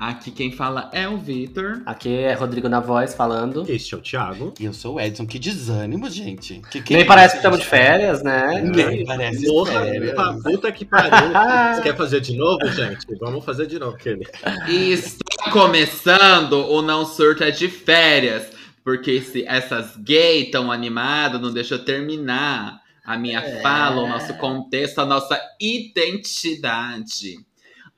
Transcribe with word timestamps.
Aqui 0.00 0.30
quem 0.30 0.50
fala 0.50 0.88
é 0.94 1.06
o 1.06 1.18
Vitor. 1.18 1.82
Aqui 1.84 2.08
é 2.08 2.32
Rodrigo 2.32 2.70
na 2.70 2.80
voz 2.80 3.12
falando. 3.12 3.66
Este 3.68 3.94
é 3.94 3.98
o 3.98 4.00
Thiago. 4.00 4.54
E 4.58 4.64
eu 4.64 4.72
sou 4.72 4.94
o 4.94 5.00
Edson, 5.00 5.26
que 5.26 5.38
desânimo, 5.38 6.08
gente. 6.08 6.62
Que, 6.70 6.80
que 6.80 6.94
Nem 6.94 7.02
é 7.02 7.06
parece 7.06 7.26
isso, 7.26 7.32
que 7.34 7.38
estamos 7.40 7.58
de 7.60 7.66
férias, 7.66 8.22
né? 8.22 8.62
Nem 8.62 9.04
parece 9.04 9.44
Porra, 9.44 9.72
férias. 9.82 10.10
puta, 10.14 10.38
puta 10.42 10.72
que 10.72 10.86
pariu. 10.86 11.10
Você 11.76 11.82
quer 11.82 11.94
fazer 11.98 12.22
de 12.22 12.34
novo, 12.34 12.66
gente? 12.72 13.06
Vamos 13.20 13.44
fazer 13.44 13.66
de 13.66 13.78
novo, 13.78 13.94
aquele. 13.94 14.26
E 14.70 14.90
está 14.92 15.50
começando 15.52 16.54
o 16.54 16.80
Não 16.80 17.04
Surto 17.04 17.44
é 17.44 17.50
de 17.50 17.68
Férias. 17.68 18.46
Porque 18.82 19.20
se 19.20 19.44
essas 19.46 19.98
gays 19.98 20.50
tão 20.50 20.72
animadas, 20.72 21.38
não 21.42 21.52
deixa 21.52 21.74
eu 21.74 21.84
terminar 21.84 22.80
a 23.04 23.18
minha 23.18 23.40
É. 23.40 23.60
fala, 23.60 24.00
o 24.00 24.08
nosso 24.08 24.32
contexto, 24.38 24.98
a 25.00 25.04
nossa 25.04 25.38
identidade. 25.60 27.36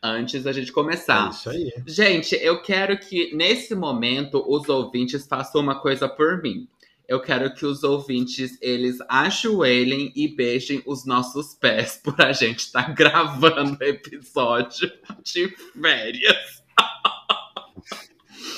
Antes 0.02 0.42
da 0.42 0.52
gente 0.52 0.70
É 0.70 0.72
começar. 0.72 1.30
isso 1.30 1.48
aí. 1.48 1.72
Gente, 1.86 2.34
eu 2.34 2.60
quero 2.60 2.98
que 2.98 3.34
nesse 3.34 3.74
momento 3.74 4.42
os 4.46 4.68
ouvintes 4.68 5.26
façam 5.26 5.60
uma 5.60 5.80
coisa 5.80 6.08
por 6.08 6.42
mim. 6.42 6.68
Eu 7.06 7.20
quero 7.20 7.52
que 7.54 7.66
os 7.66 7.82
ouvintes 7.84 8.56
eles 8.60 8.98
ajoelhem 9.08 10.12
e 10.16 10.28
beijem 10.28 10.82
os 10.86 11.04
nossos 11.04 11.54
pés 11.54 12.00
por 12.02 12.20
a 12.20 12.32
gente 12.32 12.60
estar 12.60 12.94
gravando 12.94 13.82
episódio 13.84 14.90
de 15.22 15.48
férias. 15.80 16.61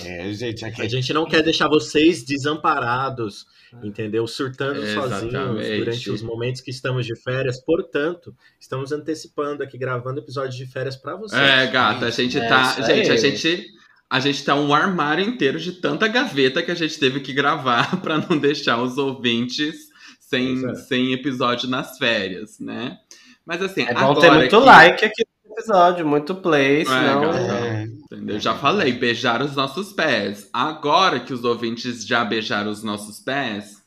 É, 0.04 0.32
gente, 0.32 0.64
aqui 0.64 0.82
A 0.82 0.88
gente 0.88 1.12
não 1.12 1.26
quer 1.26 1.42
deixar 1.42 1.68
vocês 1.68 2.22
desamparados, 2.24 3.46
entendeu? 3.82 4.26
Surtando 4.26 4.82
Exatamente. 4.82 5.32
sozinhos 5.32 5.78
durante 5.78 6.10
os 6.10 6.22
momentos 6.22 6.60
que 6.60 6.70
estamos 6.70 7.06
de 7.06 7.14
férias. 7.20 7.60
Portanto, 7.64 8.34
estamos 8.60 8.92
antecipando 8.92 9.62
aqui, 9.62 9.76
gravando 9.78 10.20
episódios 10.20 10.56
de 10.56 10.66
férias 10.66 10.96
pra 10.96 11.16
vocês. 11.16 11.40
É, 11.40 11.66
gata, 11.66 12.06
a 12.06 12.10
gente 12.10 12.38
É 12.38 12.48
tá, 12.48 12.80
gente, 12.82 13.10
a 13.10 13.16
gente 13.16 13.66
a 14.10 14.20
gente 14.20 14.44
tá 14.44 14.54
um 14.54 14.72
armário 14.72 15.24
inteiro 15.24 15.58
de 15.58 15.72
tanta 15.80 16.06
gaveta 16.06 16.62
que 16.62 16.70
a 16.70 16.74
gente 16.74 16.98
teve 17.00 17.20
que 17.20 17.32
gravar 17.32 17.96
pra 18.02 18.18
não 18.18 18.38
deixar 18.38 18.80
os 18.80 18.96
ouvintes 18.98 19.88
sem, 20.20 20.64
é. 20.68 20.74
sem 20.74 21.12
episódio 21.12 21.68
nas 21.68 21.98
férias, 21.98 22.60
né? 22.60 22.98
Mas 23.44 23.60
assim, 23.62 23.82
É 23.82 23.92
bom 23.92 24.00
agora 24.12 24.20
ter 24.20 24.30
muito 24.30 24.58
que- 24.58 24.64
like 24.64 25.04
aqui 25.04 25.22
no 25.44 25.52
episódio, 25.52 26.06
muito 26.06 26.34
play, 26.36 26.84
senão. 26.84 27.20
gata. 27.22 27.38
É, 27.38 27.73
Entendeu? 28.14 28.40
Já 28.40 28.54
falei, 28.54 28.92
beijar 28.92 29.42
os 29.42 29.54
nossos 29.54 29.92
pés. 29.92 30.48
Agora 30.52 31.20
que 31.20 31.32
os 31.32 31.44
ouvintes 31.44 32.06
já 32.06 32.24
beijaram 32.24 32.70
os 32.70 32.82
nossos 32.82 33.18
pés, 33.20 33.82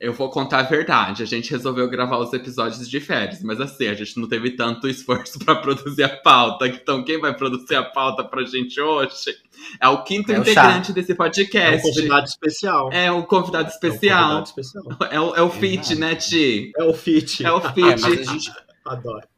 eu 0.00 0.14
vou 0.14 0.30
contar 0.30 0.60
a 0.60 0.62
verdade. 0.62 1.22
A 1.22 1.26
gente 1.26 1.50
resolveu 1.50 1.88
gravar 1.88 2.16
os 2.18 2.32
episódios 2.32 2.88
de 2.88 3.00
férias, 3.00 3.42
mas 3.42 3.60
assim, 3.60 3.86
a 3.86 3.94
gente 3.94 4.18
não 4.18 4.26
teve 4.26 4.52
tanto 4.52 4.88
esforço 4.88 5.38
pra 5.44 5.54
produzir 5.56 6.04
a 6.04 6.08
pauta. 6.08 6.66
Então, 6.66 7.04
quem 7.04 7.20
vai 7.20 7.36
produzir 7.36 7.74
a 7.74 7.82
pauta 7.84 8.24
pra 8.24 8.42
gente 8.44 8.80
hoje 8.80 9.36
é 9.78 9.88
o 9.88 10.02
quinto 10.02 10.32
É 10.32 10.38
o 10.38 10.40
integrante 10.40 10.92
desse 10.92 11.12
É 11.12 11.14
um 11.14 11.18
podcast. 11.18 11.82
convidado 11.82 12.26
especial. 12.26 12.90
É 12.92 13.10
convidado 13.22 13.64
É 13.64 13.66
um 13.66 13.74
especial. 13.74 14.22
convidado 14.22 14.46
especial. 14.48 14.84
É 15.10 15.20
o, 15.20 15.34
é 15.36 15.42
o 15.42 15.50
Fit, 15.50 15.94
né, 15.96 16.14
Ti? 16.14 16.72
É 16.76 16.84
o 16.84 16.94
Fit. 16.94 17.44
É 17.44 17.52
o 17.52 17.58
é, 17.58 17.72
Fit. 17.72 18.00
mas 18.00 18.04
a 18.04 18.32
gente, 18.32 18.50
Adoro. 18.86 19.28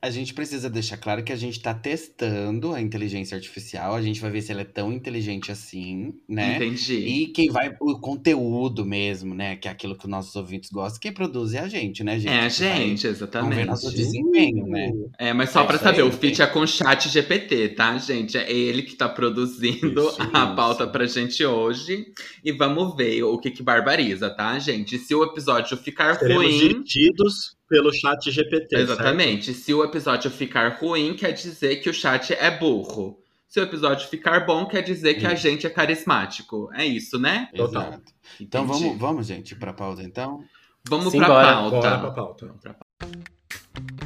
A 0.00 0.10
gente 0.10 0.34
precisa 0.34 0.68
deixar 0.68 0.96
claro 0.98 1.24
que 1.24 1.32
a 1.32 1.36
gente 1.36 1.60
tá 1.60 1.72
testando 1.72 2.72
a 2.72 2.80
inteligência 2.80 3.34
artificial. 3.34 3.94
A 3.94 4.02
gente 4.02 4.20
vai 4.20 4.30
ver 4.30 4.42
se 4.42 4.52
ela 4.52 4.60
é 4.60 4.64
tão 4.64 4.92
inteligente 4.92 5.50
assim, 5.50 6.14
né? 6.28 6.56
Entendi. 6.56 6.94
E 6.94 7.26
quem 7.28 7.50
vai, 7.50 7.74
o 7.80 7.98
conteúdo 7.98 8.84
mesmo, 8.84 9.34
né? 9.34 9.56
Que 9.56 9.68
é 9.68 9.70
aquilo 9.70 9.96
que 9.96 10.04
os 10.04 10.10
nossos 10.10 10.36
ouvintes 10.36 10.70
gostam, 10.70 11.00
quem 11.00 11.12
produz 11.12 11.54
é 11.54 11.60
a 11.60 11.68
gente, 11.68 12.04
né, 12.04 12.18
gente? 12.18 12.32
É 12.32 12.40
a 12.40 12.48
gente, 12.48 13.08
Vamos 13.08 13.56
ver 13.56 13.66
nosso 13.66 13.86
exatamente. 13.86 13.96
desempenho, 13.96 14.66
né? 14.66 14.92
É, 15.18 15.32
mas 15.32 15.50
só 15.50 15.62
É 15.62 15.66
pra 15.66 15.74
isso 15.76 15.84
saber, 15.84 16.02
aí, 16.02 16.08
o 16.08 16.12
Fit 16.12 16.42
é 16.42 16.46
com 16.46 16.60
o 16.60 16.66
chat 16.66 17.08
GPT, 17.08 17.70
tá, 17.70 17.96
gente? 17.98 18.36
É 18.36 18.52
ele 18.52 18.82
que 18.82 18.94
tá 18.94 19.08
produzindo 19.08 20.08
Isso, 20.08 20.20
a 20.20 20.44
isso. 20.44 20.54
pauta 20.54 20.86
pra 20.86 21.06
gente 21.06 21.44
hoje. 21.44 22.06
E 22.44 22.52
vamos 22.52 22.94
ver 22.94 23.22
o 23.24 23.38
que 23.38 23.50
que 23.50 23.62
barbariza, 23.62 24.30
tá, 24.30 24.58
gente? 24.58 24.98
Se 24.98 25.14
o 25.14 25.24
episódio 25.24 25.76
ficar 25.76 26.16
Seremos 26.18 26.44
ruim... 26.44 26.58
dirigidos 26.58 27.55
pelo 27.68 27.92
chat 27.92 28.30
GPT. 28.30 28.76
Exatamente. 28.76 29.52
Se 29.54 29.72
o 29.74 29.84
episódio 29.84 30.30
ficar 30.30 30.78
ruim, 30.78 31.14
quer 31.14 31.32
dizer 31.32 31.76
que 31.76 31.90
o 31.90 31.94
chat 31.94 32.32
é 32.32 32.50
burro. 32.50 33.18
Se 33.48 33.60
o 33.60 33.62
episódio 33.62 34.08
ficar 34.08 34.44
bom, 34.44 34.66
quer 34.66 34.82
dizer 34.82 35.14
que 35.14 35.26
a 35.26 35.32
Isso. 35.32 35.42
gente 35.42 35.66
é 35.66 35.70
carismático. 35.70 36.68
É 36.74 36.84
isso, 36.84 37.18
né? 37.18 37.48
Total. 37.56 37.82
Exato. 37.88 38.12
Então 38.40 38.64
Entendi. 38.64 38.82
vamos, 38.84 38.98
vamos, 38.98 39.26
gente, 39.26 39.54
pra 39.54 39.72
pauta 39.72 40.02
então? 40.02 40.44
Vamos 40.88 41.12
Sim, 41.12 41.18
pra 41.18 41.28
bora. 41.28 41.46
pauta. 41.52 41.76
Bora 41.76 41.98
pra 41.98 42.10
pauta. 42.10 42.46
Vamos 42.46 42.62
pra 42.62 42.74
pauta. 42.74 43.35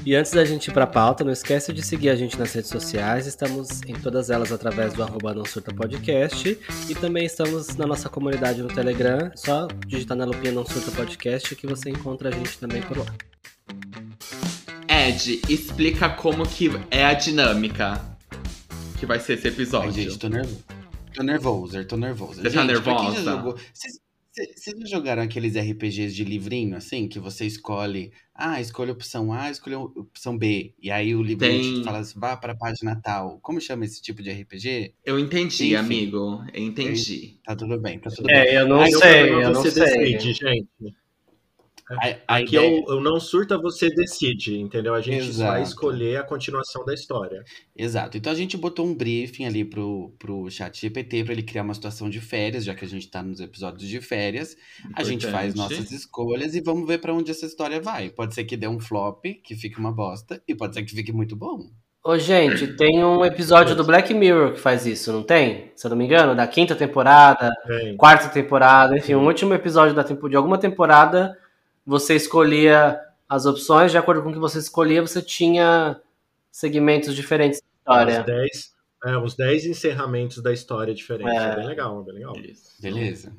E 0.05 0.15
antes 0.15 0.33
da 0.33 0.45
gente 0.45 0.69
ir 0.69 0.73
pra 0.73 0.87
pauta, 0.87 1.23
não 1.23 1.33
esquece 1.33 1.73
de 1.73 1.83
seguir 1.83 2.09
a 2.09 2.17
gente 2.17 2.39
nas 2.39 2.53
redes 2.53 2.71
sociais. 2.71 3.27
Estamos 3.27 3.83
em 3.87 3.93
todas 3.93 4.31
elas 4.31 4.51
através 4.51 4.95
do 4.95 5.03
arroba 5.03 5.35
Não 5.35 5.45
Surta 5.45 5.75
Podcast. 5.75 6.59
E 6.89 6.95
também 6.95 7.27
estamos 7.27 7.77
na 7.77 7.87
nossa 7.87 8.09
comunidade 8.09 8.63
no 8.63 8.69
Telegram. 8.69 9.31
Só 9.35 9.69
digitar 9.87 10.17
na 10.17 10.25
lupinha 10.25 10.53
Não 10.53 10.65
Surta 10.65 10.91
Podcast 10.93 11.55
que 11.55 11.67
você 11.67 11.91
encontra 11.91 12.31
a 12.31 12.33
gente 12.33 12.57
também 12.59 12.81
por 12.83 12.97
lá. 12.99 13.07
Ed, 14.89 15.41
explica 15.49 16.09
como 16.09 16.47
que 16.49 16.71
é 16.91 17.05
a 17.05 17.15
dinâmica 17.15 18.01
que 18.99 19.07
vai 19.07 19.21
ser 19.21 19.35
esse 19.35 19.49
episódio. 19.49 19.89
Ai, 19.91 19.93
gente, 20.05 20.19
tô 20.19 20.29
nervoso. 20.29 20.65
Tô 21.15 21.23
nervoso, 21.23 21.85
tô 21.85 21.97
nervoso. 21.97 22.35
Você 22.37 22.43
tá 22.43 22.49
Gente, 22.49 22.55
já 22.61 22.65
nervosa? 22.65 23.23
jogou- 23.23 23.57
Vocês 23.75 23.95
cê- 23.95 24.01
vocês 24.33 24.77
já 24.81 24.87
jogaram 24.87 25.23
aqueles 25.23 25.57
RPGs 25.57 26.15
de 26.15 26.25
livrinho, 26.25 26.77
assim? 26.77 27.09
Que 27.09 27.19
você 27.19 27.45
escolhe... 27.47 28.13
Ah, 28.35 28.61
escolhe 28.61 28.91
a 28.91 28.95
opção 28.95 29.33
A, 29.33 29.51
escolhe 29.51 29.75
a 29.77 29.81
opção 29.81 30.39
B. 30.39 30.73
E 30.81 30.91
aí 30.91 31.15
o 31.15 31.23
livrinho 31.23 31.63
Tem. 31.63 31.75
te 31.81 31.85
fala 31.85 31.99
assim, 31.99 32.19
vá 32.19 32.37
pra 32.37 32.55
página 32.55 32.99
tal. 33.03 33.39
Como 33.43 33.61
chama 33.61 33.85
esse 33.85 34.01
tipo 34.01 34.23
de 34.23 34.31
RPG? 34.31 34.95
Eu 35.05 35.19
entendi, 35.19 35.67
Enfim. 35.67 35.75
amigo. 35.75 36.43
Eu 36.55 36.63
entendi. 36.63 37.39
Tá 37.45 37.55
tudo 37.55 37.79
bem, 37.79 37.99
tá 37.99 38.09
tudo 38.09 38.27
bem. 38.27 38.37
É, 38.37 38.61
eu 38.63 38.67
não 38.69 38.81
Aí 38.81 38.93
sei, 38.93 39.27
programa 39.27 39.43
eu 39.43 39.53
não 39.53 39.63
sei. 39.63 39.73
decide, 40.19 40.33
gente. 40.33 40.69
A, 41.99 42.35
a 42.35 42.37
Aqui 42.37 42.57
ideia- 42.57 42.79
é 42.79 42.93
o, 42.93 42.97
o 42.97 43.01
não 43.01 43.19
surta, 43.19 43.59
você 43.59 43.89
decide, 43.89 44.59
entendeu? 44.59 44.95
A 44.95 45.01
gente 45.01 45.29
Exato. 45.29 45.51
vai 45.53 45.63
escolher 45.63 46.19
a 46.19 46.23
continuação 46.23 46.85
da 46.85 46.95
história. 46.95 47.43
Exato. 47.77 48.17
Então 48.17 48.33
a 48.33 48.37
gente 48.37 48.57
botou 48.57 48.87
um 48.87 48.95
briefing 48.95 49.45
ali 49.47 49.65
pro, 49.65 50.15
pro 50.19 50.49
chat 50.51 50.81
GPT 50.81 51.25
pra 51.25 51.33
ele 51.33 51.43
criar 51.43 51.63
uma 51.63 51.75
situação 51.75 52.09
de 52.09 52.21
férias, 52.21 52.65
já 52.65 52.75
que 52.75 52.85
a 52.85 52.89
gente 52.89 53.09
tá 53.11 53.23
nos 53.23 53.41
episódios 53.41 53.89
de 53.89 54.01
férias. 54.01 54.57
A 54.95 55.03
gente 55.03 55.27
faz 55.27 55.53
Importante. 55.55 55.79
nossas 55.79 55.93
escolhas 55.93 56.55
e 56.55 56.61
vamos 56.61 56.87
ver 56.87 56.99
pra 56.99 57.13
onde 57.13 57.31
essa 57.31 57.47
história 57.47 57.81
vai. 57.81 58.11
Pode 58.11 58.35
ser 58.35 58.45
que 58.45 58.57
dê 58.57 58.69
um 58.69 58.79
flop, 58.79 59.25
que 59.43 59.55
fique 59.57 59.79
uma 59.79 59.93
bosta, 59.93 60.43
e 60.47 60.55
pode 60.55 60.75
ser 60.75 60.83
que 60.85 60.95
fique 60.95 61.13
muito 61.13 61.35
bom. 61.35 61.71
Ô, 62.03 62.17
gente, 62.17 62.67
tem 62.79 63.05
um 63.05 63.23
episódio 63.23 63.77
do 63.77 63.85
Black 63.85 64.15
Mirror 64.15 64.55
que 64.55 64.59
faz 64.61 64.87
isso, 64.87 65.13
não 65.13 65.23
tem? 65.23 65.71
Se 65.77 65.87
eu 65.87 65.91
não 65.91 65.97
me 65.99 66.07
engano, 66.07 66.35
da 66.35 66.47
quinta 66.47 66.75
temporada, 66.75 67.51
quarta 67.99 68.31
temporada, 68.31 68.97
enfim, 68.97 69.15
um 69.17 69.27
último 69.27 69.53
episódio 69.53 69.95
da 69.95 70.03
tempo, 70.03 70.27
de 70.27 70.35
alguma 70.35 70.57
temporada, 70.57 71.37
você 71.85 72.15
escolhia 72.17 72.99
as 73.29 73.47
opções, 73.47 73.91
de 73.91 73.99
acordo 73.99 74.23
com 74.23 74.31
o 74.31 74.33
que 74.33 74.39
você 74.39 74.59
escolhia, 74.59 75.01
você 75.01 75.23
tinha 75.23 76.01
segmentos 76.51 77.15
diferentes 77.15 77.61
da 77.87 78.05
Os 78.05 78.13
história. 78.13 78.23
10 78.25 78.81
é, 79.03 79.17
os 79.17 79.35
10 79.35 79.65
encerramentos 79.65 80.43
da 80.43 80.53
história 80.53 80.93
diferentes. 80.93 81.33
É, 81.35 81.53
É. 81.53 81.57
bem 81.57 81.67
legal, 81.67 82.03
é 82.03 82.05
bem 82.05 82.15
legal. 82.17 82.37
Isso. 82.37 82.71
Beleza? 82.83 83.33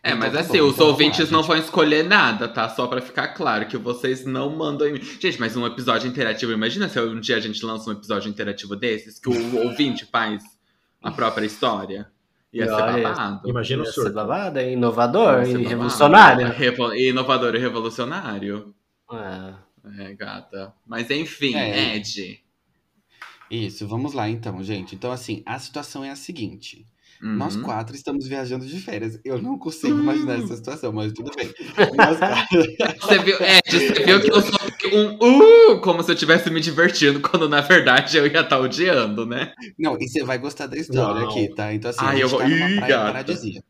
É, 0.00 0.10
Então 0.10 0.18
mas 0.20 0.32
tá 0.32 0.40
assim, 0.40 0.58
bom, 0.60 0.66
os 0.68 0.74
então 0.74 0.86
ouvintes 0.86 1.28
não 1.30 1.40
gente. 1.40 1.48
vão 1.48 1.56
escolher 1.56 2.04
nada, 2.04 2.46
tá? 2.46 2.68
Só 2.68 2.86
pra 2.86 3.00
ficar 3.00 3.28
claro 3.34 3.66
que 3.66 3.76
vocês 3.76 4.24
não 4.24 4.48
mandam 4.50 4.86
em 4.86 4.92
mim. 4.92 5.00
Gente, 5.02 5.40
mas 5.40 5.56
um 5.56 5.66
episódio 5.66 6.08
interativo, 6.08 6.52
imagina 6.52 6.88
se 6.88 7.00
um 7.00 7.18
dia 7.18 7.36
a 7.36 7.40
gente 7.40 7.64
lança 7.66 7.90
um 7.90 7.94
episódio 7.94 8.30
interativo 8.30 8.76
desses, 8.76 9.18
que 9.18 9.28
o 9.28 9.56
ouvinte 9.64 10.04
faz 10.06 10.40
a 11.02 11.10
própria 11.10 11.46
história. 11.46 12.08
Ia 12.52 12.64
ser 12.66 12.72
Olha, 12.72 13.02
babado. 13.02 13.48
Imagina 13.48 13.82
o 13.82 13.86
Ia 13.86 13.92
ser 13.92 14.12
babado, 14.12 14.58
é 14.58 14.72
inovador 14.72 15.44
ser 15.44 15.50
e 15.50 15.52
babado. 15.54 15.68
revolucionário. 15.68 16.48
Revo- 16.52 16.94
Inovador 16.94 17.54
e 17.54 17.58
revolucionário. 17.58 18.74
É. 19.12 19.68
É, 20.02 20.14
gata. 20.14 20.72
Mas 20.86 21.10
enfim, 21.10 21.54
É. 21.54 21.96
Ed. 21.96 22.40
Isso, 23.50 23.86
vamos 23.88 24.12
lá 24.12 24.28
então, 24.28 24.62
gente. 24.62 24.94
Então, 24.94 25.10
assim, 25.10 25.42
a 25.46 25.58
situação 25.58 26.04
é 26.04 26.10
a 26.10 26.16
seguinte. 26.16 26.84
Uhum. 27.22 27.34
Nós 27.36 27.56
quatro 27.56 27.96
estamos 27.96 28.26
viajando 28.28 28.64
de 28.64 28.78
férias. 28.80 29.18
Eu 29.24 29.42
não 29.42 29.58
consigo 29.58 29.98
imaginar 29.98 30.38
essa 30.38 30.56
situação, 30.56 30.92
mas 30.92 31.12
tudo 31.12 31.30
bem. 31.34 31.52
Nós 31.96 32.18
quatro... 32.18 32.62
Você 33.02 33.18
viu, 33.18 33.36
Ed, 33.40 33.62
você 33.70 34.04
viu 34.04 34.20
que 34.20 34.30
eu 34.30 34.40
sou 34.40 34.58
um 34.92 35.72
uh, 35.74 35.80
como 35.80 36.02
se 36.02 36.10
eu 36.10 36.14
estivesse 36.14 36.48
me 36.50 36.60
divertindo, 36.60 37.20
quando 37.20 37.48
na 37.48 37.60
verdade 37.60 38.16
eu 38.16 38.26
ia 38.26 38.40
estar 38.40 38.58
odiando, 38.60 39.26
né? 39.26 39.52
Não, 39.78 39.96
e 40.00 40.08
você 40.08 40.22
vai 40.22 40.38
gostar 40.38 40.66
da 40.66 40.76
história 40.76 41.22
Não. 41.22 41.28
aqui, 41.30 41.48
tá? 41.54 41.72
Então, 41.74 41.90
assim, 41.90 42.00
Ai, 42.02 42.16
a 42.16 42.18
eu 42.20 42.28
gente 42.28 42.30
vou- 42.30 42.40
tá 42.40 42.48
numa 42.48 42.68
Ih, 42.70 42.76
praia 42.76 42.88
gata. 42.96 43.04
paradisíaca. 43.12 43.66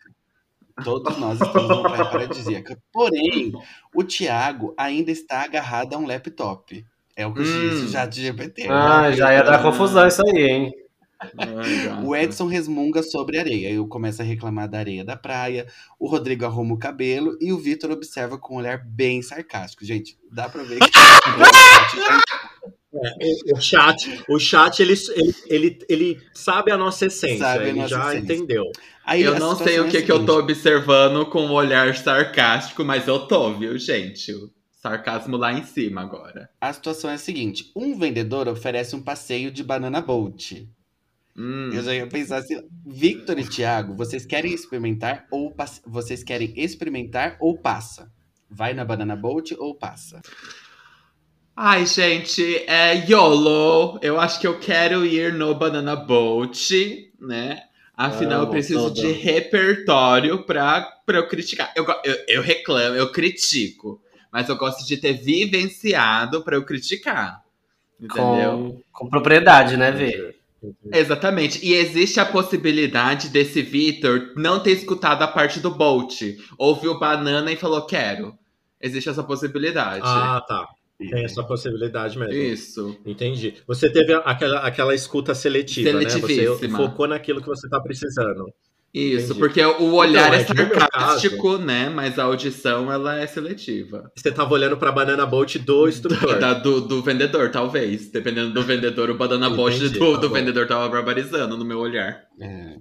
Todos 0.85 1.19
nós 1.19 1.41
estamos 1.41 1.69
numa 1.69 1.83
praia 1.89 2.05
paradisíaca. 2.05 2.79
Porém, 2.93 3.53
o 3.95 4.05
Thiago 4.05 4.75
ainda 4.77 5.11
está 5.11 5.43
agarrado 5.43 5.95
a 5.95 5.99
um 5.99 6.07
laptop. 6.07 6.85
É 7.17 7.27
o 7.27 7.33
que 7.35 7.41
eu 7.41 7.45
Hum. 7.45 7.69
disse 7.71 7.89
já 7.89 8.07
de 8.07 8.23
GPT. 8.23 8.69
Ah, 8.69 9.11
já 9.11 9.33
ia 9.33 9.43
dar 9.43 9.63
confusão 9.63 10.07
isso 10.07 10.23
aí, 10.27 10.43
hein? 10.45 10.73
Ai, 11.21 11.85
gata. 11.85 12.01
O 12.07 12.15
Edson 12.15 12.47
resmunga 12.47 13.03
sobre 13.03 13.39
areia. 13.39 13.71
Eu 13.71 13.87
começo 13.87 14.23
a 14.23 14.25
reclamar 14.25 14.69
da 14.69 14.79
areia 14.79 15.05
da 15.05 15.17
praia. 15.17 15.67
O 15.99 16.09
Rodrigo 16.09 16.45
arruma 16.45 16.75
o 16.75 16.79
cabelo 16.79 17.37
e 17.41 17.53
o 17.53 17.59
Vitor 17.59 17.91
observa 17.91 18.39
com 18.39 18.55
um 18.55 18.59
olhar 18.59 18.79
bem 18.85 19.21
sarcástico. 19.23 19.85
Gente, 19.85 20.17
dá 20.31 20.49
pra 20.49 20.63
ver 20.63 20.79
que. 20.79 20.91
É, 23.21 23.53
o 23.53 23.61
chat, 23.61 24.25
o 24.29 24.39
chat 24.39 24.81
ele, 24.81 24.95
ele, 25.15 25.35
ele, 25.47 25.79
ele 25.89 26.21
sabe 26.33 26.73
a 26.73 26.77
nossa 26.77 27.05
essência, 27.07 27.39
Sabe 27.39 27.65
a 27.65 27.69
ele 27.69 27.79
nossa 27.81 27.89
já 27.89 28.15
essência. 28.15 28.35
entendeu. 28.35 28.65
Aí 29.05 29.23
Eu 29.23 29.39
não 29.39 29.55
sei 29.55 29.77
é 29.77 29.81
o 29.81 29.89
que, 29.89 30.03
que 30.03 30.11
eu 30.11 30.25
tô 30.25 30.39
observando 30.39 31.27
com 31.27 31.43
um 31.47 31.53
olhar 31.53 31.95
sarcástico, 31.95 32.85
mas 32.85 33.07
eu 33.07 33.27
tô, 33.27 33.53
viu, 33.53 33.79
gente? 33.79 34.33
O 34.33 34.51
sarcasmo 34.73 35.37
lá 35.37 35.53
em 35.53 35.65
cima 35.65 36.01
agora. 36.01 36.49
A 36.59 36.73
situação 36.73 37.11
é 37.11 37.15
a 37.15 37.19
seguinte: 37.19 37.71
um 37.77 37.97
vendedor 37.99 38.49
oferece 38.49 38.97
um 38.97 39.03
passeio 39.03 39.51
de 39.51 39.63
banana 39.63 40.01
boat. 40.01 40.67
Hum. 41.39 41.71
Eu 41.73 41.85
já 41.85 41.95
ia 41.95 42.07
pensar 42.09 42.39
assim, 42.39 42.61
Victor 42.85 43.39
e 43.39 43.49
Thiago, 43.49 43.95
vocês 43.95 44.27
querem 44.27 44.53
experimentar 44.53 45.25
ou 45.31 45.55
vocês 45.87 46.25
querem 46.25 46.53
experimentar 46.57 47.37
ou 47.39 47.57
passa? 47.57 48.11
Vai 48.51 48.75
na 48.75 48.85
banana 48.85 49.15
boat 49.15 49.55
ou 49.57 49.73
passa? 49.73 50.21
Ai, 51.55 51.87
gente, 51.87 52.43
é 52.67 53.05
YOLO. 53.09 54.01
Eu 54.03 54.19
acho 54.19 54.41
que 54.41 54.47
eu 54.47 54.59
quero 54.59 55.05
ir 55.05 55.33
no 55.33 55.55
Banana 55.55 55.95
Boat, 55.95 57.13
né? 57.21 57.63
Afinal, 57.95 58.39
eu 58.39 58.43
Amo 58.43 58.51
preciso 58.51 58.91
de 58.93 59.11
repertório 59.11 60.45
pra, 60.45 60.83
pra 61.05 61.19
eu 61.19 61.29
criticar. 61.29 61.73
Eu, 61.77 61.85
eu, 62.05 62.17
eu 62.29 62.43
reclamo, 62.43 62.97
eu 62.97 63.11
critico. 63.11 64.01
Mas 64.33 64.49
eu 64.49 64.57
gosto 64.57 64.87
de 64.87 64.97
ter 64.97 65.15
vivenciado 65.15 66.45
pra 66.45 66.57
eu 66.57 66.65
criticar. 66.65 67.43
Entendeu? 68.01 68.81
Com, 68.93 69.07
com 69.07 69.11
propriedade, 69.11 69.77
né, 69.77 69.91
Vê? 69.91 70.38
Exatamente. 70.93 71.65
E 71.65 71.75
existe 71.75 72.19
a 72.21 72.27
possibilidade 72.27 73.29
desse 73.29 73.63
Vitor 73.63 74.33
não 74.37 74.61
ter 74.61 74.73
escutado 74.73 75.23
a 75.23 75.29
parte 75.29 75.61
do 75.61 75.71
Bolt. 75.71 76.23
Ouviu 76.59 76.99
banana 76.99 77.53
e 77.53 77.57
falou, 77.57 77.87
quero. 77.87 78.37
Existe 78.81 79.09
essa 79.09 79.23
possibilidade. 79.23 80.03
Ah, 80.05 80.43
tá. 80.47 80.67
Tem 80.99 81.25
essa 81.25 81.45
possibilidade 81.45 82.19
mesmo. 82.19 82.35
Isso. 82.35 82.99
Entendi. 83.07 83.55
Você 83.67 83.89
teve 83.89 84.13
aquela, 84.25 84.61
aquela 84.61 84.95
escuta 84.95 85.33
seletiva, 85.35 85.93
né? 85.93 86.09
Você 86.09 86.69
focou 86.69 87.07
naquilo 87.07 87.41
que 87.41 87.47
você 87.47 87.69
tá 87.69 87.81
precisando. 87.81 88.53
Isso, 88.93 89.35
Entendi. 89.35 89.39
porque 89.39 89.63
o 89.63 89.95
olhar 89.95 90.33
Então, 90.33 90.35
é 90.35 90.41
é 90.41 90.45
sarcástico, 90.79 91.59
né? 91.59 91.89
Mas 91.91 92.19
a 92.19 92.25
audição, 92.25 92.91
ela 92.91 93.19
é 93.21 93.27
seletiva. 93.27 94.11
Você 94.17 94.33
tava 94.33 94.55
olhando 94.55 94.77
pra 94.79 94.91
Banana 94.91 95.27
Boat 95.27 95.59
do 95.59 95.87
instrutor. 95.89 96.39
Da- 96.39 96.55
do, 96.55 96.81
do 96.81 97.03
vendedor, 97.03 97.51
talvez. 97.51 98.09
Dependendo 98.11 98.53
do 98.53 98.63
vendedor, 98.63 99.11
o 99.11 99.15
banana 99.15 99.47
Entendi, 99.49 99.91
do, 99.91 100.15
tá 100.15 100.21
do 100.21 100.31
vendedor 100.31 100.67
tava 100.67 100.89
barbarizando 100.89 101.57
no 101.57 101.65
meu 101.65 101.79
olhar. 101.79 102.27
É, 102.41 102.77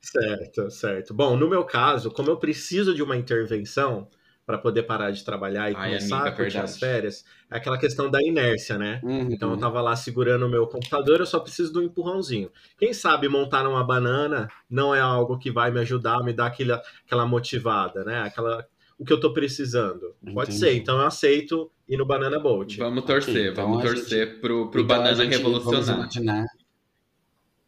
Certo, 0.00 0.70
certo. 0.70 1.12
Bom, 1.14 1.36
no 1.36 1.48
meu 1.48 1.64
caso, 1.64 2.10
como 2.10 2.30
eu 2.30 2.36
preciso 2.36 2.94
de 2.94 3.02
uma 3.02 3.16
intervenção 3.16 4.08
para 4.48 4.56
poder 4.56 4.84
parar 4.84 5.10
de 5.10 5.22
trabalhar 5.22 5.70
e 5.70 5.76
Ai, 5.76 5.88
começar 5.90 6.16
amiga, 6.16 6.30
a 6.30 6.32
curtir 6.32 6.52
verdade. 6.54 6.72
as 6.72 6.78
férias, 6.78 7.24
é 7.50 7.56
aquela 7.58 7.76
questão 7.76 8.10
da 8.10 8.18
inércia, 8.22 8.78
né? 8.78 8.98
uhum. 9.04 9.28
Então 9.30 9.50
eu 9.50 9.58
tava 9.58 9.82
lá 9.82 9.94
segurando 9.94 10.46
o 10.46 10.48
meu 10.48 10.66
computador, 10.66 11.20
eu 11.20 11.26
só 11.26 11.38
preciso 11.38 11.70
do 11.70 11.82
empurrãozinho. 11.82 12.50
Quem 12.78 12.94
sabe 12.94 13.28
montar 13.28 13.68
uma 13.68 13.84
banana 13.84 14.48
não 14.70 14.94
é 14.94 15.00
algo 15.00 15.38
que 15.38 15.50
vai 15.50 15.70
me 15.70 15.80
ajudar, 15.80 16.24
me 16.24 16.32
dar 16.32 16.46
aquele, 16.46 16.72
aquela 17.04 17.26
motivada, 17.26 18.02
né? 18.04 18.22
Aquela, 18.22 18.66
o 18.98 19.04
que 19.04 19.12
eu 19.12 19.20
tô 19.20 19.34
precisando. 19.34 20.14
Pode 20.32 20.48
Entendi. 20.50 20.58
ser, 20.58 20.72
então 20.78 20.98
eu 20.98 21.06
aceito 21.06 21.70
ir 21.86 21.98
no 21.98 22.06
Banana 22.06 22.38
Boat. 22.40 22.78
Vamos 22.78 23.04
torcer, 23.04 23.52
então 23.52 23.68
vamos 23.70 23.82
torcer 23.82 24.40
pro, 24.40 24.70
pro 24.70 24.80
Então, 24.80 24.96
banana 24.96 25.14
gente- 25.14 25.36
revolucionar. 25.36 26.08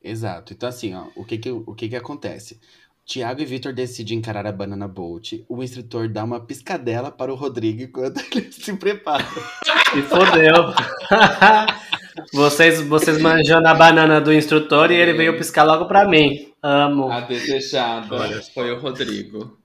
Exato. 0.02 0.54
Então, 0.54 0.66
assim, 0.66 0.94
ó, 0.94 1.08
o 1.14 1.26
que 1.26 1.36
que, 1.36 1.50
o 1.50 1.74
que 1.74 1.90
que 1.90 1.96
acontece? 1.96 2.58
Tiago 3.10 3.42
e 3.42 3.44
Vitor 3.44 3.72
decidem 3.72 4.18
encarar 4.18 4.46
a 4.46 4.52
Banana 4.52 4.86
Boat. 4.86 5.44
O 5.48 5.64
instrutor 5.64 6.08
dá 6.08 6.22
uma 6.22 6.38
piscadela 6.38 7.10
para 7.10 7.32
o 7.32 7.34
Rodrigo 7.34 7.82
enquanto 7.82 8.20
ele 8.32 8.52
se 8.52 8.72
prepara. 8.74 9.24
E 9.96 10.02
fodeu. 10.02 10.72
vocês, 12.32 12.80
vocês 12.82 13.20
manjando 13.20 13.66
a 13.66 13.74
banana 13.74 14.20
do 14.20 14.32
instrutor 14.32 14.92
e 14.92 14.94
ele 14.94 15.12
veio 15.14 15.36
piscar 15.36 15.64
logo 15.64 15.86
pra 15.86 16.06
mim. 16.08 16.52
Amo. 16.62 17.10
A 17.10 17.22
desejada 17.22 18.14
Olha. 18.14 18.40
foi 18.54 18.70
o 18.70 18.78
Rodrigo. 18.78 19.58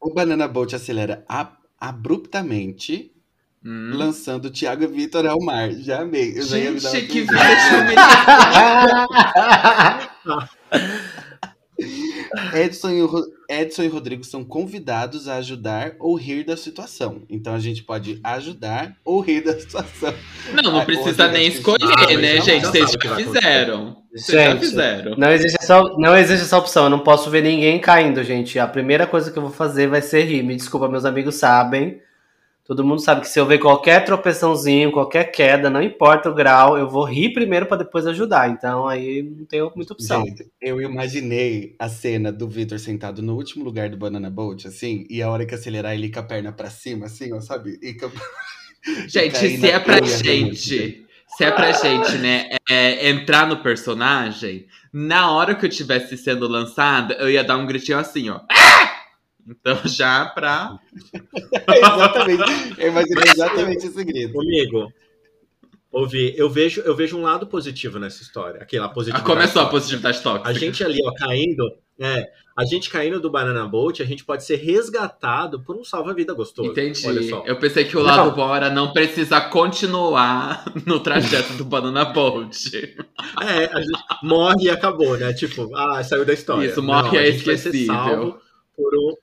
O 0.00 0.12
Banana 0.12 0.48
Boat 0.48 0.74
acelera 0.74 1.24
a- 1.28 1.52
abruptamente, 1.78 3.12
Hum. 3.64 3.92
lançando 3.94 4.50
Tiago 4.50 4.82
e 4.82 4.88
Vitor 4.88 5.24
ao 5.24 5.38
mar. 5.40 5.70
Já 5.70 6.00
amei. 6.00 6.36
Eu 6.36 6.42
já 6.42 6.58
ia 6.58 6.72
me 6.72 6.80
dar 6.80 6.90
Gente, 6.90 7.06
que 7.06 7.20
piscada. 7.20 7.94
Edson 12.54 12.90
e, 12.90 13.00
Ro- 13.02 13.26
Edson 13.48 13.82
e 13.82 13.88
Rodrigo 13.88 14.24
são 14.24 14.42
convidados 14.44 15.28
a 15.28 15.36
ajudar 15.36 15.92
ou 15.98 16.14
rir 16.16 16.44
da 16.44 16.56
situação. 16.56 17.22
Então 17.28 17.54
a 17.54 17.58
gente 17.58 17.82
pode 17.82 18.18
ajudar 18.24 18.96
ou 19.04 19.20
rir 19.20 19.42
da 19.42 19.58
situação. 19.58 20.14
Não, 20.54 20.72
não 20.72 20.78
Ai, 20.80 20.86
precisa 20.86 21.28
nem 21.28 21.48
escolher, 21.48 21.84
Ah, 21.98 22.16
né, 22.16 22.36
já- 22.36 22.42
gente? 22.42 22.62
já 22.62 22.70
Vocês 22.70 22.90
já 22.92 23.16
fizeram. 23.16 23.96
Vocês 24.14 24.42
já 24.42 24.50
Gente, 24.50 24.60
fizeram. 24.60 25.16
Não 25.16 25.30
existe, 25.32 25.56
essa, 25.60 25.82
não 25.96 26.16
existe 26.16 26.42
essa 26.44 26.58
opção. 26.58 26.84
Eu 26.84 26.90
não 26.90 26.98
posso 27.00 27.30
ver 27.30 27.42
ninguém 27.42 27.78
caindo, 27.80 28.22
gente. 28.22 28.58
A 28.58 28.66
primeira 28.66 29.06
coisa 29.06 29.30
que 29.30 29.38
eu 29.38 29.42
vou 29.42 29.50
fazer 29.52 29.86
vai 29.88 30.02
ser 30.02 30.24
rir. 30.24 30.42
Me 30.42 30.54
desculpa, 30.56 30.88
meus 30.88 31.04
amigos 31.04 31.34
sabem. 31.36 32.00
Todo 32.64 32.84
mundo 32.84 33.00
sabe 33.00 33.22
que 33.22 33.28
se 33.28 33.40
eu 33.40 33.46
ver 33.46 33.58
qualquer 33.58 34.04
tropeçãozinho, 34.04 34.92
qualquer 34.92 35.24
queda, 35.32 35.68
não 35.68 35.82
importa 35.82 36.30
o 36.30 36.34
grau, 36.34 36.78
eu 36.78 36.88
vou 36.88 37.04
rir 37.04 37.32
primeiro 37.32 37.66
pra 37.66 37.76
depois 37.76 38.06
ajudar. 38.06 38.50
Então 38.50 38.86
aí 38.86 39.20
não 39.22 39.44
tenho 39.44 39.72
muita 39.74 39.94
opção. 39.94 40.24
Gente, 40.24 40.48
eu 40.60 40.80
imaginei 40.80 41.74
a 41.76 41.88
cena 41.88 42.30
do 42.30 42.48
Vitor 42.48 42.78
sentado 42.78 43.20
no 43.20 43.34
último 43.34 43.64
lugar 43.64 43.88
do 43.88 43.96
Banana 43.96 44.30
Boat, 44.30 44.68
assim, 44.68 45.04
e 45.10 45.20
a 45.20 45.28
hora 45.28 45.44
que 45.44 45.54
acelerar 45.54 45.92
ele 45.94 46.10
com 46.10 46.20
a 46.20 46.22
perna 46.22 46.52
pra 46.52 46.70
cima, 46.70 47.06
assim, 47.06 47.32
ó, 47.32 47.40
sabe? 47.40 47.78
E 47.82 47.96
Gente, 49.08 49.36
se 49.36 49.70
é 49.70 49.78
pra 49.78 50.00
gente, 50.04 51.06
se 51.28 51.44
é 51.44 51.50
pra 51.52 51.70
gente, 51.72 52.18
né, 52.18 52.48
é, 52.68 53.08
entrar 53.08 53.46
no 53.46 53.62
personagem, 53.62 54.66
na 54.92 55.30
hora 55.30 55.54
que 55.54 55.64
eu 55.64 55.70
tivesse 55.70 56.16
sendo 56.16 56.48
lançada, 56.48 57.14
eu 57.14 57.30
ia 57.30 57.44
dar 57.44 57.56
um 57.56 57.66
gritinho 57.66 57.98
assim, 57.98 58.28
ó. 58.28 58.40
Então 59.48 59.76
já 59.86 60.26
pra. 60.26 60.78
exatamente. 61.68 62.42
Eu 62.78 62.88
imaginei 62.88 63.24
exatamente 63.32 63.86
esse 63.86 64.04
grito. 64.04 64.32
Comigo. 64.32 64.92
Ouvi, 65.90 66.32
eu 66.38 66.48
vejo, 66.48 66.80
eu 66.82 66.96
vejo 66.96 67.18
um 67.18 67.22
lado 67.22 67.46
positivo 67.46 67.98
nessa 67.98 68.22
história. 68.22 68.62
Aquela 68.62 68.86
Ah, 68.86 68.88
positividade. 68.88 69.26
começou 69.26 69.60
a 69.60 69.64
tóxica. 69.66 69.70
positividade 69.70 70.22
tóxica. 70.22 70.48
A 70.48 70.52
gente 70.54 70.82
ali, 70.82 70.98
ó, 71.04 71.12
caindo, 71.12 71.70
é, 72.00 72.30
a 72.56 72.64
gente 72.64 72.88
caindo 72.88 73.20
do 73.20 73.28
Banana 73.30 73.66
Boat, 73.68 74.02
a 74.02 74.06
gente 74.06 74.24
pode 74.24 74.42
ser 74.42 74.56
resgatado 74.56 75.62
por 75.62 75.76
um 75.76 75.84
salva-vida 75.84 76.32
gostoso. 76.32 76.70
Entendi. 76.70 77.06
Olha 77.06 77.22
só. 77.24 77.44
Eu 77.44 77.58
pensei 77.58 77.84
que 77.84 77.94
o 77.94 78.00
lado 78.00 78.30
bom 78.34 78.56
era 78.56 78.70
não 78.70 78.90
precisar 78.94 79.50
continuar 79.50 80.64
no 80.86 80.98
trajeto 80.98 81.52
do 81.54 81.64
Banana 81.64 82.06
Boat. 82.06 82.70
É, 83.42 83.64
a 83.66 83.80
gente 83.82 84.00
morre 84.22 84.64
e 84.64 84.70
acabou, 84.70 85.18
né? 85.18 85.34
Tipo, 85.34 85.76
ah, 85.76 86.02
saiu 86.02 86.24
da 86.24 86.32
história. 86.32 86.68
Isso, 86.68 86.82
morre 86.82 87.10
Não, 87.10 87.18
a 87.18 87.22
é 87.22 87.32
gente 87.32 87.44
vai 87.44 87.58
ser 87.58 87.68
esquecível. 87.68 87.94
salvo 87.94 88.38
por 88.74 88.94
um. 88.96 89.14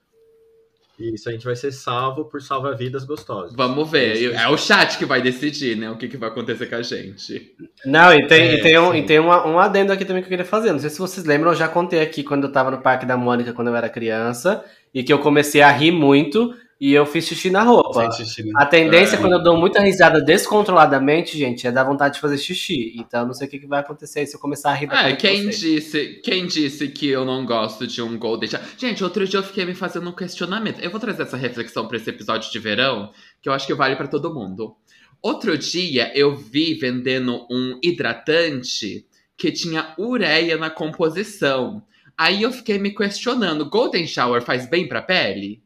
Isso, 0.99 1.29
a 1.29 1.31
gente 1.31 1.45
vai 1.45 1.55
ser 1.55 1.71
salvo 1.71 2.25
por 2.25 2.41
salva-vidas 2.41 3.05
gostosos. 3.05 3.55
Vamos 3.55 3.89
ver. 3.89 4.33
É 4.33 4.47
o 4.49 4.57
chat 4.57 4.97
que 4.97 5.05
vai 5.05 5.21
decidir, 5.21 5.77
né? 5.77 5.89
O 5.89 5.97
que, 5.97 6.07
que 6.07 6.17
vai 6.17 6.29
acontecer 6.29 6.65
com 6.65 6.75
a 6.75 6.81
gente. 6.81 7.55
Não, 7.85 8.13
e 8.13 8.27
tem, 8.27 8.41
É, 8.49 8.53
e 8.55 8.61
tem, 8.61 8.77
um, 8.79 8.91
sim. 8.91 8.97
e 8.97 9.03
tem 9.05 9.19
uma- 9.19 9.47
um 9.47 9.57
adendo 9.57 9.93
aqui 9.93 10.03
também 10.03 10.21
que 10.21 10.27
eu 10.27 10.31
queria 10.31 10.45
fazer. 10.45 10.71
Não 10.73 10.79
sei 10.79 10.89
se 10.89 10.99
vocês 10.99 11.25
lembram, 11.25 11.51
eu 11.51 11.57
já 11.57 11.67
contei 11.69 12.01
aqui 12.01 12.21
quando 12.23 12.45
eu 12.47 12.51
tava 12.51 12.69
no 12.71 12.81
Parque 12.81 13.05
da 13.05 13.15
Mônica, 13.15 13.53
quando 13.53 13.69
eu 13.69 13.75
era 13.75 13.87
criança, 13.87 14.63
e 14.93 15.01
que 15.03 15.13
eu 15.13 15.19
comecei 15.19 15.61
a 15.61 15.71
rir 15.71 15.91
muito 15.91 16.53
e 16.79 16.93
eu 16.93 17.05
fiz 17.05 17.25
xixi 17.27 17.49
na 17.49 17.61
roupa. 17.61 18.09
Xixi, 18.11 18.43
né? 18.43 18.51
A 18.55 18.65
tendência, 18.65 19.15
É. 19.15 19.19
quando 19.19 19.33
eu 19.33 19.43
dou 19.43 19.57
muita 19.57 19.81
risada 19.81 20.21
descontroladamente, 20.21 21.37
gente, 21.37 21.67
é 21.67 21.71
dar 21.71 21.83
vontade 21.83 22.15
de 22.15 22.21
fazer 22.21 22.37
xixi. 22.37 22.93
Então, 22.97 23.25
não 23.25 23.33
sei 23.33 23.47
o 23.47 23.49
que, 23.49 23.59
que 23.59 23.67
vai 23.67 23.79
acontecer 23.81 24.25
se 24.25 24.35
eu 24.35 24.39
começar 24.39 24.71
a 24.71 24.73
rir 24.73 24.87
da 24.87 25.09
de 25.09 25.17
quem 25.17 25.43
vocês. 25.43 25.59
disse, 25.59 26.21
quem 26.23 26.47
disse 26.47 26.87
que 26.87 27.07
eu 27.07 27.25
não 27.25 27.45
gosto 27.45 27.85
de 27.85 28.01
um 28.01 28.17
Golden 28.17 28.49
Shower? 28.49 28.65
Gente, 28.77 29.03
outro 29.03 29.27
dia 29.27 29.39
eu 29.39 29.43
fiquei 29.43 29.65
me 29.65 29.73
fazendo 29.75 30.09
um 30.09 30.13
questionamento. 30.13 30.79
Eu 30.79 30.89
vou 30.89 30.99
trazer 30.99 31.23
essa 31.23 31.35
reflexão 31.37 31.87
pra 31.87 31.97
esse 31.97 32.09
episódio 32.09 32.49
de 32.51 32.59
verão, 32.59 33.11
que 33.41 33.49
eu 33.49 33.53
acho 33.53 33.67
que 33.67 33.73
vale 33.73 33.95
pra 33.95 34.07
todo 34.07 34.33
mundo. 34.33 34.75
Outro 35.21 35.57
dia 35.57 36.11
eu 36.17 36.33
vi 36.35 36.75
vendendo 36.75 37.45
um 37.51 37.77
hidratante 37.83 39.05
que 39.35 39.51
tinha 39.51 39.93
ureia 39.97 40.57
na 40.57 40.69
composição. 40.69 41.83
Aí 42.17 42.41
eu 42.43 42.51
fiquei 42.51 42.77
me 42.77 42.91
questionando, 42.93 43.69
Golden 43.69 44.05
Shower 44.07 44.41
faz 44.41 44.69
bem 44.69 44.87
pra 44.87 45.01
pele? 45.01 45.61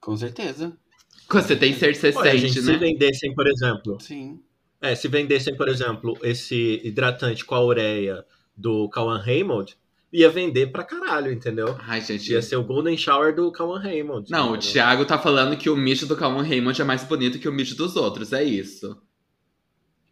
Com 0.00 0.16
certeza. 0.16 0.76
Você 1.30 1.56
tem 1.56 1.74
sente, 1.74 2.38
gente, 2.38 2.60
se 2.60 2.72
né? 2.72 2.78
vendessem, 2.78 3.34
por 3.34 3.46
exemplo, 3.46 3.98
Sim. 4.00 4.40
é, 4.80 4.94
se 4.94 5.08
vendessem, 5.08 5.54
por 5.56 5.68
exemplo, 5.68 6.16
esse 6.22 6.80
hidratante 6.82 7.44
com 7.44 7.54
a 7.54 7.62
ureia 7.62 8.24
do 8.56 8.88
Kawan 8.88 9.18
Raymond, 9.20 9.76
ia 10.12 10.30
vender 10.30 10.68
pra 10.72 10.84
caralho, 10.84 11.30
entendeu? 11.30 11.76
Ai, 11.80 12.00
gente. 12.00 12.32
Ia 12.32 12.40
ser 12.40 12.56
o 12.56 12.64
Golden 12.64 12.96
Shower 12.96 13.34
do 13.34 13.52
Calvin 13.52 13.82
Raymond. 13.82 14.30
Não, 14.30 14.52
o 14.52 14.56
entendeu? 14.56 14.72
Thiago 14.72 15.04
tá 15.04 15.18
falando 15.18 15.56
que 15.56 15.68
o 15.68 15.76
mijo 15.76 16.06
do 16.06 16.16
Calvin 16.16 16.48
Raymond 16.48 16.80
é 16.80 16.84
mais 16.84 17.04
bonito 17.04 17.38
que 17.38 17.48
o 17.48 17.52
mijo 17.52 17.76
dos 17.76 17.94
outros, 17.96 18.32
é 18.32 18.42
isso. 18.42 19.00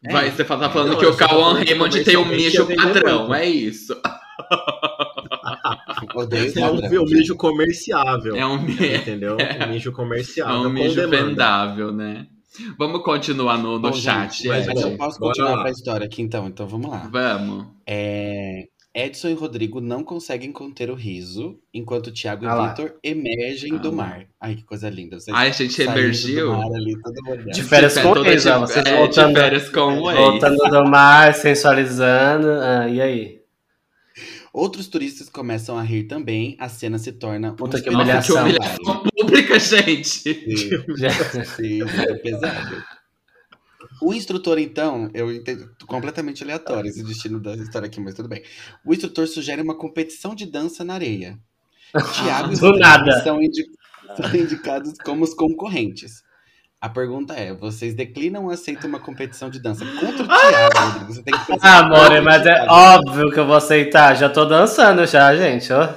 É. 0.05 0.13
Vai, 0.13 0.31
você 0.31 0.45
tá 0.45 0.71
falando 0.71 0.93
Não, 0.93 0.99
que 0.99 1.07
o 1.07 1.17
que 1.17 1.25
Raymond 1.25 2.05
tem 2.05 2.17
um 2.17 2.27
mijo 2.27 2.67
padrão, 2.77 3.21
muito. 3.21 3.35
é 3.35 3.47
isso. 3.47 3.97
Odeio 6.15 6.53
É 6.59 6.71
um, 6.71 6.77
um 7.03 7.05
mijo 7.05 7.37
comerciável. 7.37 8.37
É 8.37 8.47
um, 8.47 8.57
entendeu? 8.69 9.37
Um 9.67 9.73
mijo 9.73 9.91
é 9.91 9.93
comerciável. 9.93 10.57
um 10.61 10.63
com 10.65 10.69
mijo 10.71 10.95
demanda. 10.95 11.17
vendável, 11.29 11.93
né? 11.93 12.27
Vamos 12.79 13.03
continuar 13.03 13.59
no, 13.59 13.73
no 13.73 13.81
Bom, 13.81 13.93
chat. 13.93 14.37
gente, 14.37 14.49
mas 14.49 14.67
mas 14.67 14.81
eu 14.81 14.97
posso 14.97 15.19
bora 15.19 15.31
continuar 15.33 15.57
lá. 15.57 15.63
pra 15.63 15.71
história 15.71 16.07
aqui 16.07 16.23
então, 16.23 16.47
então 16.47 16.67
vamos 16.67 16.91
lá. 16.91 17.07
Vamos. 17.13 17.67
É, 17.87 18.65
Edson 18.95 19.29
e 19.29 19.35
Rodrigo 19.35 19.79
não 19.79 20.03
conseguem 20.03 20.51
conter 20.51 20.89
o 20.91 20.95
riso, 20.95 21.59
enquanto 21.75 22.11
Thiago 22.11 22.47
Ah 22.47 22.55
e. 22.55 22.69
Vitor 22.71 22.95
emergem 23.05 23.75
Ah 23.75 23.79
do 23.79 23.93
mar. 23.93 24.25
Ai, 24.41 24.55
que 24.55 24.65
coisa 24.65 24.89
linda. 24.89 25.21
Vocês 25.21 25.37
Ai, 25.37 25.49
a 25.49 25.53
gente 25.53 25.83
emergiu. 25.83 26.55
ali. 26.55 26.95
De 27.53 27.63
férias 27.63 27.93
Tipo, 27.93 28.15
com 28.15 28.25
ex, 28.25 28.43
de- 28.45 28.49
ó, 28.49 28.61
vocês 28.61 28.87
é, 28.87 28.97
voltando- 28.97 29.35
de 29.35 29.41
férias 29.41 29.69
com 29.69 30.01
o 30.01 30.11
ex. 30.11 30.19
Voltando 30.19 30.57
do 30.57 30.85
mar, 30.87 31.35
sensualizando. 31.35 32.49
Ah, 32.53 32.89
e 32.89 33.03
aí? 33.03 33.37
Outros 34.57 34.87
turistas 34.87 35.29
começam 35.29 35.77
a 35.77 35.83
rir 35.83 36.05
também, 36.05 36.57
a 36.59 36.67
cena 36.67 36.99
se 36.99 37.13
torna 37.13 37.53
Puta 37.53 37.77
um 37.77 37.83
que 37.83 37.91
Nossa, 37.91 38.23
que 38.23 38.33
humilhação. 38.33 38.43
humilhação 38.43 39.03
pública, 39.15 39.59
gente. 39.61 40.09
Sim, 40.09 41.45
sim, 41.45 41.83
é 41.83 42.15
pesado. 42.15 42.83
O 44.01 44.15
instrutor, 44.15 44.59
então, 44.59 45.11
eu 45.13 45.31
entendo 45.31 45.71
completamente 45.87 46.43
aleatório 46.43 46.89
esse 46.89 47.03
destino 47.05 47.39
da 47.39 47.55
história 47.55 47.87
aqui, 47.87 48.01
mas 48.01 48.15
tudo 48.15 48.31
bem. 48.31 48.43
O 48.83 48.95
instrutor 48.95 49.27
sugere 49.29 49.61
uma 49.61 49.75
competição 49.77 50.35
de 50.35 50.47
dança 50.47 50.83
na 50.83 50.95
areia. 50.95 51.39
Tiago 52.15 52.55
e 52.55 52.57
Do 52.59 52.67
Rodrigo 52.67 52.79
nada. 52.79 53.23
São, 53.23 53.43
indi- 53.43 53.67
são 54.17 54.35
indicados 54.35 54.95
como 55.05 55.23
os 55.23 55.35
concorrentes. 55.35 56.23
A 56.81 56.89
pergunta 56.89 57.35
é: 57.35 57.53
vocês 57.55 57.95
declinam 57.95 58.45
ou 58.45 58.51
aceitam 58.51 58.89
uma 58.89 59.01
competição 59.01 59.49
de 59.51 59.61
dança 59.61 59.85
contra 59.99 60.23
o 60.25 60.27
Tiago, 60.29 60.79
Rodrigo? 60.79 61.13
Você 61.13 61.23
tem 61.23 61.39
que 61.39 61.47
pensar 61.47 61.69
Ah, 61.69 61.79
amor, 61.79 62.23
mas 62.23 62.47
é 62.47 62.55
Thiago. 62.55 62.73
óbvio 62.73 63.31
que 63.33 63.41
eu 63.41 63.47
vou 63.47 63.57
aceitar. 63.57 64.15
Já 64.15 64.29
tô 64.29 64.45
dançando 64.45 65.05
já, 65.07 65.35
gente, 65.35 65.73
ó. 65.73 65.89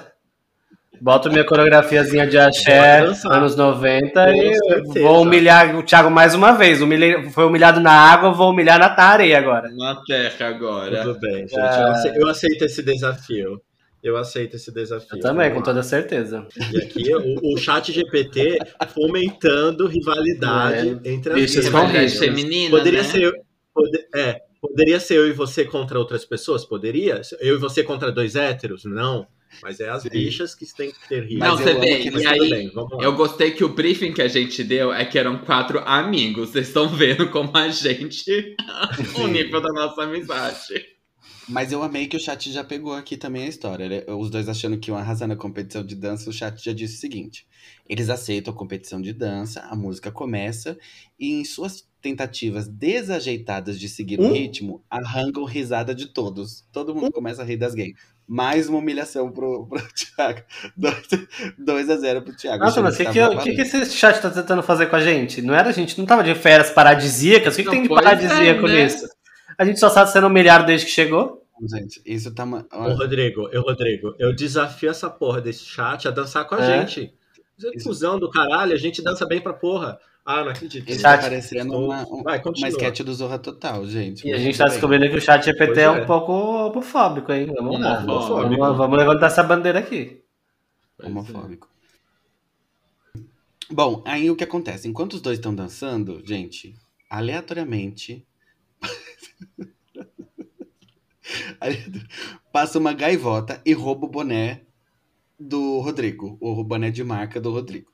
Boto 1.01 1.29
minha 1.29 1.45
coreografiazinha 1.45 2.27
de 2.27 2.37
axé, 2.37 2.99
anos 3.25 3.55
90, 3.55 4.25
Com 4.25 4.97
e 4.97 5.01
vou 5.01 5.21
humilhar 5.21 5.73
o 5.77 5.81
Thiago 5.83 6.09
mais 6.11 6.33
uma 6.35 6.51
vez. 6.51 6.81
Humilhei- 6.81 7.29
foi 7.29 7.45
humilhado 7.45 7.79
na 7.79 7.91
água, 7.93 8.31
vou 8.31 8.49
humilhar 8.51 8.77
na 8.77 8.93
areia 9.01 9.37
agora. 9.37 9.69
Na 9.77 9.95
terra 10.05 10.47
agora. 10.47 11.03
Tudo 11.03 11.19
bem, 11.21 11.47
gente. 11.47 11.57
É. 11.57 12.21
Eu 12.21 12.27
aceito 12.27 12.65
esse 12.65 12.83
desafio. 12.83 13.61
Eu 14.01 14.15
aceito 14.15 14.55
esse 14.55 14.71
desafio. 14.73 15.07
Eu 15.17 15.19
também, 15.19 15.53
com 15.53 15.61
toda 15.61 15.83
certeza. 15.83 16.47
E 16.73 16.77
aqui 16.77 17.13
o, 17.13 17.53
o 17.53 17.57
chat 17.57 17.91
GPT 17.91 18.57
fomentando 18.93 19.87
rivalidade 19.87 20.99
entre 21.03 21.33
as 21.33 21.39
Bichos 21.41 21.69
com 21.69 21.77
Rivalidade 21.77 22.17
feminina, 22.17 22.77
Poderia 22.77 23.03
né? 23.03 23.07
ser. 23.09 23.21
eu- 23.23 23.33
pode- 23.73 24.07
é, 24.15 24.39
poderia 24.61 24.99
ser 24.99 25.15
eu 25.17 25.27
e 25.27 25.33
você 25.33 25.65
contra 25.65 25.99
outras 25.99 26.23
pessoas? 26.23 26.63
Poderia? 26.65 27.21
Eu 27.41 27.55
e 27.55 27.59
você 27.59 27.83
contra 27.83 28.11
dois 28.11 28.35
héteros? 28.35 28.85
Não. 28.85 29.27
Mas 29.63 29.79
é 29.79 29.89
as 29.89 30.03
Sim. 30.03 30.09
bichas 30.09 30.53
que 30.53 30.63
têm 30.75 30.91
que 30.91 31.09
ter 31.09 31.23
riso. 31.23 31.39
Não, 31.39 31.57
você 31.57 31.73
vê, 31.73 31.97
que 31.99 32.09
e 32.09 32.27
aí, 32.27 32.49
bem, 32.51 32.71
eu 33.01 33.13
gostei 33.13 33.49
que 33.49 33.63
o 33.63 33.69
briefing 33.69 34.13
que 34.13 34.21
a 34.21 34.27
gente 34.27 34.63
deu 34.63 34.93
é 34.93 35.03
que 35.03 35.17
eram 35.17 35.39
quatro 35.39 35.79
amigos. 35.79 36.49
Vocês 36.51 36.67
estão 36.67 36.87
vendo 36.87 37.29
como 37.31 37.51
a 37.57 37.67
gente. 37.69 38.55
o 39.17 39.27
nível 39.27 39.59
da 39.59 39.69
nossa 39.73 40.03
amizade. 40.03 40.85
Mas 41.49 41.71
eu 41.71 41.81
amei 41.81 42.07
que 42.07 42.15
o 42.15 42.19
chat 42.19 42.51
já 42.51 42.63
pegou 42.63 42.93
aqui 42.93 43.17
também 43.17 43.43
a 43.43 43.47
história. 43.47 43.89
né? 43.89 44.03
Os 44.07 44.29
dois 44.29 44.47
achando 44.47 44.77
que 44.77 44.91
iam 44.91 44.97
arrasar 44.97 45.27
na 45.27 45.35
competição 45.35 45.83
de 45.83 45.95
dança, 45.95 46.29
o 46.29 46.33
chat 46.33 46.63
já 46.63 46.71
disse 46.71 46.97
o 46.97 46.99
seguinte: 46.99 47.47
eles 47.87 48.09
aceitam 48.09 48.53
a 48.53 48.55
competição 48.55 49.01
de 49.01 49.11
dança, 49.13 49.61
a 49.61 49.75
música 49.75 50.11
começa, 50.11 50.77
e 51.19 51.33
em 51.33 51.43
suas 51.43 51.87
tentativas 52.01 52.67
desajeitadas 52.67 53.79
de 53.79 53.89
seguir 53.89 54.19
o 54.19 54.25
Hum? 54.27 54.31
ritmo, 54.31 54.83
arrancam 54.89 55.43
risada 55.43 55.93
de 55.93 56.07
todos. 56.07 56.65
Todo 56.71 56.93
mundo 56.95 57.11
começa 57.11 57.41
a 57.41 57.45
rir 57.45 57.57
das 57.57 57.73
gays. 57.73 57.93
Mais 58.27 58.69
uma 58.69 58.77
humilhação 58.77 59.31
pro, 59.31 59.65
pro 59.65 59.81
Thiago. 59.91 60.41
2 61.57 61.89
a 61.89 61.97
0 61.97 62.21
pro 62.21 62.35
Thiago. 62.35 62.63
Nossa, 62.63 62.79
mas 62.81 62.93
o 62.93 62.97
que, 62.97 63.05
que, 63.11 63.19
o 63.21 63.37
que, 63.39 63.55
que 63.55 63.61
esse 63.61 63.91
chat 63.91 64.21
tá 64.21 64.29
tentando 64.29 64.61
fazer 64.61 64.85
com 64.85 64.95
a 64.95 65.01
gente? 65.01 65.41
Não 65.41 65.53
era 65.53 65.69
a 65.69 65.71
gente, 65.73 65.97
não 65.97 66.05
tava 66.05 66.23
de 66.23 66.35
férias 66.35 66.69
paradisíacas? 66.69 67.55
O 67.55 67.57
que, 67.57 67.63
que 67.63 67.69
tem 67.71 67.81
de 67.81 67.89
pois 67.89 68.01
paradisíaco 68.03 68.67
é, 68.67 68.71
né? 68.71 68.83
nisso? 68.83 69.09
A 69.57 69.65
gente 69.65 69.79
só 69.79 69.89
sabe 69.89 70.11
sendo 70.11 70.27
humilhado 70.27 70.65
desde 70.65 70.85
que 70.85 70.91
chegou. 70.91 71.38
Gente, 71.61 72.01
isso 72.05 72.33
tá. 72.33 72.43
Uma... 72.43 72.65
Ô, 72.71 72.93
Rodrigo, 72.93 73.49
eu, 73.51 73.61
Rodrigo, 73.61 74.15
eu 74.17 74.33
desafio 74.33 74.89
essa 74.89 75.09
porra 75.09 75.41
desse 75.41 75.65
chat 75.65 76.07
a 76.07 76.11
dançar 76.11 76.45
com 76.47 76.55
a 76.55 76.63
É? 76.63 76.87
gente. 76.87 77.13
Você 77.57 78.05
é 78.05 78.19
do 78.19 78.29
caralho, 78.29 78.73
a 78.73 78.77
gente 78.77 79.01
dança 79.01 79.25
bem 79.25 79.41
pra 79.41 79.51
porra. 79.51 79.99
Ah, 80.25 80.43
não 80.43 80.51
acredito. 80.51 80.87
Isso 80.89 81.01
Chat. 81.01 81.17
tá 81.17 81.23
parecendo 81.23 81.73
uma, 81.75 82.03
um- 82.07 82.21
Vai, 82.23 82.39
uma 82.41 82.67
sketch 82.69 83.01
do 83.01 83.13
Zorra 83.13 83.39
Total, 83.39 83.85
gente. 83.87 84.27
E 84.27 84.31
a 84.31 84.37
gente 84.37 84.57
tá 84.57 84.65
bem. 84.65 84.73
descobrindo 84.73 85.09
que 85.09 85.15
o 85.17 85.21
chat 85.21 85.43
GPT 85.43 85.65
Pois 85.65 85.77
é 85.77 85.83
é. 85.83 85.89
um 85.89 86.05
pouco 86.05 86.31
homofóbico, 86.31 87.31
hein? 87.33 87.47
Vamos 87.53 87.79
lá. 87.81 87.99
Homofóbico. 87.99 88.57
Vamos, 88.61 88.77
vamos 88.77 88.97
levantar 88.97 89.25
essa 89.27 89.41
bandeira 89.43 89.79
aqui. 89.79 90.21
Homofóbico. 91.01 91.67
Bom, 93.71 94.03
aí 94.05 94.29
o 94.29 94.35
que 94.35 94.43
acontece? 94.43 94.87
Enquanto 94.87 95.13
os 95.13 95.21
dois 95.21 95.37
estão 95.39 95.53
dançando, 95.53 96.21
gente, 96.25 96.75
aleatoriamente. 97.09 98.25
passa 102.51 102.79
uma 102.79 102.93
gaivota 102.93 103.61
e 103.65 103.73
rouba 103.73 104.05
o 104.05 104.09
boné 104.09 104.61
do 105.39 105.79
Rodrigo. 105.79 106.37
O 106.41 106.63
boné 106.63 106.91
de 106.91 107.03
marca 107.03 107.39
do 107.39 107.51
Rodrigo. 107.51 107.89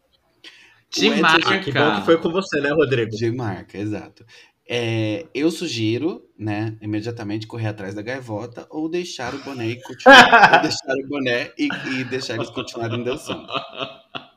De 0.89 1.07
Edson- 1.07 1.21
marca. 1.21 1.55
Ah, 1.55 1.59
que 1.59 1.71
bom 1.71 1.95
que 1.95 2.05
foi 2.05 2.17
com 2.17 2.31
você, 2.31 2.59
né, 2.61 2.69
Rodrigo? 2.71 3.11
De 3.11 3.31
marca, 3.31 3.77
exato. 3.77 4.25
É, 4.67 5.27
eu 5.33 5.51
sugiro, 5.51 6.27
né, 6.37 6.75
imediatamente 6.81 7.45
correr 7.45 7.67
atrás 7.67 7.93
da 7.93 8.01
gaivota 8.01 8.65
ou 8.71 8.89
deixar 8.89 9.35
o 9.35 9.43
boné 9.43 9.67
e 9.67 9.81
continuar. 9.81 10.55
ou 10.55 10.61
deixar 10.63 10.93
o 10.93 11.07
boné 11.07 11.51
e, 11.57 11.69
e 11.99 12.03
deixar 12.05 12.35
eles 12.35 12.49
continuarem 12.49 13.03
dançando. 13.03 13.45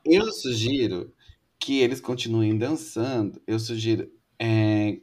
Eu 0.05 0.31
sugiro 0.31 1.13
que 1.59 1.81
eles 1.81 2.01
continuem 2.01 2.59
dançando. 2.59 3.41
Eu 3.47 3.59
sugiro 3.59 4.11
é, 4.39 4.99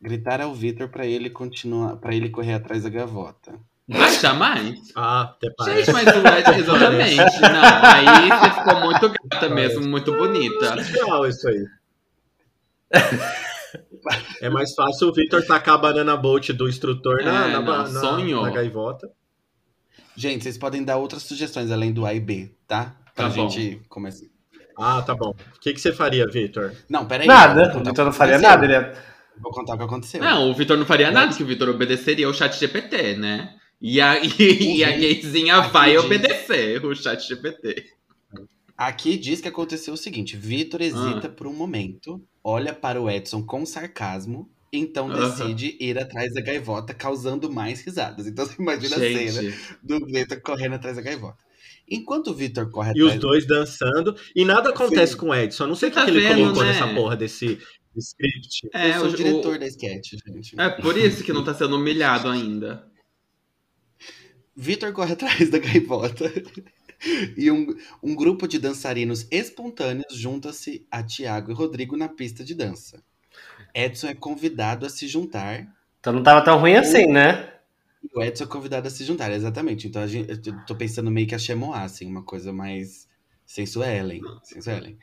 gritar 0.00 0.40
ao 0.40 0.54
Vitor 0.54 0.88
para 0.88 1.06
ele 1.06 1.28
continuar, 1.30 1.96
para 1.96 2.14
ele 2.14 2.30
correr 2.30 2.54
atrás 2.54 2.82
da 2.84 2.88
gaivota. 2.88 3.52
Ah, 3.92 4.08
jamais. 4.08 4.78
Ah, 4.94 5.22
até 5.22 5.48
Gente, 5.48 5.56
parece. 5.56 5.92
mas 5.92 6.06
o 6.06 6.18
Ed, 6.28 6.60
exatamente. 6.60 7.16
Não, 7.40 7.62
aí 7.84 8.28
você 8.28 8.50
ficou 8.60 8.80
muito 8.80 9.12
gata 9.30 9.48
mesmo, 9.48 9.86
muito 9.88 10.12
bonita. 10.16 10.74
Legal 10.74 11.26
isso 11.26 11.48
aí. 11.48 11.64
É 14.40 14.48
mais 14.48 14.74
fácil 14.74 15.08
o 15.08 15.12
Victor 15.12 15.44
tacar 15.44 15.74
a 15.74 15.78
banana 15.78 16.16
boat 16.16 16.52
do 16.52 16.68
instrutor 16.68 17.22
na, 17.24 17.46
É, 17.48 17.52
na, 17.52 17.60
não, 17.60 17.92
na- 17.92 18.42
na 18.42 18.50
gaivota. 18.50 19.08
Gente, 20.16 20.42
vocês 20.42 20.58
podem 20.58 20.82
dar 20.84 20.96
outras 20.96 21.22
sugestões 21.22 21.70
além 21.70 21.92
do 21.92 22.04
A 22.06 22.12
e 22.14 22.20
B, 22.20 22.50
tá? 22.66 22.96
Pra 23.14 23.28
Tá 23.28 23.34
bom. 23.34 23.48
gente 23.48 23.80
começar. 23.88 24.26
Ah, 24.76 25.02
tá 25.02 25.14
bom. 25.14 25.30
O 25.56 25.60
que, 25.60 25.72
que 25.74 25.80
você 25.80 25.92
faria, 25.92 26.26
Victor? 26.26 26.72
Não, 26.88 27.06
peraí. 27.06 27.26
Nada, 27.26 27.64
eu 27.64 27.72
vou 27.72 27.82
o 27.82 27.84
Vitor 27.84 28.04
não 28.04 28.12
faria 28.12 28.38
nada. 28.38 28.64
Ele 28.64 28.74
é... 28.74 28.92
Vou 29.42 29.52
contar 29.52 29.74
o 29.74 29.78
que 29.78 29.84
aconteceu. 29.84 30.20
Não, 30.20 30.50
o 30.50 30.54
Vitor 30.54 30.76
não 30.76 30.84
faria 30.86 31.10
nada, 31.10 31.34
que 31.34 31.42
o 31.42 31.46
Vitor 31.46 31.68
obedeceria 31.68 32.28
o 32.28 32.34
chat 32.34 32.58
GPT, 32.58 33.16
né? 33.16 33.54
E 33.80 34.00
a, 34.00 34.22
e, 34.22 34.76
e 34.78 34.84
a 34.84 34.90
gayzinha 34.90 35.60
vai 35.62 35.92
diz- 35.92 36.04
obedecer 36.04 36.84
o 36.84 36.94
chat 36.94 37.26
GPT. 37.26 37.86
Aqui 38.76 39.16
diz 39.18 39.40
que 39.40 39.48
aconteceu 39.48 39.94
o 39.94 39.96
seguinte: 39.96 40.36
Vitor 40.36 40.80
hesita 40.80 41.26
Ah. 41.26 41.30
por 41.30 41.46
um 41.46 41.52
momento, 41.52 42.22
olha 42.42 42.72
para 42.72 43.00
o 43.00 43.10
Edson 43.10 43.42
com 43.42 43.64
sarcasmo, 43.66 44.48
então 44.72 45.08
decide 45.10 45.76
ir 45.80 45.98
atrás 45.98 46.32
da 46.34 46.40
gaivota, 46.40 46.94
causando 46.94 47.50
mais 47.52 47.82
risadas. 47.82 48.26
Então 48.26 48.44
você 48.46 48.60
imagina 48.60 48.96
a 48.96 48.98
cena 48.98 49.42
Gente, 49.42 49.58
do 49.82 50.04
Vitor 50.06 50.40
correndo 50.40 50.74
atrás 50.74 50.96
da 50.96 51.02
gaivota. 51.02 51.38
Enquanto 51.92 52.28
o 52.28 52.34
Vitor 52.34 52.70
corre 52.70 52.92
E 52.94 53.02
os 53.02 53.08
atrás. 53.14 53.20
dois 53.20 53.46
dançando. 53.46 54.14
E 54.36 54.44
nada 54.44 54.70
acontece 54.70 55.12
Sim. 55.12 55.18
com 55.18 55.30
o 55.30 55.34
Edson. 55.34 55.64
Eu 55.64 55.68
não 55.68 55.74
sei 55.74 55.88
o 55.88 55.92
que, 55.92 55.98
Tá 55.98 56.04
que 56.04 56.10
ele 56.12 56.20
vendo, 56.20 56.36
colocou 56.42 56.62
né? 56.62 56.68
nessa 56.72 56.86
porra 56.94 57.16
desse 57.16 57.58
script. 57.98 58.68
é, 58.72 58.90
eu 58.90 59.00
sou 59.00 59.08
o, 59.10 59.16
diretor 59.16 59.56
o- 59.56 59.58
da 59.58 59.66
sketch, 59.66 60.12
gente. 60.26 60.60
é 60.60 60.68
por 60.68 60.96
isso 60.96 61.24
que 61.24 61.32
não 61.32 61.44
tá 61.44 61.54
sendo 61.54 61.76
humilhado 61.76 62.28
ainda. 62.28 62.88
Vitor 64.56 64.92
corre 64.92 65.12
atrás 65.12 65.50
da 65.50 65.58
gaivota. 65.58 66.24
e 67.36 67.50
um, 67.50 67.74
um 68.02 68.14
grupo 68.14 68.46
de 68.46 68.58
dançarinos 68.58 69.26
espontâneos 69.30 70.14
junta-se 70.14 70.86
a 70.90 71.02
Tiago 71.02 71.50
e 71.50 71.54
Rodrigo 71.54 71.96
na 71.96 72.08
pista 72.08 72.44
de 72.44 72.54
dança. 72.54 73.02
Edson 73.74 74.08
é 74.08 74.14
convidado 74.14 74.84
a 74.84 74.90
se 74.90 75.06
juntar 75.06 75.66
Então 76.00 76.12
não 76.12 76.22
tava 76.22 76.42
tão 76.44 76.58
ruim 76.58 76.74
assim, 76.74 77.06
né? 77.06 77.54
E 78.02 78.18
o 78.18 78.22
Edson 78.22 78.44
é 78.44 78.46
convidado 78.46 78.88
a 78.88 78.90
se 78.90 79.04
juntar, 79.04 79.30
exatamente. 79.30 79.86
Então 79.86 80.02
a 80.02 80.06
gente, 80.06 80.30
eu 80.30 80.66
tô 80.66 80.74
pensando 80.74 81.10
meio 81.10 81.26
que 81.26 81.34
a 81.34 81.38
Chemoá, 81.38 81.82
assim, 81.82 82.06
uma 82.06 82.22
coisa 82.22 82.52
mais 82.52 83.08
sensuelen. 83.46 84.20
sensuelen. 84.42 84.98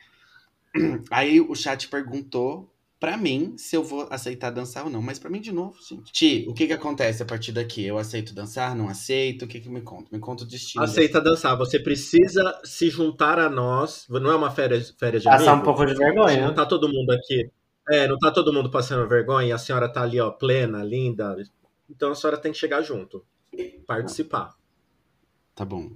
Aí 1.10 1.40
o 1.40 1.54
chat 1.54 1.88
perguntou 1.88 2.72
pra 3.00 3.16
mim 3.16 3.56
se 3.56 3.76
eu 3.76 3.82
vou 3.82 4.06
aceitar 4.10 4.50
dançar 4.50 4.84
ou 4.84 4.90
não. 4.90 5.00
Mas 5.00 5.18
pra 5.18 5.30
mim, 5.30 5.40
de 5.40 5.52
novo, 5.52 5.76
gente. 5.82 6.12
Ti, 6.12 6.46
o 6.48 6.54
que 6.54 6.66
que 6.66 6.72
acontece 6.72 7.22
a 7.22 7.26
partir 7.26 7.52
daqui? 7.52 7.84
Eu 7.84 7.98
aceito 7.98 8.34
dançar, 8.34 8.74
não 8.74 8.88
aceito? 8.88 9.44
O 9.44 9.48
que 9.48 9.60
que 9.60 9.68
me 9.68 9.80
conta? 9.80 10.08
Me 10.12 10.18
conta 10.18 10.44
o 10.44 10.46
destino. 10.46 10.84
Aceita 10.84 11.20
dançar. 11.20 11.56
Você 11.56 11.78
precisa 11.78 12.60
se 12.64 12.90
juntar 12.90 13.38
a 13.38 13.48
nós. 13.48 14.06
Não 14.08 14.30
é 14.30 14.36
uma 14.36 14.50
férias, 14.50 14.94
férias 14.98 15.22
de 15.22 15.28
Passar 15.28 15.46
um 15.46 15.48
amigo? 15.54 15.64
pouco 15.64 15.86
de 15.86 15.94
vergonha. 15.94 16.46
Não 16.46 16.54
tá 16.54 16.66
todo 16.66 16.88
mundo 16.88 17.10
aqui. 17.12 17.50
É, 17.90 18.06
não 18.06 18.18
tá 18.18 18.30
todo 18.30 18.52
mundo 18.52 18.70
passando 18.70 19.08
vergonha. 19.08 19.54
A 19.54 19.58
senhora 19.58 19.88
tá 19.88 20.02
ali, 20.02 20.20
ó, 20.20 20.30
plena, 20.30 20.82
linda. 20.82 21.36
Então 21.88 22.10
a 22.10 22.14
senhora 22.14 22.36
tem 22.36 22.52
que 22.52 22.58
chegar 22.58 22.82
junto. 22.82 23.24
Participar. 23.86 24.54
Tá 25.54 25.64
bom. 25.64 25.90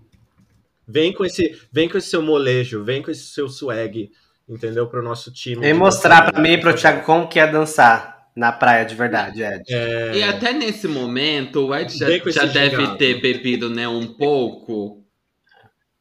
Vem 0.87 1.13
com 1.13 1.25
esse, 1.25 1.61
vem 1.71 1.89
com 1.89 1.97
esse 1.97 2.09
seu 2.09 2.21
molejo, 2.21 2.83
vem 2.83 3.03
com 3.03 3.11
esse 3.11 3.27
seu 3.27 3.49
swag, 3.49 4.11
entendeu? 4.55 4.87
Pro 4.87 5.03
nosso 5.03 5.33
time. 5.33 5.63
De 5.63 5.73
mostrar 5.75 6.31
pra 6.31 6.41
mim 6.41 6.53
e 6.53 6.59
pro 6.61 6.75
Thiago 6.75 7.05
como 7.05 7.29
que 7.29 7.39
é 7.41 7.47
dançar 7.47 8.13
na 8.35 8.51
praia 8.53 8.85
de 8.85 8.95
verdade, 8.95 9.43
Ed. 9.43 9.63
É, 9.71 10.13
E 10.15 10.23
até 10.23 10.53
nesse 10.53 10.89
momento, 10.89 11.67
o 11.69 11.75
Ed 11.75 11.93
já, 11.97 12.07
já 12.31 12.45
deve 12.47 12.97
ter 12.97 13.21
bebido, 13.21 13.69
né, 13.69 13.87
um 13.89 14.07
pouco. 14.07 15.03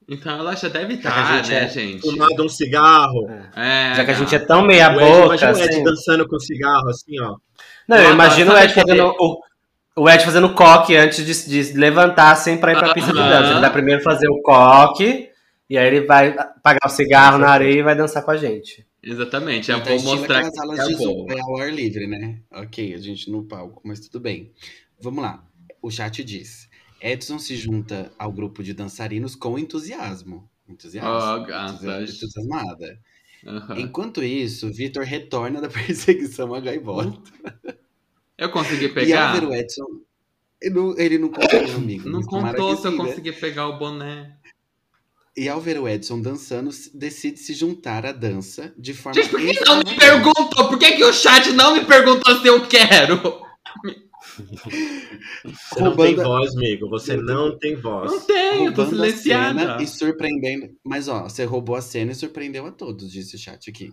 Então 0.09 0.39
ela 0.39 0.55
já 0.55 0.67
deve 0.67 0.95
estar, 0.95 1.37
gente 1.43 1.49
né, 1.51 1.63
é 1.63 1.67
gente? 1.69 2.01
fumado 2.01 2.43
um 2.43 2.49
cigarro. 2.49 3.29
É, 3.55 3.93
Já 3.95 4.03
que 4.03 4.11
a 4.11 4.13
gente 4.13 4.35
é 4.35 4.39
tão 4.39 4.61
meia 4.61 4.89
O 4.89 4.99
Ed, 4.99 4.99
boca, 4.99 5.25
imagina 5.35 5.53
o 5.53 5.57
Ed 5.57 5.69
assim. 5.69 5.83
dançando 5.83 6.27
com 6.27 6.39
cigarro, 6.39 6.89
assim, 6.89 7.19
ó. 7.21 7.35
Não, 7.87 7.97
eu 7.97 8.03
Não, 8.03 8.11
imagino 8.13 8.53
o 8.53 8.57
Ed 8.57 8.73
fazendo 8.73 9.13
o, 9.17 9.39
o 9.97 10.09
Ed 10.09 10.23
fazendo 10.25 10.53
coque 10.53 10.95
antes 10.97 11.25
de, 11.47 11.63
de 11.63 11.77
levantar 11.77 12.31
assim 12.31 12.57
pra 12.57 12.73
ir 12.73 12.79
pra 12.79 12.93
pista 12.93 13.11
de 13.11 13.17
dança. 13.19 13.51
Ele 13.51 13.59
vai 13.61 13.71
primeiro 13.71 14.01
fazer 14.03 14.27
o 14.29 14.41
coque 14.41 15.29
e 15.71 15.77
aí 15.77 15.87
ele 15.87 16.05
vai 16.05 16.29
apagar 16.37 16.79
o 16.85 16.89
cigarro 16.89 17.37
na 17.37 17.49
areia 17.49 17.79
e 17.79 17.83
vai 17.83 17.95
dançar 17.95 18.23
com 18.23 18.31
a 18.31 18.37
gente. 18.37 18.85
Exatamente, 19.03 19.71
eu 19.71 19.81
Tá 19.83 19.89
vou 19.95 20.01
mostrar 20.03 20.41
que 20.43 20.47
aquelas 20.49 20.79
aulas 20.79 20.79
é 20.79 20.87
de 20.87 20.95
boa. 20.97 21.19
zumba 21.31 21.35
ao 21.41 21.57
ar 21.59 21.73
livre, 21.73 22.07
né? 22.07 22.41
Ok, 22.51 22.93
a 22.93 22.97
gente 22.97 23.31
no 23.31 23.43
palco, 23.43 23.81
mas 23.85 23.99
tudo 23.99 24.19
bem. 24.19 24.51
Vamos 24.99 25.23
lá. 25.23 25.43
O 25.81 25.89
chat 25.89 26.23
diz: 26.23 26.69
Edson 27.01 27.39
se 27.39 27.55
junta 27.55 28.11
ao 28.19 28.31
grupo 28.31 28.63
de 28.63 28.73
dançarinos 28.73 29.35
com 29.35 29.57
entusiasmo. 29.57 30.47
Entusiasmo. 30.67 31.09
Oh, 31.09 32.01
entusiasmada. 32.01 32.99
Aham. 33.47 33.79
Enquanto 33.79 34.23
isso, 34.23 34.71
Vitor 34.71 35.03
retorna 35.03 35.59
da 35.59 35.67
perseguição 35.69 36.53
a 36.53 36.59
gaivota. 36.59 37.19
Eu 38.37 38.49
consegui 38.51 38.85
E 38.85 38.89
pegar? 38.89 39.43
o 39.43 39.53
Edson, 39.53 39.85
ele 40.61 40.75
não, 40.75 40.97
ele 40.99 41.17
não 41.17 41.29
contou, 41.29 41.59
amigo. 41.75 42.09
Não 42.09 42.21
contou 42.21 42.75
se 42.77 42.87
eu 42.87 42.91
né? 42.91 42.97
consegui 42.97 43.31
pegar 43.31 43.67
o 43.67 43.79
boné. 43.79 44.37
E 45.37 45.47
ao 45.47 45.61
ver 45.61 45.79
o 45.79 45.87
Edson 45.87 46.21
dançando, 46.21 46.69
decide 46.93 47.39
se 47.39 47.53
juntar 47.53 48.05
à 48.05 48.11
dança 48.11 48.73
de 48.77 48.93
forma. 48.93 49.21
Gente, 49.21 49.31
por 49.31 49.39
que 49.39 49.59
não 49.65 49.77
me 49.77 49.95
perguntou? 49.95 50.67
Por 50.67 50.77
que, 50.77 50.91
que 50.91 51.03
o 51.05 51.13
chat 51.13 51.51
não 51.53 51.73
me 51.75 51.85
perguntou 51.85 52.37
se 52.41 52.47
eu 52.47 52.67
quero? 52.67 53.41
Você 54.35 55.81
não 55.81 55.95
tem 55.95 56.13
Roubando- 56.15 56.23
voz, 56.23 56.55
amigo. 56.55 56.89
Você 56.89 57.15
não 57.17 57.57
tem 57.57 57.75
voz. 57.75 58.11
Não 58.11 58.19
tenho, 58.21 58.65
eu 58.67 58.73
tô 58.73 58.85
silenciada. 58.85 59.81
e 59.81 59.87
surpreendendo. 59.87 60.69
Mas 60.83 61.07
ó, 61.07 61.23
você 61.23 61.43
roubou 61.45 61.75
a 61.75 61.81
cena 61.81 62.11
e 62.11 62.15
surpreendeu 62.15 62.65
a 62.65 62.71
todos, 62.71 63.11
disse 63.11 63.35
o 63.35 63.39
chat 63.39 63.69
aqui. 63.69 63.91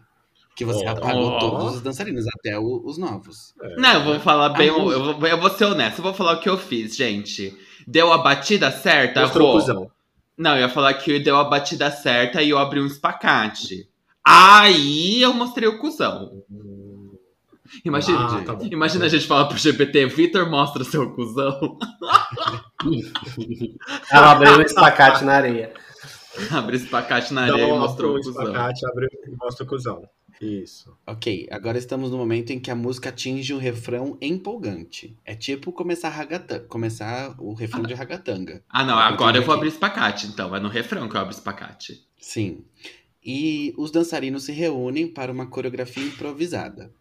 Que 0.57 0.65
você 0.65 0.85
Ó. 0.87 0.91
apagou 0.91 1.39
todos 1.39 1.77
os 1.77 1.81
dançarinos, 1.81 2.25
até 2.39 2.59
o- 2.59 2.83
os 2.85 2.99
novos. 2.99 3.55
Não, 3.77 3.95
eu 3.95 4.05
vou 4.05 4.21
falar 4.21 4.49
bem, 4.51 4.67
eu 4.69 4.75
vou, 5.15 5.27
eu 5.27 5.39
vou 5.41 5.51
ser 5.51 5.67
honesto, 5.67 5.99
eu 5.99 6.03
vou 6.03 6.13
falar 6.15 6.33
o 6.35 6.41
que 6.41 6.49
eu 6.49 6.59
fiz, 6.59 6.97
gente. 6.97 7.57
Deu 7.87 8.13
a 8.13 8.19
batida 8.19 8.71
certa, 8.73 9.21
Mostrou 9.23 9.57
Rô? 9.59 9.91
Não, 10.39 10.53
eu 10.55 10.61
ia 10.61 10.69
falar 10.69 10.95
que 10.95 11.19
deu 11.19 11.37
a 11.37 11.45
batida 11.45 11.91
certa 11.91 12.41
e 12.41 12.51
eu 12.51 12.59
abri 12.59 12.81
um 12.81 12.87
espacate. 12.87 13.89
Aí 14.25 15.21
eu 15.21 15.35
mostrei 15.35 15.69
o 15.69 15.79
cuzão. 15.79 16.45
Imagina, 17.85 18.19
Ah, 18.27 18.43
tá 18.45 18.57
imagina 18.71 19.05
a 19.07 19.09
gente 19.09 19.27
falar 19.27 19.47
pro 19.47 19.59
GPT, 19.59 20.07
Vitor 20.07 20.49
mostra 20.49 20.83
o 20.83 20.85
seu 20.85 21.13
cuzão. 21.13 21.77
Ela 24.11 24.33
abriu 24.33 24.59
um 24.59 24.63
espacate 24.63 25.25
na 25.25 25.35
areia. 25.35 25.73
Abre 26.51 26.77
espacate 26.77 27.35
na 27.35 27.43
areia 27.43 27.69
e 27.69 27.79
mostrou 27.79 28.13
o 28.13 28.15
cuzão. 28.23 28.43
espacate, 28.45 28.87
abre 28.87 29.09
e 29.27 29.37
mostra 29.37 29.65
o 29.65 29.69
cuzão. 29.69 30.03
Isso. 30.41 30.97
Ok, 31.07 31.49
agora 31.51 31.79
estamos 31.79 32.11
no 32.11 32.17
momento 32.19 32.51
em 32.51 32.61
que 32.61 32.71
a 32.71 32.75
música 32.75 33.09
atinge 33.09 33.53
um 33.53 33.59
refrão 33.59 34.17
empolgante. 34.21 35.17
É 35.25 35.35
tipo 35.35 35.73
começar, 35.73 36.11
ragata- 36.11 36.61
começar 36.61 37.35
o 37.41 37.53
refrão 37.55 37.83
de 37.83 37.95
ragatanga. 37.95 38.63
Ah, 38.69 38.85
não, 38.85 38.97
agora 38.99 39.37
eu 39.39 39.43
vou 39.43 39.55
abrir 39.55 39.69
espacate, 39.69 40.27
então. 40.29 40.55
É 40.55 40.61
no 40.61 40.69
refrão 40.69 41.09
que 41.09 41.17
eu 41.17 41.21
abro 41.21 41.35
espacate. 41.35 42.07
Sim. 42.21 42.65
E 43.25 43.75
os 43.77 43.91
dançarinos 43.91 44.45
se 44.45 44.53
reúnem 44.53 45.09
para 45.09 45.33
uma 45.33 45.47
coreografia 45.47 46.05
improvisada. 46.05 46.93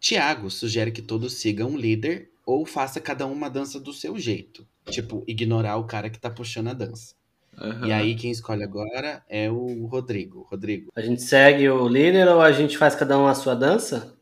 Tiago 0.00 0.50
sugere 0.50 0.92
que 0.92 1.02
todos 1.02 1.34
sigam 1.34 1.70
um 1.70 1.76
líder 1.76 2.30
ou 2.44 2.64
faça 2.64 3.00
cada 3.00 3.26
um 3.26 3.32
uma 3.32 3.48
dança 3.50 3.78
do 3.80 3.92
seu 3.92 4.18
jeito. 4.18 4.66
Tipo, 4.88 5.24
ignorar 5.26 5.76
o 5.78 5.84
cara 5.84 6.08
que 6.08 6.18
tá 6.18 6.30
puxando 6.30 6.68
a 6.68 6.72
dança. 6.72 7.14
Aham. 7.58 7.86
E 7.86 7.92
aí, 7.92 8.14
quem 8.14 8.30
escolhe 8.30 8.62
agora 8.62 9.22
é 9.28 9.50
o 9.50 9.86
Rodrigo. 9.86 10.46
Rodrigo, 10.50 10.90
A 10.94 11.00
gente 11.00 11.22
segue 11.22 11.68
o 11.68 11.88
líder 11.88 12.28
ou 12.28 12.40
a 12.42 12.52
gente 12.52 12.76
faz 12.76 12.94
cada 12.94 13.18
um 13.18 13.26
a 13.26 13.34
sua 13.34 13.54
dança? 13.54 14.14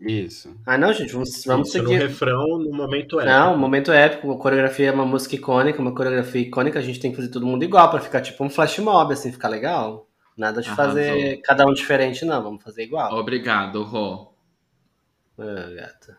isso. 0.00 0.54
Ah, 0.64 0.78
não, 0.78 0.92
gente, 0.92 1.12
vamos, 1.12 1.44
vamos 1.44 1.68
Isso, 1.68 1.82
no 1.82 1.88
seguir. 1.88 2.00
refrão, 2.00 2.58
no 2.58 2.70
momento 2.72 3.18
é. 3.18 3.24
Não, 3.26 3.56
momento 3.58 3.90
épico, 3.90 4.30
a 4.30 4.38
coreografia 4.38 4.88
é 4.88 4.92
uma 4.92 5.04
música 5.04 5.34
icônica, 5.34 5.80
uma 5.80 5.94
coreografia 5.94 6.40
icônica, 6.42 6.78
a 6.78 6.82
gente 6.82 7.00
tem 7.00 7.10
que 7.10 7.16
fazer 7.16 7.30
todo 7.30 7.44
mundo 7.46 7.64
igual 7.64 7.90
pra 7.90 8.00
ficar 8.00 8.20
tipo 8.20 8.44
um 8.44 8.50
flash 8.50 8.78
mob, 8.78 9.12
assim, 9.12 9.32
ficar 9.32 9.48
legal. 9.48 10.06
Nada 10.36 10.62
de 10.62 10.68
Arrasou. 10.68 10.84
fazer 10.94 11.40
cada 11.42 11.66
um 11.66 11.72
diferente, 11.74 12.24
não, 12.24 12.40
vamos 12.42 12.62
fazer 12.62 12.84
igual. 12.84 13.12
Obrigado, 13.18 13.82
Rô. 13.82 14.32
Ah, 15.38 15.70
gata. 15.74 16.18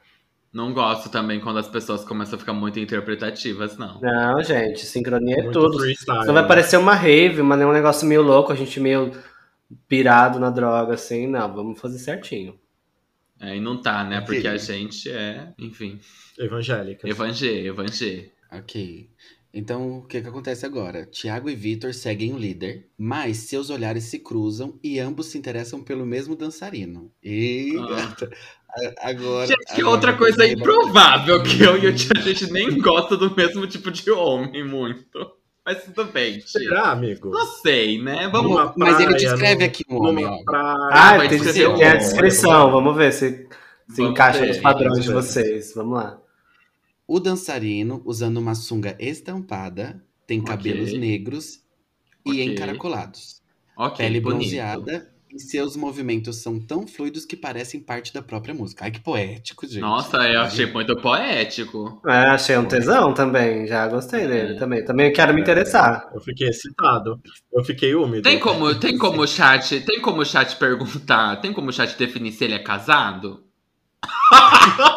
Não 0.52 0.74
gosto 0.74 1.10
também 1.10 1.40
quando 1.40 1.60
as 1.60 1.68
pessoas 1.68 2.04
começam 2.04 2.36
a 2.36 2.40
ficar 2.40 2.54
muito 2.54 2.80
interpretativas, 2.80 3.78
não. 3.78 4.02
Não, 4.02 4.42
gente, 4.44 4.86
sincronia 4.86 5.36
é 5.38 5.44
Muito 5.44 5.60
tudo. 5.60 5.80
freestyle. 5.80 6.22
Senão 6.22 6.34
vai 6.34 6.48
parecer 6.48 6.78
uma 6.78 6.96
rave, 6.96 7.42
mas 7.44 7.62
é 7.62 7.66
um 7.66 7.72
negócio 7.72 8.08
meio 8.08 8.24
louco, 8.24 8.52
a 8.52 8.56
gente 8.56 8.80
meio 8.80 9.12
pirado 9.88 10.40
na 10.40 10.50
droga, 10.50 10.96
assim. 10.96 11.28
Não, 11.28 11.54
vamos 11.54 11.80
fazer 11.80 12.00
certinho. 12.00 12.60
É, 13.40 13.56
e 13.56 13.60
não 13.62 13.82
tá, 13.82 14.04
né? 14.04 14.20
Porque 14.22 14.48
a 14.48 14.58
gente 14.58 15.10
é, 15.10 15.54
enfim, 15.58 16.00
Evangélica. 16.38 17.08
evangê, 17.08 17.66
evangê. 17.68 18.32
Ok. 18.52 19.10
Então, 19.54 20.00
o 20.00 20.04
que 20.06 20.22
que 20.22 20.28
acontece 20.28 20.66
agora? 20.66 21.06
Tiago 21.08 21.50
e 21.50 21.56
Vitor 21.56 21.92
seguem 21.94 22.34
o 22.34 22.38
líder, 22.38 22.88
mas 22.98 23.38
seus 23.38 23.70
olhares 23.72 24.04
se 24.04 24.20
cruzam 24.20 24.78
e 24.84 25.00
ambos 25.00 25.28
se 25.28 25.38
interessam 25.40 25.82
pelo 25.82 26.06
mesmo 26.06 26.36
dançarino. 26.36 27.12
E 27.24 27.76
Ah. 27.80 28.16
A- 28.70 29.10
agora. 29.10 29.48
Gente, 29.48 29.66
que 29.74 29.82
agora 29.82 29.90
outra 29.96 30.14
coisa 30.18 30.38
ter- 30.38 30.52
improvável 30.54 31.42
que 31.44 31.62
eu 31.62 31.78
e 31.78 31.88
o 31.88 31.96
Tia, 31.96 32.12
a 32.16 32.22
gente 32.22 32.52
nem 32.52 32.78
gosta 32.80 33.16
do 33.18 33.34
mesmo 33.36 33.66
tipo 33.68 33.90
de 33.92 34.10
homem 34.12 34.64
muito. 34.68 35.32
Mas 35.66 35.84
tudo 35.84 36.06
bem, 36.06 36.40
tia. 36.40 36.48
Será, 36.48 36.92
amigo? 36.92 37.30
Não 37.30 37.46
sei, 37.46 38.02
né? 38.02 38.28
Vamos. 38.32 38.52
Numa 38.52 38.74
Mas 38.76 39.00
ele 39.00 39.14
descreve 39.16 39.64
aqui 39.64 39.84
um 39.90 39.98
homem, 40.04 40.44
praia. 40.44 40.76
Ah, 40.92 41.18
vai 41.18 41.28
tem, 41.30 41.40
tem 41.40 41.64
a 41.66 41.70
um- 41.70 41.98
descrição, 41.98 42.72
vamos 42.72 42.96
ver 42.96 43.12
se, 43.14 43.30
se 43.88 43.98
Vamos 43.98 44.12
encaixa 44.12 44.40
ver, 44.40 44.48
nos 44.48 44.58
padrões 44.58 45.04
de 45.04 45.12
vocês. 45.12 45.74
Vamos 45.76 45.96
lá. 45.98 46.18
O 47.08 47.20
dançarino, 47.20 48.02
usando 48.06 48.38
uma 48.38 48.56
sunga 48.56 48.96
estampada, 49.00 50.04
tem 50.26 50.40
Ok. 50.40 50.50
cabelos 50.56 50.94
negros 50.94 51.60
e 52.26 52.32
Ok. 52.32 52.44
encaracolados. 52.46 53.42
Ok, 53.78 53.98
Pele 53.98 54.20
bonito. 54.22 54.40
bronzeada 54.40 55.12
e 55.34 55.39
seus 55.39 55.76
movimentos 55.76 56.38
são 56.38 56.60
tão 56.60 56.88
fluidos 56.88 57.26
que 57.26 57.36
parecem 57.36 57.80
parte 57.80 58.13
da 58.13 58.22
própria 58.22 58.54
música. 58.54 58.86
Ai, 58.86 58.92
que 58.92 59.00
poético, 59.00 59.68
gente. 59.68 59.82
Nossa, 59.82 60.18
eu 60.18 60.42
achei 60.42 60.65
muito 60.65 60.96
poético. 60.96 62.02
É, 62.08 62.30
achei 62.30 62.58
um 62.58 62.65
tesão 62.65 63.13
também, 63.13 63.68
já 63.68 63.88
gostei 63.88 64.28
dele 64.28 64.58
também. 64.58 64.84
Também 64.84 65.13
quero 65.13 65.34
me 65.34 65.42
interessar. 65.42 66.10
Eu 66.13 66.22
fiquei 66.22 66.48
excitado. 66.48 67.22
Eu 67.54 67.63
fiquei 67.63 67.94
úmido. 67.94 68.24
Tem 68.24 68.39
como, 68.39 68.74
tem 68.80 68.98
como 68.98 69.22
o 69.22 69.28
chat, 69.28 69.82
tem 69.82 70.02
como 70.02 70.22
o 70.22 70.26
chat 70.26 70.56
perguntar, 70.56 71.38
tem 71.38 71.54
como 71.54 71.70
o 71.70 71.74
chat 71.74 71.96
definir 71.98 72.32
se 72.32 72.44
ele 72.46 72.56
é 72.56 72.60
casado? 72.60 73.44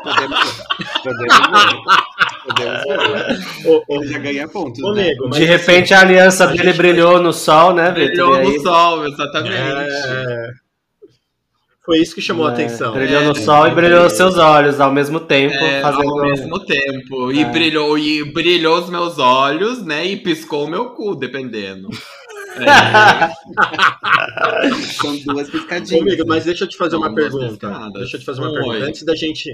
Podemos. 0.03 0.63
Podemos. 1.03 2.32
Podemos 2.45 2.83
ver. 2.85 3.69
Ô, 3.69 3.83
ô, 3.89 4.05
Já 4.05 4.19
ganha 4.19 4.49
pontos, 4.49 4.83
ô, 4.83 4.93
né? 4.95 5.05
nego, 5.09 5.29
De 5.31 5.45
repente 5.45 5.93
a 5.95 6.01
aliança 6.01 6.47
dele 6.47 6.73
brilhou 6.73 7.21
no 7.21 7.33
sol, 7.33 7.75
né, 7.75 7.91
Vitor? 7.93 8.07
Brilhou 8.09 8.35
aí- 8.35 8.57
no 8.57 8.63
sol, 8.63 9.07
exatamente. 9.07 9.55
É, 9.57 10.47
Foi 11.85 11.99
isso 11.99 12.15
que 12.15 12.21
chamou 12.23 12.47
a 12.47 12.51
É, 12.51 12.53
atenção. 12.53 12.93
Brilhou 12.93 13.23
no 13.25 13.33
É, 13.33 13.35
sol 13.35 13.67
e 13.67 13.71
brilhou 13.73 14.07
os 14.07 14.13
seus 14.13 14.39
olhos 14.39 14.81
ao 14.81 14.93
mesmo 14.93 15.19
tempo, 15.19 15.53
É, 15.55 15.81
fazendo. 15.81 16.09
ao 16.11 16.21
mesmo 16.29 16.61
tempo. 16.65 17.33
E, 17.33 17.43
É. 17.43 17.45
brilhou, 17.45 17.99
e 17.99 18.25
brilhou 18.33 18.79
os 18.79 18.89
meus 18.89 19.19
olhos, 19.19 19.85
né? 19.85 20.07
E 20.07 20.17
piscou 20.17 20.67
o 20.67 20.71
meu 20.71 20.91
cu, 20.91 21.17
dependendo. 21.17 21.89
É, 22.57 22.65
São 25.01 25.17
duas 25.25 25.49
piscadinhas. 25.51 26.01
Ô, 26.01 26.03
amigo, 26.07 26.25
mas 26.27 26.45
deixa 26.45 26.65
eu 26.65 26.69
te 26.69 26.77
fazer 26.77 26.91
São 26.93 27.01
uma 27.01 27.13
pergunta. 27.15 27.47
pescadas. 27.49 27.93
Deixa 27.95 28.17
eu 28.17 28.21
te 28.21 28.27
fazer 28.27 28.41
uma 28.43 28.51
Oi. 28.51 28.55
pergunta. 28.61 28.85
Antes 28.85 29.03
da 29.05 29.15
gente. 29.17 29.51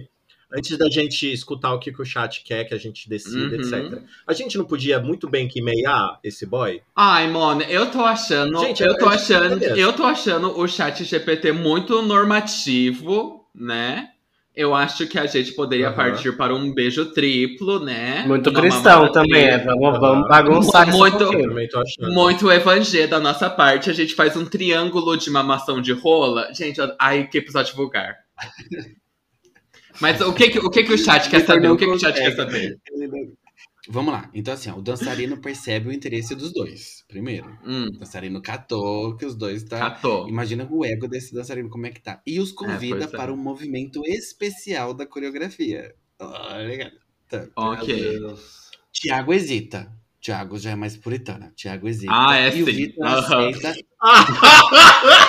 Antes 0.51 0.79
da 0.79 0.89
gente 0.89 1.31
escutar 1.31 1.75
o 1.75 1.79
que, 1.79 1.93
que 1.93 2.01
o 2.01 2.05
chat 2.07 2.43
quer, 2.43 2.65
que 2.65 2.73
a 2.73 2.79
gente 2.79 3.07
decida, 3.09 3.55
Uhum. 3.55 3.61
etc. 3.61 4.03
A 4.27 4.33
gente 4.33 4.57
não 4.57 4.65
podia 4.65 4.99
muito 4.99 5.29
bem 5.29 5.47
que 5.47 5.61
meiar 5.61 6.19
esse 6.25 6.47
boy? 6.47 6.81
Ai, 6.97 7.29
mano, 7.31 7.63
eu 7.63 7.91
tô 7.91 8.01
achando. 8.03 8.59
Gente, 8.61 8.83
eu 8.83 8.97
tô 8.97 9.11
é- 9.11 9.13
é 9.13 9.15
achando. 9.17 9.63
Eu 9.65 9.93
tô 9.93 10.05
achando 10.05 10.59
o 10.59 10.67
chat 10.67 11.05
GPT 11.05 11.53
muito 11.53 12.01
normativo, 12.01 13.45
né? 13.55 14.09
Eu 14.57 14.75
acho 14.75 15.07
que 15.07 15.17
a 15.19 15.27
gente 15.27 15.53
poderia 15.53 15.89
Aham. 15.89 15.97
partir 15.97 16.37
para 16.37 16.53
um 16.55 16.73
beijo 16.75 17.13
triplo, 17.13 17.79
né? 17.85 18.25
Muito 18.27 18.51
Uma 18.51 18.61
cristão 18.61 19.13
também, 19.13 19.45
é. 19.45 19.59
Vamos, 19.59 20.01
vamos 20.01 20.29
bagunçar 20.29 20.89
isso 20.89 20.99
Muito- 20.99 21.25
um 21.29 21.69
tô 21.69 21.79
achando. 21.81 22.13
Muito 22.13 22.51
evangelho 22.51 23.09
da 23.09 23.21
nossa 23.21 23.49
parte. 23.49 23.89
A 23.89 23.93
gente 23.93 24.15
faz 24.17 24.37
um 24.37 24.45
triângulo 24.45 25.17
de 25.17 25.31
mamação 25.31 25.81
de 25.81 25.93
rola. 25.93 26.49
Gente, 26.53 26.81
ai, 26.99 27.29
que 27.29 27.39
episódio 27.39 27.77
vulgar. 27.77 28.17
Mas 30.01 30.21
o 30.21 30.33
que, 30.33 30.49
que- 30.51 30.59
o, 30.59 30.71
que, 30.71 30.85
que 30.85 30.93
o 30.93 30.99
chat 30.99 31.29
quer 31.29 31.45
saber? 31.45 31.71
O 31.71 31.77
que, 31.77 31.85
que 31.85 31.91
o 31.91 31.99
chat 31.99 32.15
quer 32.15 32.35
saber? 32.35 32.79
Vamos 33.91 34.13
lá. 34.13 34.31
Então, 34.35 34.53
assim, 34.53 34.71
ó, 34.71 34.77
o 34.77 34.83
dançarino 34.83 35.41
percebe 35.41 35.89
o 35.89 35.93
interesse 35.93 36.35
dos 36.35 36.53
dois. 36.53 37.05
Primeiro, 37.09 37.49
Hum, 37.65 37.87
o 37.87 37.99
dançarino 37.99 38.43
catou 38.43 39.17
que 39.17 39.25
os 39.25 39.35
dois 39.35 39.63
tá. 39.65 39.79
catou. 39.79 40.29
Imagina 40.29 40.69
o 40.71 40.85
ego 40.85 41.09
desse 41.09 41.33
dançarino 41.35 41.71
como 41.71 41.87
é 41.87 41.91
que 41.91 42.01
tá. 42.03 42.21
E 42.27 42.39
os 42.39 42.53
convida 42.53 42.99
pois 42.99 43.15
é. 43.15 43.17
para 43.17 43.33
um 43.33 43.37
movimento 43.37 44.03
especial 44.07 44.93
da 44.93 45.07
coreografia. 45.07 45.95
Olha, 46.21 46.93
tá. 47.29 47.47
Ok. 47.57 48.21
Tiago 48.93 49.33
hesita. 49.33 49.91
Tiago 50.21 50.59
já 50.59 50.73
é 50.73 50.75
mais 50.75 50.97
puritana. 50.97 51.53
Tiago 51.57 51.89
hesita. 51.89 52.13
Ah, 52.15 52.37
é 52.37 52.55
e 52.55 52.63
o 52.63 52.67
sim. 52.67 52.73
Vitor 52.73 53.07
Aham. 53.07 53.49
aceita. 53.49 53.75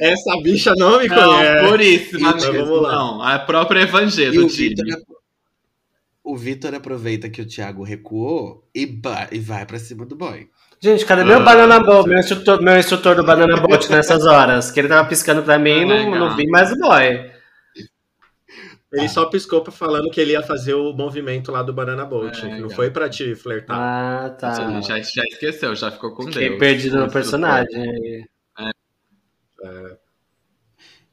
Essa 0.00 0.36
bicha 0.42 0.72
não 0.76 1.00
me 1.00 1.08
Não, 1.08 1.16
conhece. 1.36 1.68
puríssima 1.68 2.30
Então, 2.30 2.52
mesmo. 2.52 2.66
vamos 2.66 2.82
lá. 2.82 2.92
Não, 2.92 3.22
a 3.22 3.38
própria 3.38 3.80
E 3.80 3.82
evangelho 3.82 4.44
o 4.44 4.48
Vitor, 4.48 4.84
o 6.22 6.36
Vitor 6.36 6.74
aproveita 6.74 7.28
que 7.28 7.42
o 7.42 7.46
Thiago 7.46 7.82
recuou 7.82 8.66
e, 8.74 9.00
e 9.32 9.38
vai 9.38 9.66
pra 9.66 9.78
cima 9.78 10.04
do 10.06 10.16
boy. 10.16 10.48
Gente, 10.80 11.04
cadê 11.06 11.24
meu 11.24 11.38
Ah, 11.38 11.40
Banana 11.44 11.80
Boat, 11.80 12.08
meu 12.08 12.18
instrutor, 12.18 12.60
meu 12.62 12.78
instrutor 12.78 13.16
do 13.16 13.24
Banana 13.24 13.56
Boat 13.58 13.90
nessas 13.90 14.24
horas? 14.26 14.70
Que 14.70 14.80
ele 14.80 14.88
tava 14.88 15.08
piscando 15.08 15.42
pra 15.42 15.58
mim 15.58 15.70
e 15.70 15.84
Oh 15.84 15.88
não, 15.88 16.28
não 16.30 16.36
vi 16.36 16.46
mais 16.48 16.70
o 16.72 16.76
boy. 16.78 17.30
Ele 18.92 19.08
só 19.08 19.26
piscou 19.26 19.60
pra 19.60 19.72
falando 19.72 20.08
que 20.08 20.20
ele 20.20 20.32
ia 20.32 20.42
fazer 20.42 20.74
o 20.74 20.92
movimento 20.92 21.50
lá 21.50 21.62
do 21.64 21.72
Banana 21.72 22.04
Boat. 22.04 22.38
É, 22.40 22.44
não 22.48 22.52
legal. 22.54 22.70
foi 22.70 22.90
pra 22.90 23.08
te 23.08 23.34
flertar. 23.34 23.76
Ah, 23.76 24.30
tá. 24.30 24.80
Já, 24.82 25.00
já 25.00 25.24
esqueceu, 25.24 25.74
já 25.74 25.90
ficou 25.90 26.12
com 26.14 26.24
Fiquei 26.26 26.48
Deus. 26.50 26.60
perdido 26.60 26.98
no 27.00 27.10
personagem. 27.10 28.24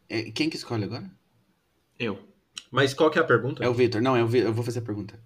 É, 0.10 0.32
quem 0.32 0.50
que 0.50 0.58
escolhe 0.58 0.84
agora? 0.86 1.10
Eu. 1.98 2.20
Mas 2.70 2.94
qual 2.94 3.10
que 3.10 3.18
é 3.20 3.22
a 3.22 3.26
pergunta? 3.26 3.64
É 3.64 3.70
o 3.70 3.74
Vitor. 3.74 4.02
Não, 4.02 4.16
é 4.16 4.24
o 4.24 4.28
Vi- 4.28 4.40
eu 4.40 4.54
vou 4.54 4.64
fazer 4.64 4.80
a 4.80 4.84
pergunta. 4.84 5.20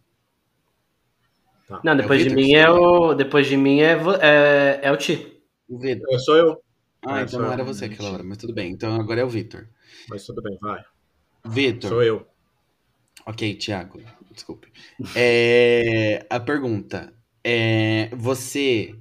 Tá. 1.68 1.82
Não, 1.84 1.96
depois 1.98 2.22
É 2.22 2.30
de 2.30 2.36
mim 2.36 2.54
é 2.54 2.70
o. 2.70 3.14
Depois 3.16 3.48
de 3.48 3.58
mim 3.58 3.80
é, 3.80 3.96
vo- 3.96 4.14
é, 4.16 4.80
é 4.84 4.92
o 4.92 4.98
Ti. 4.98 5.42
O 5.68 5.78
Vitor. 5.80 6.08
Eu 6.12 6.20
sou 6.20 6.36
eu. 6.38 6.52
Ah, 7.06 7.16
Ah, 7.16 7.22
então 7.24 7.40
não 7.40 7.48
eu. 7.48 7.54
era 7.54 7.64
você 7.64 7.86
aquela 7.86 8.12
hora, 8.12 8.24
mas 8.24 8.38
tudo 8.38 8.54
bem. 8.54 8.72
Então 8.72 9.00
agora 9.00 9.22
é 9.22 9.24
o 9.24 9.30
Vitor. 9.30 9.68
Mas 10.10 10.26
tudo 10.26 10.42
bem, 10.42 10.58
vai. 10.62 10.84
Vitor. 11.46 11.90
Sou 11.90 12.04
eu. 12.04 12.28
Ok, 13.26 13.56
Thiago. 13.58 14.02
Desculpe. 14.32 14.72
É, 15.16 16.26
a 16.30 16.40
pergunta 16.40 17.14
é: 17.44 18.10
você, 18.16 18.96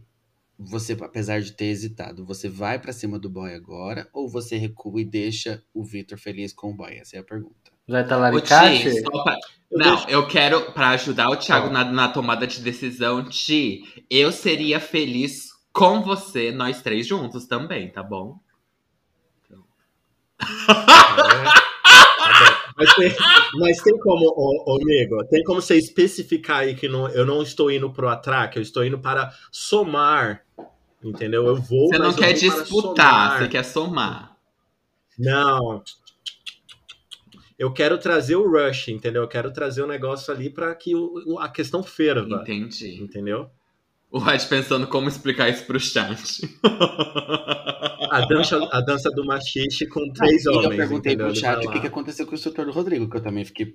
você, 0.65 0.93
apesar 1.01 1.41
de 1.41 1.53
ter 1.53 1.67
hesitado, 1.67 2.25
você 2.25 2.49
vai 2.49 2.79
pra 2.79 2.93
cima 2.93 3.19
do 3.19 3.29
boy 3.31 3.55
agora 3.55 4.09
ou 4.13 4.29
você 4.29 4.57
recua 4.57 5.01
e 5.01 5.05
deixa 5.05 5.63
o 5.73 5.85
Vitor 5.85 6.19
feliz 6.19 6.53
com 6.53 6.71
o 6.71 6.75
boy? 6.75 6.95
Essa 6.95 7.17
é 7.17 7.21
a 7.21 7.25
pergunta. 7.25 7.55
Vai 7.87 8.03
estar 8.03 8.17
Ô, 8.17 8.21
Laricate? 8.21 8.83
Ti, 8.83 9.01
só 9.03 9.23
pra- 9.23 9.39
Não, 9.71 9.95
deixo- 9.97 10.09
eu 10.11 10.27
quero, 10.27 10.73
pra 10.73 10.89
ajudar 10.91 11.29
o 11.31 11.37
Thiago 11.37 11.67
Tá. 11.69 11.73
na, 11.73 11.85
na 11.93 12.09
tomada 12.09 12.47
de 12.47 12.61
decisão, 12.61 13.23
Ti, 13.29 13.83
eu 14.09 14.33
seria 14.33 14.81
feliz 14.81 15.51
com 15.73 16.01
você, 16.03 16.51
nós 16.53 16.81
três 16.83 17.07
juntos 17.07 17.47
também, 17.47 17.91
tá 17.91 18.03
bom? 18.03 18.39
É. 19.51 19.55
Tá. 20.39 21.55
Mas 22.77 22.93
tem, 22.95 23.15
mas 23.61 23.83
tem 23.83 23.97
como, 24.01 24.25
ô, 24.37 24.73
ô, 24.73 24.81
amigo, 24.83 25.25
tem 25.31 25.45
como 25.45 25.63
você 25.63 25.77
especificar 25.77 26.61
aí 26.61 26.75
que 26.75 26.89
não, 26.89 27.09
eu 27.11 27.25
não 27.25 27.41
estou 27.43 27.71
indo 27.71 27.93
pro 27.93 28.09
atraque, 28.09 28.59
eu 28.59 28.63
estou 28.63 28.85
indo 28.85 28.99
para 28.99 29.33
somar. 29.53 30.44
Entendeu? 31.05 31.47
Eu 31.47 31.57
vou. 31.57 31.89
Você 31.89 31.99
não 31.99 32.07
mas 32.07 32.17
quer 32.17 32.33
disputar, 32.33 33.39
você 33.39 33.49
quer 33.49 33.63
somar. 33.63 34.37
Não. 35.19 35.83
Eu 37.59 37.73
quero 37.73 37.99
trazer 37.99 38.37
o 38.37 38.51
rush, 38.51 38.89
entendeu? 38.89 39.23
Eu 39.23 39.29
quero 39.29 39.53
trazer 39.53 39.83
o 39.83 39.87
negócio 39.87 40.33
ali 40.33 40.51
para 40.51 40.75
que 40.75 40.95
o- 40.95 41.23
o- 41.27 41.39
a 41.39 41.49
questão 41.49 41.83
ferva. 41.83 42.41
Entendi. 42.43 43.01
Entendeu? 43.01 43.49
O 44.11 44.19
Ed 44.31 44.47
pensando 44.47 44.87
como 44.87 45.09
explicar 45.09 45.49
isso 45.49 45.65
pro 45.65 45.79
chat. 45.79 46.19
A 48.11 48.25
dança, 48.27 48.57
a 48.73 48.81
dança 48.81 49.11
do 49.11 49.25
machixe 49.25 49.87
com 49.89 50.09
três 50.13 50.45
e 50.45 50.49
homens. 50.49 50.65
eu 50.65 50.77
perguntei 50.77 51.13
entendeu? 51.15 51.33
pro 51.33 51.37
chat 51.41 51.67
o 51.67 51.71
que, 51.71 51.81
que 51.81 51.87
aconteceu 51.87 52.25
com 52.27 52.33
o 52.33 52.35
instrutor 52.35 52.65
do 52.65 52.71
Rodrigo, 52.73 53.09
que 53.11 53.17
eu 53.17 53.23
também 53.23 53.45
fiquei 53.45 53.75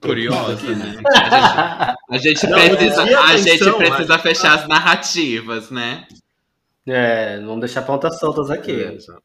Curiosa, 0.00 0.74
né? 0.74 0.96
A 2.10 2.16
gente, 2.18 2.46
a 2.46 2.46
gente 2.46 2.46
Não, 2.46 2.58
precisa, 2.58 3.02
a 3.02 3.24
a 3.24 3.36
gente 3.36 3.48
atenção, 3.50 3.78
precisa 3.78 4.18
fechar 4.18 4.54
as 4.58 4.66
narrativas, 4.68 5.70
né? 5.70 6.06
É, 6.90 7.38
não 7.40 7.58
deixar 7.58 7.82
pontas 7.82 8.18
soltas 8.18 8.50
aqui. 8.50 8.72
Beleza. 8.72 9.18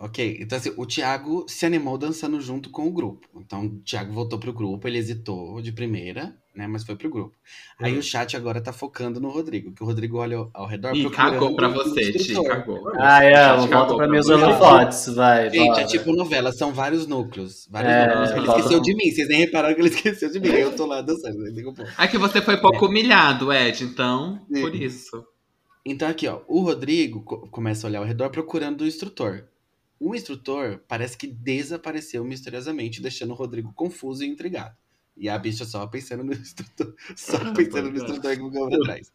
Ok, 0.00 0.38
então 0.40 0.56
assim, 0.56 0.72
o 0.76 0.86
Thiago 0.86 1.44
se 1.48 1.66
animou 1.66 1.98
dançando 1.98 2.40
junto 2.40 2.70
com 2.70 2.86
o 2.86 2.92
grupo. 2.92 3.26
Então 3.36 3.66
o 3.66 3.78
Thiago 3.80 4.12
voltou 4.12 4.38
pro 4.38 4.52
grupo, 4.52 4.86
ele 4.86 4.96
hesitou 4.96 5.60
de 5.60 5.72
primeira, 5.72 6.36
né? 6.54 6.68
Mas 6.68 6.84
foi 6.84 6.94
pro 6.94 7.10
grupo. 7.10 7.34
Aí 7.80 7.92
Uhum. 7.94 7.98
o 7.98 8.02
chat 8.02 8.36
agora 8.36 8.60
tá 8.60 8.72
focando 8.72 9.20
no 9.20 9.28
Rodrigo, 9.28 9.72
que 9.72 9.82
o 9.82 9.86
Rodrigo 9.86 10.18
olha 10.18 10.36
ao- 10.36 10.50
ao 10.54 10.66
redor. 10.68 10.90
Procurando 10.92 11.32
cagou 11.32 11.56
pra 11.56 11.66
você, 11.68 12.12
Ti, 12.12 12.32
cagou. 12.44 12.92
Ah, 12.96 13.24
é, 13.24 13.56
volta 13.56 13.96
pra 13.96 14.06
mim 14.06 14.18
os 14.18 14.26
você. 14.26 14.34
holofotes, 14.34 15.06
vai. 15.16 15.50
Gente, 15.50 15.66
bora. 15.66 15.80
é 15.80 15.84
tipo 15.86 16.12
novela, 16.14 16.52
são 16.52 16.72
vários 16.72 17.08
núcleos. 17.08 17.66
Vários 17.68 17.92
É, 17.92 18.06
núcleos. 18.06 18.30
Ele 18.30 18.46
esqueceu 18.46 18.80
de 18.80 18.94
mim, 18.94 19.10
vocês 19.10 19.28
nem 19.28 19.38
repararam 19.40 19.74
que 19.74 19.80
ele 19.80 19.88
esqueceu 20.22 20.30
de 20.30 20.38
mim. 20.38 20.48
Eu 20.48 20.76
tô 20.76 20.86
lá 20.86 21.02
dançando. 21.02 21.38
né? 21.38 21.50
É 21.98 22.06
que 22.06 22.16
você 22.18 22.40
foi 22.40 22.56
pouco 22.58 22.86
humilhado, 22.86 23.52
Ed, 23.52 23.82
então, 23.82 24.40
Sim. 24.54 24.60
por 24.60 24.74
isso. 24.76 25.24
Então 25.90 26.08
aqui, 26.08 26.26
ó, 26.26 26.42
o 26.48 26.60
Rodrigo 26.60 27.22
co- 27.22 27.48
começa 27.48 27.86
a 27.86 27.88
olhar 27.90 27.98
ao 28.00 28.04
redor 28.04 28.30
procurando 28.30 28.82
o 28.82 28.86
instrutor. 28.86 29.44
O 30.00 30.14
instrutor 30.14 30.80
parece 30.86 31.16
que 31.16 31.26
desapareceu 31.26 32.24
misteriosamente, 32.24 33.02
deixando 33.02 33.30
o 33.30 33.34
Rodrigo 33.34 33.72
confuso 33.74 34.22
e 34.22 34.28
intrigado. 34.28 34.76
E 35.16 35.28
a 35.28 35.36
bicha 35.38 35.64
só 35.64 35.86
pensando 35.86 36.22
no 36.22 36.32
instrutor, 36.34 36.94
só 37.16 37.38
pensando 37.54 37.90
no 37.90 37.96
instrutor 37.96 38.30
que 38.36 38.36
ficou 38.44 38.68
pra 38.68 38.78
trás. 38.80 39.12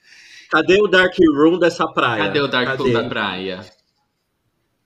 Cadê 0.49 0.81
o 0.81 0.88
Dark 0.88 1.13
Room 1.38 1.57
dessa 1.59 1.88
praia? 1.88 2.25
Cadê 2.25 2.41
o 2.41 2.47
Dark 2.47 2.65
Cadê? 2.67 2.83
Pool 2.83 2.91
da 2.93 3.09
praia? 3.09 3.65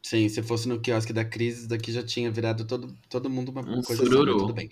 Sim, 0.04 0.30
se 0.30 0.41
fosse 0.41 0.67
no 0.69 0.80
quiosque 0.80 1.12
da 1.12 1.26
crise, 1.26 1.62
isso 1.62 1.69
daqui 1.69 1.91
já 1.91 2.02
tinha 2.04 2.32
virado 2.32 2.65
todo, 2.65 2.95
todo 3.10 3.30
mundo 3.30 3.50
uma 3.50 3.62
Um 3.62 3.82
coisa 3.82 4.04
assim, 4.04 4.06
sururu. 4.06 4.32
mas 4.34 4.41
tudo 4.41 4.54
bem. 4.54 4.69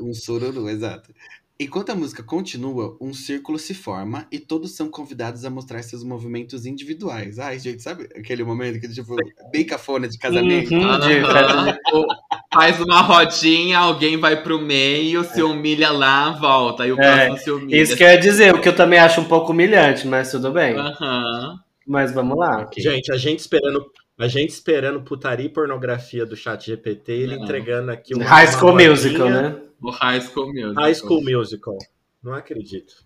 Um 0.00 0.14
sururu, 0.14 0.68
exato. 0.68 1.14
Enquanto 1.62 1.90
a 1.90 1.94
música 1.94 2.22
continua, 2.22 2.96
um 2.98 3.12
círculo 3.12 3.58
se 3.58 3.74
forma 3.74 4.26
e 4.32 4.38
todos 4.38 4.74
são 4.74 4.88
convidados 4.88 5.44
a 5.44 5.50
mostrar 5.50 5.82
seus 5.82 6.02
movimentos 6.02 6.64
individuais. 6.64 7.38
Ai, 7.38 7.58
gente, 7.58 7.82
sabe 7.82 8.08
aquele 8.16 8.42
momento 8.42 8.80
que, 8.80 8.88
tipo, 8.88 9.14
bem 9.52 9.66
cafona 9.66 10.08
de 10.08 10.16
casamento? 10.16 10.72
Uhum. 10.72 10.98
de 11.00 11.18
Aham. 11.18 11.76
O- 11.92 12.06
Faz 12.54 12.80
uma 12.80 13.02
rodinha, 13.02 13.78
alguém 13.78 14.16
vai 14.16 14.42
pro 14.42 14.58
meio, 14.58 15.22
se 15.22 15.42
humilha 15.42 15.90
lá, 15.92 16.30
volta. 16.30 16.84
Aí 16.84 16.92
o 16.92 16.98
É, 17.00 17.26
próximo 17.26 17.36
se 17.38 17.50
humilha. 17.50 17.82
Isso 17.82 17.94
que 17.94 18.02
eu 18.02 18.08
ia 18.08 18.18
dizer, 18.18 18.54
o 18.54 18.60
que 18.60 18.68
eu 18.68 18.74
também 18.74 18.98
acho 18.98 19.20
um 19.20 19.24
pouco 19.24 19.52
humilhante, 19.52 20.06
mas 20.06 20.30
tudo 20.30 20.50
bem. 20.50 20.74
Aham. 20.76 21.58
Mas 21.86 22.10
vamos 22.12 22.38
lá. 22.38 22.66
Gente, 22.78 23.12
a 23.12 23.16
gente 23.18 23.40
esperando. 23.40 23.84
A 24.20 24.28
gente 24.28 24.50
esperando 24.50 25.00
putaria 25.02 25.46
e 25.46 25.48
pornografia 25.48 26.26
do 26.26 26.36
chat 26.36 26.66
GPT, 26.66 27.10
ele 27.10 27.36
Não. 27.36 27.44
entregando 27.44 27.90
aqui 27.90 28.14
uma. 28.14 28.22
High 28.24 28.48
School 28.48 28.74
Musical, 28.74 29.30
né? 29.30 29.62
O 29.80 29.90
High 29.90 30.20
School 30.20 30.48
Musical. 30.48 30.74
High 30.74 30.94
School 30.94 31.22
Musical. 31.22 31.78
Não 32.22 32.34
acredito. 32.34 33.02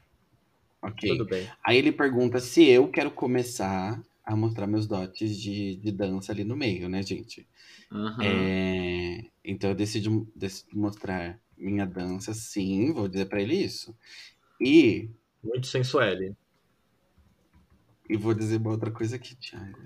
Ok. 0.83 1.09
Tudo 1.11 1.25
bem. 1.25 1.49
Aí 1.65 1.79
ele 1.79 1.93
pergunta 1.93 2.41
se 2.41 2.69
eu 2.69 2.89
quero 2.89 3.13
começar 3.13 4.03
a 4.25 4.35
mostrar 4.35 4.67
meus 4.67 4.89
dotes 4.89 5.39
de, 5.41 5.77
de 5.77 5.93
dança 5.93 6.33
ali 6.33 6.43
no 6.43 6.57
meio, 6.57 6.89
né, 6.89 7.01
gente? 7.01 7.47
Aham. 7.93 8.19
É, 8.21 9.25
então 9.45 9.71
eu 9.71 9.77
decidi, 9.77 10.11
decidi 10.35 10.77
mostrar 10.77 11.39
minha 11.57 11.87
dança, 11.87 12.35
sim, 12.35 12.93
vou 12.93 13.07
dizer 13.07 13.27
pra 13.27 13.41
ele 13.41 13.55
isso. 13.55 13.95
E, 14.61 15.09
Muito 15.45 15.69
sensuelle. 15.69 16.35
e 18.11 18.17
vou 18.17 18.35
dizer 18.35 18.57
uma 18.57 18.71
outra 18.71 18.91
coisa 18.91 19.15
aqui, 19.15 19.37
Thiago. 19.37 19.79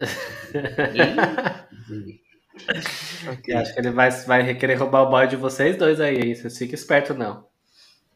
ok. 3.32 3.54
Eu 3.54 3.58
acho 3.58 3.74
que 3.74 3.80
ele 3.80 3.90
vai, 3.90 4.10
vai 4.10 4.54
querer 4.54 4.74
roubar 4.74 5.02
o 5.02 5.10
boy 5.10 5.26
de 5.26 5.36
vocês 5.36 5.76
dois 5.76 6.00
aí, 6.00 6.16
hein? 6.16 6.34
Vocês 6.34 6.58
fiquem 6.58 6.74
espertos, 6.74 7.16
não. 7.16 7.46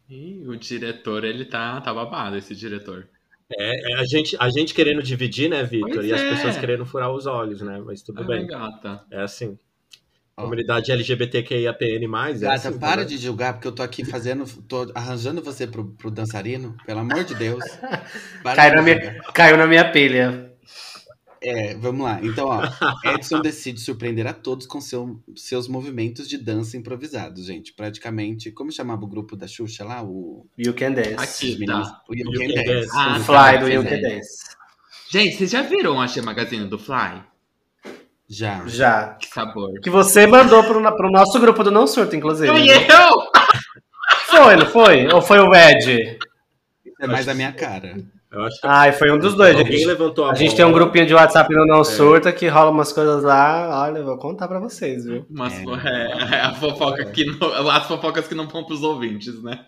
Ih, 0.09 0.47
o 0.47 0.57
diretor, 0.57 1.25
ele 1.25 1.45
tá, 1.45 1.81
tá 1.81 1.95
babado, 1.95 2.37
esse 2.37 2.55
diretor. 2.55 3.09
É, 3.57 3.93
é 3.93 4.01
a, 4.01 4.05
gente, 4.05 4.37
a 4.39 4.51
gente 4.51 4.75
querendo 4.75 5.03
dividir, 5.03 5.49
né, 5.49 5.63
Vitor? 5.63 6.05
E 6.05 6.13
as 6.13 6.21
é. 6.21 6.31
pessoas 6.31 6.59
querendo 6.59 6.87
furar 6.87 7.13
os 7.13 7.27
olhos, 7.27 7.61
né? 7.63 7.81
Mas 7.85 8.03
tudo 8.03 8.21
Ai, 8.21 8.27
bem. 8.27 8.47
gata. 8.47 9.05
É 9.11 9.23
assim. 9.23 9.59
Comunidade 10.37 10.91
LGBTQIAPN+, 10.91 12.05
é 12.05 12.39
Gata, 12.39 12.55
assim, 12.55 12.79
para 12.79 13.03
né? 13.03 13.05
de 13.05 13.19
julgar, 13.19 13.53
porque 13.53 13.69
eu 13.69 13.73
tô 13.73 13.83
aqui 13.83 14.05
fazendo, 14.05 14.47
tô 14.63 14.91
arranjando 14.95 15.43
você 15.43 15.67
pro, 15.67 15.85
pro 15.85 16.11
dançarino, 16.11 16.75
pelo 16.87 17.01
amor 17.01 17.25
de 17.25 17.35
Deus. 17.35 17.63
Para 18.43 18.57
Caiu 18.57 18.71
de 18.71 18.77
na, 18.77 18.83
minha, 18.83 19.23
caiu 19.35 19.57
na 19.59 19.67
minha 19.67 19.91
pilha. 19.91 20.50
É, 21.43 21.75
vamos 21.75 22.05
lá. 22.05 22.21
Então, 22.23 22.47
ó, 22.49 22.61
Edson 23.15 23.41
decide 23.41 23.81
surpreender 23.81 24.27
a 24.27 24.33
todos 24.35 24.67
com 24.67 24.79
seu- 24.81 25.19
seus 25.35 25.67
movimentos 25.69 26.29
de 26.29 26.37
dança 26.37 26.77
improvisados, 26.77 27.47
gente. 27.47 27.73
Praticamente, 27.73 28.51
como 28.51 28.71
chamava 28.71 29.05
o 29.05 29.09
grupo 29.09 29.35
da 29.37 29.47
Xuxa 29.49 29.83
lá? 29.85 30.03
O 30.03 30.47
You 30.59 30.75
Can 30.75 30.93
Dance. 30.93 31.15
Aqui. 31.17 31.59
meninos- 31.59 31.89
o 32.09 32.15
You 32.15 32.27
You 32.31 32.33
Can 32.41 32.47
Can 32.49 32.55
Dance. 32.55 32.87
Dance. 32.87 32.91
Ah, 32.95 33.17
Os 33.19 33.25
Fly 33.27 33.59
do 33.59 33.69
You 33.69 33.83
Can 33.83 33.89
fizeram. 33.89 34.17
Dance. 34.17 34.45
Gente, 35.11 35.37
vocês 35.37 35.51
já 35.51 35.63
viram 35.63 36.01
a 36.01 36.07
Magazine 36.23 36.67
do 36.69 36.79
Fly? 36.79 37.23
Já. 38.29 38.63
Já. 38.67 39.15
Que 39.15 39.27
sabor. 39.29 39.81
Que 39.81 39.91
você 39.91 40.27
mandou 40.27 40.63
pro, 40.63 40.81
pro 40.97 41.11
nosso 41.11 41.41
grupo 41.41 41.65
do 41.65 41.71
Não 41.71 41.87
Surto, 41.87 42.15
inclusive. 42.15 42.49
Foi 42.49 42.69
eu! 42.69 43.31
Foi, 44.27 44.57
não 44.57 44.67
foi? 44.67 45.07
Ou 45.13 45.21
foi 45.21 45.41
o 45.41 45.53
Ed? 45.55 46.19
É 47.01 47.07
mais 47.07 47.27
a 47.29 47.35
minha 47.35 47.53
cara. 47.53 47.97
Eu 48.31 48.45
acho 48.45 48.61
que 48.61 48.67
Ai, 48.67 48.93
foi 48.93 49.11
um 49.11 49.19
dos 49.19 49.35
dois, 49.35 49.57
alguém 49.57 49.79
gente. 49.79 49.87
levantou 49.87 50.25
a 50.25 50.31
A 50.31 50.35
gente 50.35 50.55
tem 50.55 50.65
um 50.65 50.73
grupinho 50.73 51.05
de 51.05 51.15
WhatsApp 51.15 51.53
no 51.53 51.67
Não 51.67 51.83
Surta 51.83 52.33
que 52.33 52.47
rola 52.47 52.71
umas 52.71 52.93
coisas 52.93 53.25
lá. 53.25 53.83
Olha, 53.83 53.99
eu 53.99 54.05
vou 54.05 54.19
contar 54.19 54.47
pra 54.47 54.61
vocês, 54.61 55.05
viu? 55.05 55.27
Mas 55.29 55.53
É. 55.55 55.65
é, 55.89 56.35
é 56.37 56.41
a 56.41 56.55
fofoca 56.55 57.05
que 57.07 57.25
não, 57.25 57.71
as 57.71 57.87
fofocas 57.89 58.29
que 58.29 58.35
não 58.35 58.47
vão 58.47 58.65
pros 58.65 58.85
ouvintes, 58.85 59.43
né? 59.43 59.67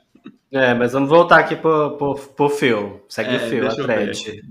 É, 0.53 0.75
mas 0.75 0.93
vamos 0.93 1.09
voltar 1.09 1.41
aqui 1.41 1.57
pro, 1.57 1.97
pro, 1.97 2.15
pro 2.15 2.49
fio. 2.49 3.03
Segue 3.09 3.35
É, 3.35 3.37
o 3.37 3.41
fio, 3.49 3.67
a 3.67 3.75
thread. 3.75 4.43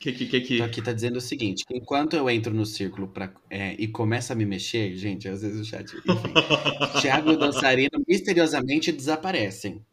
Que, 0.00 0.10
que, 0.10 0.26
que, 0.26 0.40
que... 0.40 0.54
Então 0.54 0.66
aqui 0.66 0.80
tá 0.80 0.92
dizendo 0.92 1.16
o 1.16 1.20
seguinte: 1.20 1.64
que 1.66 1.76
enquanto 1.76 2.16
eu 2.16 2.28
entro 2.30 2.52
no 2.52 2.64
círculo 2.64 3.06
pra, 3.06 3.30
é, 3.50 3.74
e 3.78 3.86
começa 3.86 4.32
a 4.32 4.36
me 4.36 4.46
mexer, 4.46 4.96
gente, 4.96 5.28
às 5.28 5.42
vezes 5.42 5.60
o 5.60 5.64
chat. 5.70 5.94
Enfim, 5.94 6.32
Thiago 7.02 7.30
e 7.30 7.34
o 7.34 7.38
dançarino 7.38 8.02
misteriosamente 8.08 8.90
desaparecem. 8.90 9.84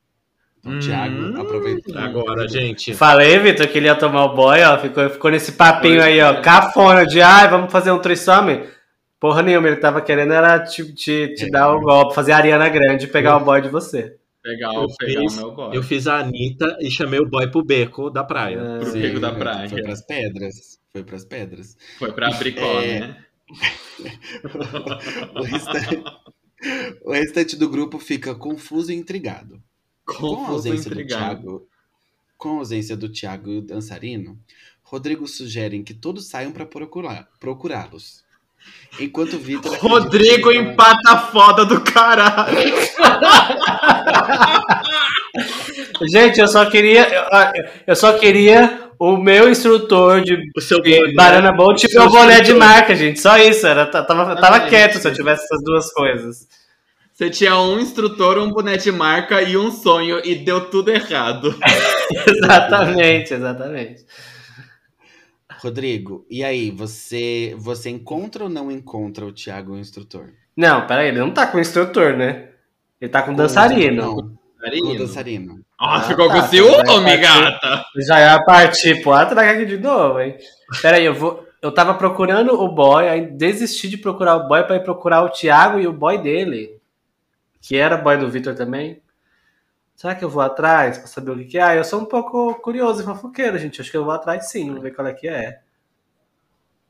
Então, 0.65 0.73
Hum. 0.75 0.79
Thiago 0.79 1.41
aproveita. 1.41 1.99
Agora, 1.99 2.47
gente. 2.47 2.93
Falei, 2.93 3.37
Vitor, 3.39 3.67
que 3.67 3.77
ele 3.77 3.87
ia 3.87 3.95
tomar 3.95 4.23
o 4.25 4.33
boy, 4.35 4.61
ó. 4.63 4.77
Ficou, 4.77 5.09
ficou 5.09 5.29
nesse 5.29 5.51
papinho 5.53 6.01
aí, 6.01 6.21
ó. 6.21 6.41
Cafona 6.41 7.05
de, 7.05 7.21
ai, 7.21 7.49
vamos 7.49 7.69
fazer 7.71 7.91
um 7.91 7.99
trissome. 7.99 8.63
Porra 9.19 9.41
nenhuma, 9.41 9.67
ele 9.67 9.77
tava 9.77 10.01
querendo 10.01 10.31
era 10.33 10.59
te, 10.59 10.93
te, 10.93 11.33
te 11.35 11.45
É. 11.45 11.49
dar 11.49 11.73
o 11.73 11.81
golpe, 11.81 12.15
fazer 12.15 12.31
a 12.33 12.37
Ariana 12.37 12.69
Grande 12.69 13.05
e 13.05 13.09
pegar 13.09 13.37
o 13.37 13.43
boy 13.43 13.61
de 13.61 13.67
você. 13.69 14.15
Pegar, 14.41 14.73
Eu 14.73 14.81
o- 14.83 14.95
pegar 14.97 15.21
fiz- 15.21 15.37
o 15.37 15.41
meu 15.41 15.51
boy. 15.55 15.77
Eu 15.77 15.83
fiz 15.83 16.07
a 16.07 16.17
Anitta 16.19 16.77
e 16.81 16.89
chamei 16.91 17.19
o 17.19 17.25
boy 17.29 17.49
pro 17.49 17.63
beco 17.63 18.09
da 18.09 18.23
praia. 18.23 18.57
É. 18.59 18.77
Pro 18.79 18.91
Sim, 18.91 19.01
Pico 19.01 19.19
da 19.19 19.29
foi- 19.31 19.39
Praia. 19.39 19.69
Foi 19.69 19.81
pras 19.83 20.01
pedras. 20.01 20.55
Foi 20.91 21.03
pras 21.03 21.25
pedras. 21.25 21.77
Foi 21.99 22.11
pra 22.11 22.29
Bricó, 22.31 22.81
É. 22.81 22.99
né? 22.99 23.17
O 25.35 25.43
restante, 25.43 26.03
o 27.05 27.11
restante 27.11 27.55
do 27.55 27.69
grupo 27.69 27.99
fica 27.99 28.33
confuso 28.35 28.91
e 28.91 28.95
intrigado. 28.95 29.61
Com 30.05 30.13
a 30.13 30.17
Confuso 30.17 30.51
ausência 30.51 30.91
do. 30.91 31.05
Thiago, 31.07 31.67
com 32.37 32.49
a 32.49 32.57
ausência 32.59 32.97
do 32.97 33.07
Thiago 33.09 33.49
e 33.51 33.57
o 33.59 33.61
dançarino, 33.61 34.37
Rodrigo 34.83 35.25
sugere 35.27 35.81
que 35.83 35.93
todos 35.93 36.27
saiam 36.27 36.51
para 36.51 36.65
procurar, 36.65 37.27
procurá-los. 37.39 38.23
Enquanto 38.99 39.37
Vitor 39.37 39.75
Rodrigo 39.77 40.49
que- 40.49 40.57
empata 40.57 41.17
foda 41.31 41.65
do 41.65 41.81
caralho. 41.81 42.57
Gente, 46.09 46.39
eu 46.39 46.47
só 46.47 46.65
queria. 46.69 47.07
eu- 47.09 47.23
Eu 47.87 47.95
só 47.95 48.17
queria 48.17 48.89
o 48.99 49.17
meu 49.17 49.49
instrutor 49.49 50.21
de 50.21 50.37
O 50.55 50.61
seu 50.61 50.81
de 50.81 50.95
boné. 50.97 51.13
Banana 51.13 51.51
Boat 51.51 51.85
e 51.85 51.93
meu 51.93 52.09
boné 52.09 52.41
de 52.41 52.53
marca, 52.53 52.95
gente. 52.95 53.19
Só 53.19 53.37
isso. 53.37 53.65
Era, 53.65 53.85
tava, 53.85 54.05
tava 54.07 54.31
Exatamente. 54.33 54.69
quieto 54.69 54.97
se 54.99 55.07
eu 55.07 55.13
tivesse 55.13 55.43
essas 55.43 55.63
duas 55.63 55.91
coisas. 55.93 56.47
Você 57.13 57.29
tinha 57.29 57.59
um 57.59 57.79
instrutor, 57.79 58.39
um 58.39 58.49
boné 58.49 58.75
de 58.75 58.91
marca 58.91 59.39
e 59.41 59.55
um 59.55 59.69
sonho 59.69 60.19
e 60.25 60.33
deu 60.33 60.69
tudo 60.71 60.89
errado. 60.89 61.55
exatamente, 62.27 63.35
exatamente. 63.35 64.03
Rodrigo, 65.59 66.25
e 66.29 66.43
aí, 66.43 66.71
você, 66.71 67.55
você 67.57 67.91
encontra 67.91 68.45
ou 68.45 68.49
não 68.49 68.71
encontra 68.71 69.25
o 69.25 69.31
Thiago, 69.31 69.73
o 69.73 69.77
instrutor? 69.79 70.31
Não, 70.57 70.87
peraí, 70.87 71.09
ele 71.09 71.19
não 71.19 71.31
tá 71.31 71.45
com 71.45 71.59
instrutor, 71.59 72.17
né? 72.17 72.49
Ele 72.99 73.09
tá 73.09 73.21
com 73.21 73.33
dançarino. 73.33 74.01
Não, 74.01 74.15
com 74.15 74.21
o 74.21 74.39
Dançarino. 74.59 74.97
dançarino. 74.97 75.59
Ah, 75.79 75.97
Ah, 75.97 76.01
ficou 76.01 76.27
tá, 76.27 76.41
com 76.41 76.47
ciúme, 76.47 77.17
gata? 77.17 77.85
Já 78.07 78.19
ia 78.19 78.43
partir 78.43 79.01
pro 79.03 79.13
atrás 79.13 79.55
aqui 79.55 79.65
de 79.65 79.77
novo, 79.77 80.19
hein? 80.19 80.35
Peraí, 80.81 81.05
eu 81.05 81.13
vou. 81.13 81.45
Eu 81.61 81.71
tava 81.71 81.93
procurando 81.93 82.53
o 82.59 82.67
boy, 82.73 83.07
aí 83.07 83.21
desisti 83.27 83.87
de 83.87 83.97
procurar 83.97 84.35
o 84.35 84.47
boy 84.47 84.63
pra 84.63 84.75
ir 84.77 84.83
procurar 84.83 85.23
o 85.23 85.29
Thiago 85.29 85.79
e 85.79 85.87
o 85.87 85.93
boy 85.93 86.17
dele. 86.17 86.81
Que 87.63 87.77
era 87.77 87.95
boy 87.95 88.17
do 88.17 88.29
Vitor 88.29 88.53
também. 88.53 89.01
Será 89.95 90.13
que 90.13 90.25
eu 90.25 90.29
vou 90.29 90.41
atrás 90.41 90.97
pra 90.97 91.07
saber 91.07 91.31
o 91.31 91.37
que, 91.37 91.45
que 91.45 91.57
é? 91.57 91.61
Ah, 91.63 91.75
eu 91.75 91.83
sou 91.85 92.01
um 92.01 92.05
pouco 92.05 92.55
curioso 92.55 93.01
e 93.01 93.05
fofoqueiro, 93.05 93.57
gente. 93.57 93.79
Acho 93.79 93.89
que 93.89 93.95
eu 93.95 94.03
vou 94.03 94.13
atrás 94.13 94.49
sim, 94.49 94.69
vou 94.73 94.81
ver 94.81 94.91
qual 94.91 95.07
é 95.07 95.13
que 95.13 95.29
é. 95.29 95.59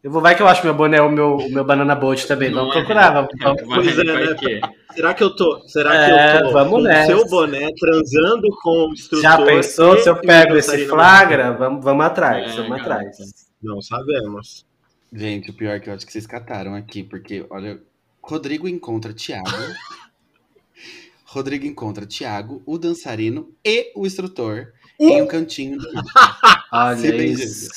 Eu 0.04 0.10
vou, 0.12 0.20
vai 0.22 0.36
que 0.36 0.42
eu 0.42 0.48
acho 0.48 0.66
meu 0.66 0.74
boné, 0.74 1.00
o 1.00 1.10
meu, 1.10 1.36
o 1.38 1.50
meu 1.52 1.64
banana 1.64 1.96
boat 1.96 2.28
também. 2.28 2.50
Não 2.50 2.62
vamos 2.62 2.76
é. 2.76 2.80
procurar, 2.80 3.12
vamos, 3.14 3.30
vamos. 3.40 3.62
Vai, 3.62 3.84
Pois 3.84 4.00
é, 4.00 4.04
né? 4.04 4.34
que. 4.34 4.62
Será 4.96 5.14
que 5.14 5.24
eu 5.24 5.36
tô, 5.36 5.62
será 5.68 5.94
É, 5.96 6.32
que 6.32 6.44
eu 6.44 6.48
tô 6.48 6.54
vamos 6.54 6.72
com 6.72 6.80
o 6.80 6.84
nessa. 6.84 7.06
seu 7.06 7.26
boné 7.30 7.70
transando 7.80 8.48
com 8.64 8.88
o 8.90 8.94
instrutor? 8.94 9.22
Já 9.22 9.46
pensou? 9.46 9.98
Se 10.00 10.10
eu 10.10 10.16
pego 10.20 10.56
esse 10.58 10.68
dançarino? 10.72 10.90
flagra, 10.90 11.52
vamos, 11.54 11.84
vamos 11.84 12.06
atrás, 12.06 12.52
É, 12.52 12.56
vamos 12.58 12.82
atrás. 12.82 13.18
Não 13.62 13.82
sabemos. 13.82 14.66
Gente, 15.12 15.52
o 15.52 15.54
pior 15.54 15.76
é 15.76 15.80
que 15.80 15.90
eu 15.90 15.94
acho 15.94 16.06
que 16.06 16.12
vocês 16.12 16.26
cataram 16.28 16.74
aqui, 16.76 17.04
porque, 17.04 17.46
olha, 17.50 17.80
Rodrigo 18.22 18.68
encontra 18.68 19.14
Thiago. 19.14 19.46
Rodrigo 21.34 21.66
encontra 21.66 22.06
Thiago, 22.06 22.62
o 22.64 22.78
dançarino 22.78 23.52
e 23.66 23.92
o 23.96 24.06
instrutor 24.06 24.68
em 25.00 25.20
um 25.20 25.28
cantinho 25.28 25.80
do. 25.80 25.88
Olha 26.72 27.24
isso. 27.26 27.70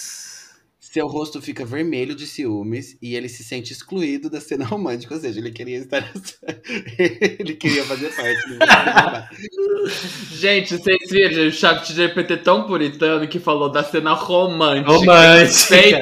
Seu 0.79 1.07
rosto 1.07 1.41
fica 1.43 1.65
vermelho 1.65 2.15
de 2.15 2.27
ciúmes 2.27 2.97
e 3.03 3.15
ele 3.17 3.29
se 3.29 3.43
sente 3.45 3.73
excluído 3.73 4.29
da 4.31 4.41
cena 4.41 4.65
romântica, 4.65 5.15
ou 5.15 5.21
seja, 5.21 5.41
ele 5.41 5.51
queria 5.51 5.79
estar. 5.79 6.11
ele 6.99 7.55
queria 7.55 7.85
fazer 7.85 8.15
parte 8.15 8.49
do 8.49 8.59
Gente, 10.37 10.77
vocês 10.77 11.11
viram 11.11 11.49
o 11.49 11.51
chat 11.51 11.87
de 11.87 11.95
GPT 11.95 12.39
tão 12.39 12.67
puritano 12.67 13.27
que 13.27 13.39
falou 13.39 13.71
da 13.71 13.83
cena 13.83 14.13
romântica. 14.13 14.93
Romântica. 14.93 15.47
Sei, 15.49 15.93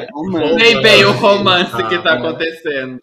sei 0.58 0.80
bem 0.80 1.04
o 1.04 1.12
romance 1.12 1.72
Ah, 1.72 1.88
que 1.88 1.98
tá 1.98 2.14
é. 2.14 2.18
acontecendo. 2.18 3.00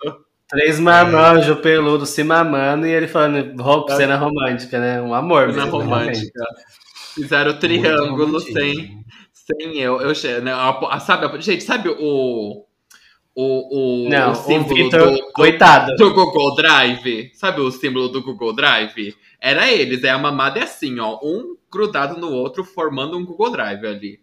Três 0.51 0.79
marmanjos 0.79 1.59
peludo 1.61 2.05
se 2.05 2.23
mamando 2.23 2.85
e 2.85 2.91
ele 2.91 3.07
falando 3.07 3.61
ro- 3.61 3.85
cena 3.89 4.17
romântica, 4.17 4.79
né? 4.79 5.01
Um 5.01 5.13
amor. 5.13 5.49
Cena 5.51 5.63
mesmo, 5.65 5.79
romântica. 5.79 6.43
Fizeram 7.15 7.57
triângulo 7.57 8.27
Muito 8.27 8.51
sem, 8.51 9.03
sem 9.33 9.79
eu. 9.79 9.99
eu 10.01 10.41
né, 10.41 10.51
a- 10.53 10.77
a- 10.91 10.99
sabe, 10.99 11.41
gente, 11.41 11.63
sabe 11.63 11.89
o. 11.89 12.65
O, 13.33 14.05
o, 14.05 14.09
Não, 14.09 14.27
o 14.27 14.31
o 14.33 14.35
símbolo 14.35 14.75
Vitor, 14.75 15.09
do, 15.09 15.17
do, 15.17 15.31
coitado. 15.31 15.95
do 15.95 16.13
Google 16.13 16.53
Drive? 16.53 17.31
Sabe 17.33 17.61
o 17.61 17.71
símbolo 17.71 18.09
do 18.09 18.21
Google 18.21 18.51
Drive? 18.53 19.15
Era 19.39 19.71
eles, 19.71 20.03
é 20.03 20.09
a 20.09 20.17
mamada 20.17 20.59
é 20.59 20.63
assim, 20.63 20.99
ó. 20.99 21.17
Um 21.23 21.55
grudado 21.71 22.19
no 22.19 22.29
outro, 22.29 22.65
formando 22.65 23.17
um 23.17 23.23
Google 23.25 23.51
Drive 23.51 23.85
ali. 23.87 24.19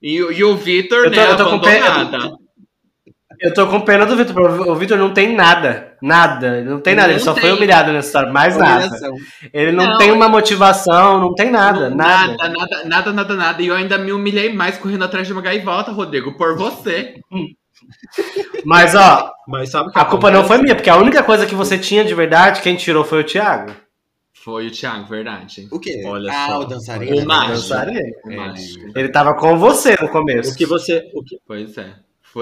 E, 0.00 0.22
o- 0.22 0.32
e 0.32 0.42
o 0.42 0.56
Vitor, 0.56 1.10
né, 1.10 1.30
eu 1.30 1.36
tô 1.36 1.44
com 1.44 1.56
abandonada. 1.56 2.38
Eu 3.40 3.54
tô 3.54 3.66
com 3.68 3.80
pena 3.80 4.04
do 4.04 4.16
Vitor, 4.16 4.34
porque 4.34 4.70
o 4.70 4.74
Vitor 4.74 4.98
não 4.98 5.12
tem 5.12 5.34
nada. 5.34 5.96
Nada. 6.02 6.58
Ele 6.58 6.68
não 6.68 6.80
tem 6.80 6.94
nada. 6.94 7.08
ele 7.08 7.18
Não 7.18 7.24
só 7.24 7.34
tem. 7.34 7.42
foi 7.42 7.52
humilhado 7.52 7.92
nessa 7.92 8.08
história. 8.08 8.32
Mais 8.32 8.56
nada. 8.56 8.88
Ele 9.52 9.72
não, 9.72 9.86
Não, 9.86 9.98
tem 9.98 10.10
uma 10.10 10.28
motivação, 10.28 11.20
não 11.20 11.34
tem 11.34 11.50
nada. 11.50 11.88
Não, 11.90 11.96
nada. 11.96 12.36
nada, 12.36 12.48
nada, 12.48 12.84
nada, 12.84 13.12
nada, 13.12 13.34
nada. 13.34 13.62
E 13.62 13.68
eu 13.68 13.74
ainda 13.74 13.96
me 13.98 14.12
humilhei 14.12 14.52
mais 14.52 14.76
correndo 14.78 15.04
atrás 15.04 15.26
de 15.26 15.32
uma 15.32 15.42
gaivota, 15.42 15.92
Rodrigo, 15.92 16.36
por 16.36 16.56
você. 16.56 17.14
Mas, 18.64 18.94
ó, 18.94 19.30
Mas 19.46 19.70
sabe 19.70 19.88
o 19.88 19.92
que 19.92 19.98
a 19.98 20.04
culpa 20.04 20.30
não 20.30 20.44
foi 20.44 20.58
minha, 20.58 20.74
porque 20.74 20.90
a 20.90 20.96
única 20.96 21.22
coisa 21.22 21.46
que 21.46 21.54
você 21.54 21.78
tinha 21.78 22.04
de 22.04 22.14
verdade, 22.14 22.60
quem 22.60 22.76
tirou 22.76 23.04
foi 23.04 23.20
o 23.20 23.24
Thiago. 23.24 23.72
Foi 24.32 24.66
o 24.66 24.70
Thiago, 24.70 25.06
verdade. 25.06 25.68
O 25.70 25.78
quê? 25.78 26.02
Olha 26.04 26.32
ah, 26.32 26.46
só. 26.48 26.60
o 26.60 26.64
dançarino. 26.64 27.22
O. 27.22 27.26
Dançarino. 27.26 28.14
O 28.24 28.32
É, 28.32 28.36
macho. 28.36 28.78
Ele 28.94 29.08
tava 29.08 29.34
com 29.34 29.56
você 29.56 29.96
no 30.00 30.08
começo. 30.08 30.52
O 30.52 30.56
que 30.56 30.66
você, 30.66 31.10
o 31.14 31.22
que, 31.22 31.38
Pois 31.46 31.76
é. 31.78 31.94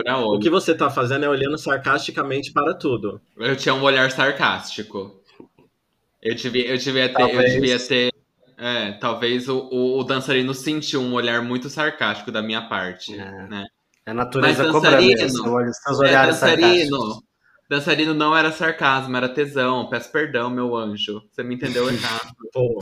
Fura 0.03 0.19
o 0.19 0.29
olho. 0.31 0.41
que 0.41 0.51
você 0.51 0.75
tá 0.75 0.91
fazendo 0.91 1.25
é 1.25 1.29
olhando 1.29 1.57
sarcasticamente 1.59 2.53
para 2.53 2.75
tudo. 2.75 3.21
Eu 3.37 3.57
tinha 3.57 3.75
um 3.75 3.83
olhar 3.83 4.11
sarcástico. 4.11 5.21
Eu 6.23 6.35
devia, 6.35 6.67
eu 6.69 6.77
devia 6.79 7.09
ter. 7.09 7.15
Talvez. 7.15 7.55
Eu 7.55 7.61
devia 7.61 7.79
ter 7.79 8.13
é, 8.59 8.93
talvez 8.93 9.49
o, 9.49 9.59
o, 9.71 10.01
o 10.01 10.05
dançarino 10.05 10.55
sentiu 10.55 11.01
um 11.01 11.13
olhar 11.13 11.43
muito 11.43 11.69
sarcástico 11.69 12.33
da 12.33 12.43
minha 12.43 12.63
parte. 12.69 13.15
É. 13.15 13.49
Né? 13.49 13.65
É 14.07 14.11
a 14.11 14.15
natureza 14.15 14.63
Mas 14.65 14.73
dançarino, 14.73 15.53
olho- 15.53 15.69
É, 15.69 15.73
sarcásticos. 15.73 16.41
dançarino. 16.41 17.23
Dançarino 17.69 18.15
não 18.15 18.37
era 18.37 18.53
sarcasmo, 18.53 19.17
era 19.17 19.29
tesão. 19.29 19.89
Peço 19.89 20.11
perdão, 20.13 20.49
meu 20.49 20.77
anjo. 20.77 21.21
Você 21.31 21.43
me 21.43 21.55
entendeu 21.57 21.89
errado. 21.91 22.33
Pô, 22.53 22.79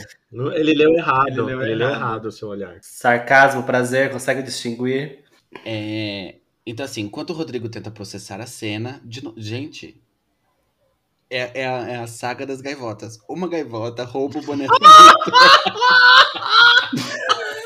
ele 0.54 0.74
leu 0.74 0.92
errado. 0.92 1.28
Ele 1.28 1.40
leu 1.42 1.62
Ele 1.62 1.74
leu 1.74 1.88
errado. 1.88 2.00
errado 2.02 2.24
o 2.26 2.32
seu 2.32 2.48
olhar. 2.48 2.76
Sarcasmo, 2.82 3.62
prazer, 3.64 4.10
consegue 4.12 4.42
distinguir? 4.42 5.24
É, 5.64 6.36
então, 6.66 6.84
assim, 6.84 7.02
enquanto 7.02 7.30
o 7.30 7.34
Rodrigo 7.34 7.68
tenta 7.68 7.90
processar 7.90 8.40
a 8.40 8.46
cena, 8.46 9.00
de 9.04 9.22
no- 9.22 9.34
gente, 9.36 10.00
é, 11.30 11.62
é 11.62 11.66
a, 11.66 11.88
é 11.88 11.96
a 11.96 12.06
saga 12.06 12.46
das 12.46 12.60
gaivotas. 12.60 13.18
Uma 13.28 13.48
gaivota 13.48 14.04
rouba 14.04 14.38
o 14.38 14.42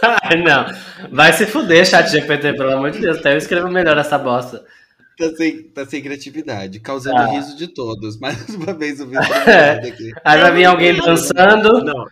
Ah, 0.02 0.36
não. 0.36 1.10
Vai 1.14 1.32
se 1.32 1.46
fuder, 1.46 1.84
chat 1.86 2.08
GPT, 2.10 2.54
pelo 2.54 2.72
amor 2.72 2.90
de 2.90 3.00
Deus. 3.00 3.18
Até 3.18 3.34
eu 3.34 3.38
escrevo 3.38 3.68
melhor 3.68 3.96
essa 3.98 4.18
bosta. 4.18 4.64
Tá 5.18 5.28
sem, 5.36 5.62
tá 5.70 5.84
sem 5.84 6.00
criatividade, 6.00 6.78
causando 6.78 7.18
Ah. 7.18 7.26
riso 7.26 7.56
de 7.56 7.66
todos. 7.68 8.18
Mais 8.20 8.48
uma 8.50 8.72
vez 8.72 9.00
o 9.00 9.08
É. 9.14 9.72
aqui. 9.88 10.12
Aí 10.24 10.40
vai 10.40 10.52
vir 10.52 10.64
alguém 10.64 10.94
dançando. 10.96 11.84
Não, 11.84 12.06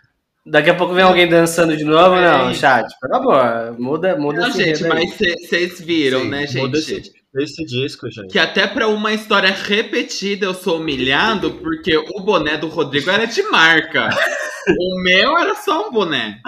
Daqui 0.49 0.69
a 0.69 0.75
pouco 0.75 0.93
vem 0.93 1.03
alguém 1.03 1.27
dançando 1.27 1.75
de 1.75 1.83
novo. 1.83 2.15
É. 2.15 2.21
Não, 2.21 2.53
chat, 2.53 2.87
por 3.01 3.09
favor. 3.09 3.79
Muda, 3.79 4.15
muda 4.15 4.41
Não, 4.41 4.49
esse 4.49 4.63
gente, 4.63 4.83
mas 4.85 5.13
vocês 5.13 5.81
viram, 5.81 6.21
Sim, 6.21 6.29
né, 6.29 6.45
muda 6.55 6.79
gente? 6.79 7.09
esse, 7.09 7.13
esse 7.35 7.65
disco, 7.65 8.09
gente. 8.09 8.31
Que 8.31 8.39
até 8.39 8.65
pra 8.65 8.87
uma 8.87 9.13
história 9.13 9.51
repetida 9.51 10.45
eu 10.45 10.53
sou 10.53 10.77
humilhado 10.77 11.51
porque 11.55 11.97
o 11.97 12.21
boné 12.21 12.57
do 12.57 12.67
Rodrigo 12.67 13.09
era 13.09 13.25
de 13.25 13.43
marca. 13.43 14.09
o 14.79 15.03
meu 15.03 15.37
era 15.37 15.53
só 15.59 15.89
um 15.89 15.91
boné. 15.91 16.39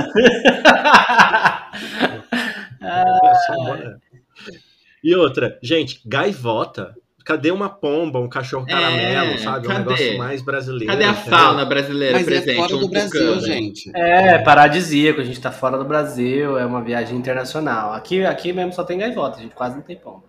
E 5.04 5.16
outra, 5.16 5.60
gente, 5.62 6.02
gaivota. 6.06 6.96
Cadê 7.30 7.52
uma 7.52 7.70
pomba, 7.70 8.18
um 8.20 8.28
cachorro 8.28 8.66
É, 8.68 8.72
caramelo, 8.72 9.38
sabe? 9.38 9.68
Um 9.68 9.70
cadê? 9.70 9.80
negócio 9.84 10.18
mais 10.18 10.42
brasileiro. 10.42 10.88
Cadê 10.88 11.04
a 11.04 11.12
entendeu? 11.12 11.30
fauna 11.30 11.64
brasileira 11.64 12.18
Mas 12.18 12.26
presente? 12.26 12.50
é 12.50 12.56
fora 12.56 12.76
Um 12.76 12.80
do 12.80 12.88
Brasil, 12.90 13.12
tucano. 13.36 13.42
gente. 13.42 13.92
É, 13.96 14.40
paradisíaco, 14.40 15.22
a 15.22 15.24
gente 15.24 15.40
tá 15.40 15.52
fora 15.52 15.78
do 15.78 15.86
Brasil, 15.86 16.58
é 16.58 16.66
uma 16.66 16.82
viagem 16.84 17.16
internacional. 17.16 17.94
Aqui, 17.94 18.26
aqui 18.26 18.52
mesmo 18.52 18.74
só 18.74 18.84
tem 18.84 18.98
gaivota, 18.98 19.38
a 19.38 19.42
gente 19.44 19.54
quase 19.54 19.76
não 19.76 19.84
tem 19.84 19.96
pomba. 19.96 20.24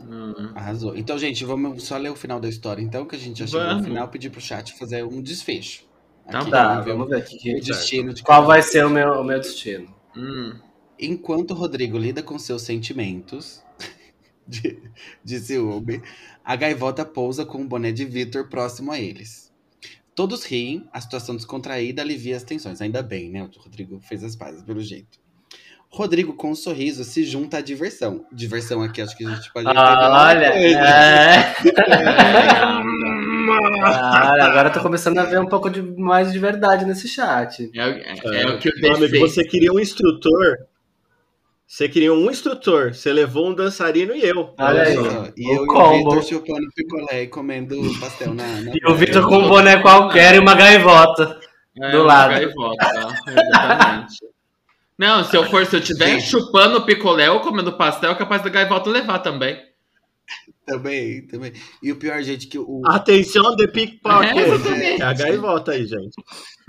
Hum. 0.00 0.52
Arrasou. 0.54 0.96
Então, 0.96 1.18
gente, 1.18 1.44
vamos 1.44 1.82
só 1.84 1.98
ler 1.98 2.10
o 2.10 2.16
final 2.16 2.40
da 2.40 2.48
história, 2.48 2.80
então, 2.80 3.04
que 3.04 3.14
a 3.14 3.18
gente 3.18 3.40
já 3.40 3.46
chegou 3.46 3.74
no 3.74 3.84
final, 3.84 4.08
pedir 4.08 4.30
pro 4.30 4.40
chat 4.40 4.72
fazer 4.78 5.04
um 5.04 5.20
desfecho. 5.20 5.84
Tá 6.30 6.38
Aqui, 6.40 6.50
Tá, 6.50 6.68
vamos 6.68 6.84
ver 6.86 6.92
vamos 6.92 7.08
ver 7.10 7.16
aqui. 7.16 7.36
o 7.36 7.38
que- 7.40 7.60
destino 7.60 8.14
de 8.14 8.22
Qual 8.22 8.44
vai 8.46 8.60
um. 8.60 8.62
ser 8.62 8.86
o 8.86 8.90
meu, 8.90 9.20
o 9.20 9.22
meu 9.24 9.38
destino? 9.38 9.86
Hum. 10.16 10.54
Enquanto 10.98 11.52
Rodrigo 11.52 11.98
lida 11.98 12.22
com 12.22 12.38
seus 12.38 12.62
sentimentos 12.62 13.62
de, 14.48 14.78
de 15.24 15.38
ciúme, 15.40 16.02
a 16.44 16.54
gaivota 16.56 17.04
pousa 17.04 17.44
com 17.44 17.62
o 17.62 17.66
boné 17.66 17.92
de 17.92 18.04
Vitor 18.04 18.48
próximo 18.48 18.92
a 18.92 18.98
eles. 18.98 19.52
Todos 20.14 20.44
riem, 20.44 20.88
a 20.92 21.00
situação 21.00 21.36
descontraída 21.36 22.00
alivia 22.00 22.36
as 22.36 22.42
tensões. 22.42 22.80
Ainda 22.80 23.02
bem, 23.02 23.28
né? 23.30 23.42
O 23.42 23.50
Rodrigo 23.60 24.00
fez 24.00 24.24
as 24.24 24.34
pazes 24.34 24.62
pelo 24.62 24.80
jeito. 24.80 25.18
Rodrigo, 25.90 26.32
com 26.34 26.50
um 26.50 26.54
sorriso, 26.54 27.04
se 27.04 27.22
junta 27.24 27.58
à 27.58 27.60
diversão. 27.60 28.26
Diversão 28.32 28.82
aqui, 28.82 29.00
acho 29.02 29.16
que 29.16 29.24
a 29.26 29.34
gente 29.34 29.52
pode 29.52 29.66
uma 29.68 30.26
Olha, 30.28 30.46
é. 30.46 31.54
Olha, 33.48 34.44
agora 34.44 34.68
eu 34.68 34.72
tô 34.72 34.80
começando 34.80 35.18
a 35.18 35.24
ver 35.24 35.40
um 35.40 35.46
pouco 35.46 35.70
de, 35.70 35.80
mais 35.82 36.32
de 36.32 36.38
verdade 36.38 36.84
nesse 36.84 37.08
chat. 37.08 37.70
É, 37.74 37.86
o- 37.86 37.90
é- 37.90 38.42
é 38.42 38.46
o 38.48 38.58
que 38.58 38.68
eu 38.68 38.72
Meu 38.80 38.94
amigo, 38.94 39.12
pensei. 39.12 39.20
você 39.20 39.44
queria 39.44 39.72
um 39.72 39.78
instrutor. 39.78 40.56
Você 41.66 41.88
queria 41.88 42.12
um 42.12 42.30
instrutor. 42.30 42.94
Você 42.94 43.12
levou 43.12 43.48
um 43.48 43.54
dançarino 43.54 44.14
e 44.14 44.22
eu. 44.22 44.54
Olha 44.58 44.82
aí. 44.82 44.94
só. 44.94 45.28
E 45.36 45.48
O 45.48 45.54
eu 45.56 45.64
e 45.64 45.66
combo. 45.66 45.94
o 46.08 46.14
Vitor 46.14 46.22
chupando 46.22 46.66
picolé 46.74 47.22
e 47.22 47.26
comendo 47.26 47.76
pastel 47.98 48.32
na, 48.34 48.46
na 48.60 48.72
E 48.72 48.86
o 48.86 48.94
Vitor 48.94 49.26
com 49.28 49.38
um 49.38 49.48
boné 49.48 49.82
qualquer 49.82 50.36
e 50.36 50.38
uma 50.38 50.54
gaivota. 50.54 51.40
É, 51.78 51.90
do 51.90 51.98
uma 51.98 52.06
lado. 52.06 52.30
gaivota, 52.30 52.86
exatamente. 53.26 54.14
Não, 54.98 55.24
se 55.24 55.36
eu 55.36 55.44
for, 55.50 55.66
se 55.66 55.76
eu 55.76 55.80
estiver 55.80 56.12
Gente. 56.12 56.28
chupando 56.28 56.86
picolé 56.86 57.30
ou 57.30 57.40
comendo 57.40 57.76
pastel, 57.76 58.12
é 58.12 58.14
capaz 58.14 58.42
da 58.42 58.48
gaivota 58.48 58.88
levar 58.88 59.18
também. 59.18 59.60
Também, 60.64 61.26
também. 61.26 61.52
E 61.82 61.92
o 61.92 61.96
pior, 61.96 62.20
gente, 62.22 62.46
que 62.46 62.58
o, 62.58 62.80
Atenção 62.86 63.54
de 63.56 63.68
pickpocket. 63.68 64.36
É, 64.36 64.48
exatamente. 64.48 65.02
É 65.02 65.04
a 65.04 65.12
gaivota 65.12 65.72
aí, 65.72 65.86
gente. 65.86 66.14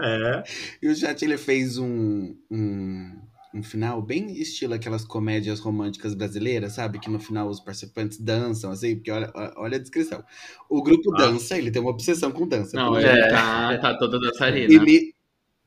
É. 0.02 0.44
E 0.82 0.90
o 0.90 0.96
chat 0.96 1.24
ele 1.24 1.38
fez 1.38 1.78
um, 1.78 2.36
um, 2.52 3.12
um 3.54 3.64
final 3.64 4.02
bem 4.02 4.32
estilo 4.40 4.74
aquelas 4.74 5.04
comédias 5.06 5.60
românticas 5.60 6.14
brasileiras, 6.14 6.74
sabe? 6.74 7.00
Que 7.00 7.10
no 7.10 7.20
final 7.20 7.48
os 7.48 7.60
participantes 7.60 8.20
dançam, 8.20 8.72
assim, 8.72 8.96
porque 8.96 9.10
olha, 9.12 9.32
olha 9.56 9.78
a 9.78 9.80
descrição. 9.80 10.24
O 10.70 10.84
grupo 10.84 11.14
Ah. 11.16 11.18
dança, 11.18 11.58
ele 11.58 11.72
tem 11.72 11.82
uma 11.82 11.92
obsessão 11.92 12.32
com 12.32 12.48
dança. 12.48 12.76
Não, 12.76 13.00
ele 13.00 13.08
jeito. 13.10 13.30
tá, 13.30 13.78
tá 13.80 13.98
toda 13.98 14.20
dançarina. 14.20 14.74
Imi- 14.74 15.14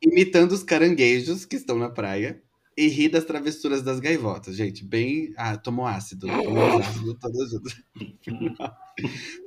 imitando 0.03 0.53
os 0.53 0.63
caranguejos 0.63 1.45
que 1.45 1.57
estão 1.57 1.79
na 1.79 1.89
praia 1.91 2.41
e 2.77 2.87
ri 2.89 3.09
das 3.09 3.25
travessuras 3.25 3.83
das 3.83 4.01
gaivotas, 4.01 4.57
gente. 4.57 4.85
Bem. 4.85 5.33
Ah, 5.37 5.57
tomou 5.57 5.87
ácido. 5.87 6.27
Tomou 6.27 6.79
ácido 6.79 7.15
todas 7.19 7.51
juntas. 7.51 7.75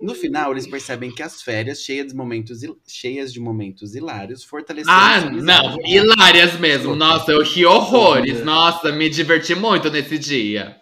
No 0.02 0.14
final, 0.14 0.52
eles 0.52 0.68
percebem 0.68 1.12
que 1.14 1.24
as 1.24 1.42
férias, 1.42 1.82
cheias 1.82 2.08
de 2.08 2.16
momentos, 2.16 2.60
cheias 2.88 3.32
de 3.32 3.40
momentos 3.40 3.96
hilários, 3.96 4.44
fortaleceram 4.44 4.96
Ah, 4.98 5.20
não, 5.32 5.78
hilárias 5.86 6.60
mesmo. 6.60 6.96
Nossa, 6.96 7.32
eu 7.32 7.42
ri 7.44 7.66
horrores. 7.66 8.44
Nossa, 8.44 8.92
me 8.92 9.10
diverti 9.10 9.56
muito 9.56 9.90
nesse 9.90 10.18
dia. 10.18 10.78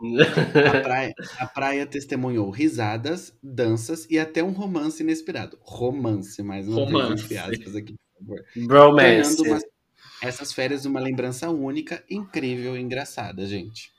A 0.00 0.80
praia, 0.80 1.12
a 1.40 1.46
praia 1.46 1.84
testemunhou 1.86 2.50
risadas, 2.50 3.32
danças 3.42 4.06
e 4.08 4.18
até 4.18 4.42
um 4.44 4.52
romance 4.52 5.02
inesperado. 5.02 5.58
Romance, 5.60 6.40
mais 6.42 6.68
uma 6.68 6.84
Romance. 6.84 7.24
entre 7.24 7.36
aspas 7.36 7.74
aqui, 7.74 7.94
por 7.94 8.36
favor. 8.36 8.44
Bromance. 8.66 9.36
Tornando 9.36 9.54
uma- 9.64 9.77
essas 10.22 10.52
férias 10.52 10.84
uma 10.84 11.00
lembrança 11.00 11.48
única, 11.50 12.02
incrível 12.10 12.76
e 12.76 12.80
engraçada, 12.80 13.46
gente. 13.46 13.90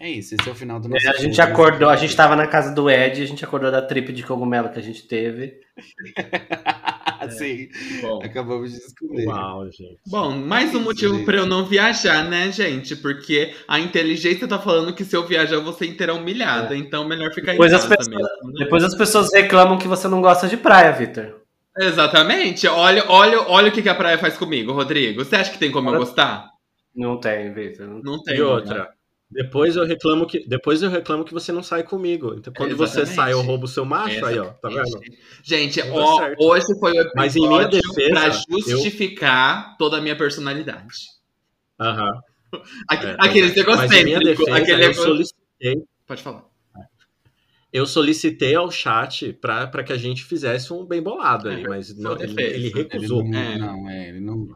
É 0.00 0.08
isso, 0.08 0.36
esse 0.36 0.48
é 0.48 0.52
o 0.52 0.54
final 0.54 0.78
do 0.78 0.88
nosso 0.88 1.04
É, 1.04 1.10
a 1.10 1.14
gente 1.18 1.40
acordou, 1.40 1.88
a 1.88 1.96
gente 1.96 2.14
tava 2.14 2.36
na 2.36 2.46
casa 2.46 2.72
do 2.72 2.88
Ed, 2.88 3.20
a 3.20 3.26
gente 3.26 3.44
acordou 3.44 3.68
da 3.72 3.82
trip 3.82 4.12
de 4.12 4.22
cogumelo 4.22 4.68
que 4.68 4.78
a 4.78 4.82
gente 4.82 5.02
teve. 5.08 5.54
Sim, 7.36 7.68
Bom, 8.00 8.22
acabamos 8.22 8.72
de 8.72 8.78
descobrir. 8.78 9.26
Uau, 9.26 9.64
gente. 9.70 9.98
bom 10.06 10.30
mais 10.30 10.72
um 10.74 10.80
motivo 10.80 11.24
pra 11.24 11.38
eu 11.38 11.46
não 11.46 11.64
viajar, 11.66 12.24
né, 12.24 12.50
gente? 12.52 12.94
Porque 12.96 13.52
a 13.66 13.78
inteligência 13.80 14.46
tá 14.46 14.58
falando 14.58 14.94
que 14.94 15.04
se 15.04 15.16
eu 15.16 15.26
viajar 15.26 15.56
eu 15.56 15.64
vou 15.64 15.72
ser 15.72 15.86
inteira 15.86 16.14
humilhada. 16.14 16.76
Então 16.76 17.06
melhor 17.06 17.32
ficar 17.34 17.52
Depois 17.52 17.72
em 17.72 17.74
as 17.74 17.82
casa 17.84 17.96
pessoas- 17.96 18.16
mesmo. 18.16 18.52
né? 18.52 18.64
Depois 18.64 18.84
as 18.84 18.94
pessoas 18.96 19.28
reclamam 19.34 19.78
que 19.78 19.88
você 19.88 20.06
não 20.06 20.22
gosta 20.22 20.46
de 20.48 20.56
praia, 20.56 20.92
Vitor. 20.92 21.40
Exatamente. 21.78 22.66
Olha, 22.66 23.04
olha, 23.08 23.40
olha 23.48 23.68
o 23.68 23.72
que 23.72 23.82
que 23.82 23.88
a 23.88 23.94
praia 23.94 24.18
faz 24.18 24.36
comigo, 24.36 24.72
Rodrigo. 24.72 25.24
Você 25.24 25.36
acha 25.36 25.50
que 25.52 25.58
tem 25.58 25.70
como 25.70 25.90
eu 25.90 25.98
gostar? 25.98 26.48
Não 26.94 27.18
tem, 27.20 27.52
Vitor. 27.52 27.86
Não 28.02 28.22
tem. 28.22 28.36
E 28.36 28.42
outra. 28.42 28.88
Depois 29.30 29.76
eu 29.76 29.84
reclamo 29.84 30.26
que 30.26 30.48
depois 30.48 30.82
eu 30.82 30.88
reclamo 30.88 31.22
que 31.22 31.34
você 31.34 31.52
não 31.52 31.62
sai 31.62 31.82
comigo. 31.82 32.34
Então 32.38 32.50
quando 32.52 32.74
você 32.74 33.00
Exatamente. 33.02 33.14
sai 33.14 33.32
eu 33.34 33.42
roubo 33.42 33.66
o 33.66 33.68
seu 33.68 33.84
macho 33.84 34.24
aí, 34.24 34.38
ó, 34.38 34.46
tá 34.46 34.70
vendo? 34.70 34.98
Gente, 35.44 35.82
Não 35.84 35.96
ó, 35.96 36.30
hoje 36.38 36.66
foi 36.80 36.92
o 36.92 36.94
episódio 36.94 37.12
Mas 37.14 37.36
em 37.36 37.46
minha 37.46 37.68
defesa, 37.68 38.10
pra 38.10 38.26
eu- 38.28 38.32
justificar 38.70 39.76
toda 39.76 39.98
a 39.98 40.00
minha 40.00 40.16
personalidade. 40.16 40.94
Aham. 41.78 42.10
Aque- 42.88 43.06
É, 43.06 43.16
aquele 43.18 43.64
Mas 43.76 43.92
em 43.92 44.04
minha 44.04 44.18
defesa, 44.20 44.56
aquele 44.56 44.86
eu 44.86 44.94
solicitei, 44.94 45.82
Pode 46.06 46.22
falar. 46.22 46.47
Eu 47.72 47.86
solicitei 47.86 48.54
ao 48.54 48.70
chat 48.70 49.32
pra 49.34 49.66
pra 49.66 49.82
que 49.82 49.92
a 49.92 49.96
gente 49.96 50.24
fizesse 50.24 50.72
um 50.72 50.84
bem 50.84 51.02
bolado 51.02 51.48
ali, 51.48 51.64
É, 51.64 51.68
mas 51.68 51.96
não, 51.98 52.12
ele, 52.12 52.26
defesa. 52.34 52.40
ele 52.54 52.66
Ele 52.68 52.82
recusou. 52.82 53.24
não, 53.24 53.38
É. 53.38 53.58
não, 53.58 53.90
é, 53.90 54.08
ele 54.08 54.20
não. 54.20 54.46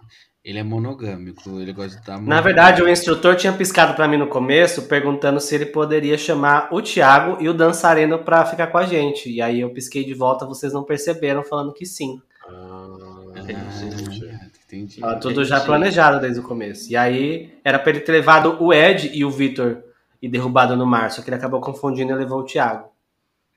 Ele 0.44 0.58
é 0.58 0.62
monogâmico, 0.64 1.60
ele 1.60 1.72
gosta 1.72 1.90
de 1.94 2.00
estar. 2.00 2.20
Na 2.20 2.40
verdade, 2.40 2.82
o 2.82 2.88
instrutor 2.88 3.36
tinha 3.36 3.52
piscado 3.52 3.94
pra 3.94 4.08
mim 4.08 4.16
no 4.16 4.26
começo, 4.26 4.82
perguntando 4.88 5.38
se 5.38 5.54
ele 5.54 5.66
poderia 5.66 6.18
chamar 6.18 6.68
o 6.72 6.82
Thiago 6.82 7.40
e 7.40 7.48
o 7.48 7.54
dançarino 7.54 8.18
pra 8.18 8.44
ficar 8.44 8.66
com 8.66 8.76
a 8.78 8.84
gente. 8.84 9.30
E 9.30 9.40
aí 9.40 9.60
eu 9.60 9.70
pisquei 9.70 10.04
de 10.04 10.14
volta, 10.14 10.44
vocês 10.44 10.72
não 10.72 10.82
perceberam, 10.82 11.44
falando 11.44 11.72
que 11.72 11.86
sim. 11.86 12.20
Ah, 12.48 12.88
Entendi. 13.36 14.28
Ah, 14.32 14.46
entendi. 14.66 15.00
Tava 15.00 15.20
tudo 15.20 15.44
já 15.44 15.60
planejado 15.60 16.20
desde 16.20 16.40
o 16.40 16.42
começo. 16.42 16.90
E 16.90 16.96
aí 16.96 17.52
era 17.64 17.78
pra 17.78 17.90
ele 17.90 18.00
ter 18.00 18.12
levado 18.12 18.56
o 18.60 18.72
Ed 18.72 19.10
e 19.14 19.24
o 19.24 19.30
Vitor 19.30 19.78
e 20.20 20.28
derrubado 20.28 20.76
no 20.76 20.86
mar, 20.86 21.10
só 21.10 21.22
que 21.22 21.28
ele 21.30 21.36
acabou 21.36 21.60
confundindo 21.60 22.12
e 22.12 22.14
levou 22.16 22.40
o 22.40 22.44
Thiago. 22.44 22.88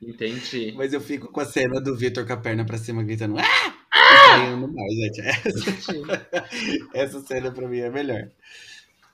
Entendi. 0.01 0.73
Mas 0.75 0.93
eu 0.93 1.01
fico 1.01 1.31
com 1.31 1.39
a 1.39 1.45
cena 1.45 1.81
do 1.81 1.95
Vitor 1.95 2.25
com 2.25 2.33
a 2.33 2.37
perna 2.37 2.65
pra 2.65 2.77
cima 2.77 3.03
gritando. 3.03 3.37
Ah! 3.39 4.47
No 4.57 4.67
mar, 4.67 4.87
gente. 4.89 5.21
Essa, 5.21 6.27
essa 6.93 7.19
cena 7.21 7.51
pra 7.51 7.67
mim 7.67 7.79
é 7.79 7.89
melhor. 7.89 8.29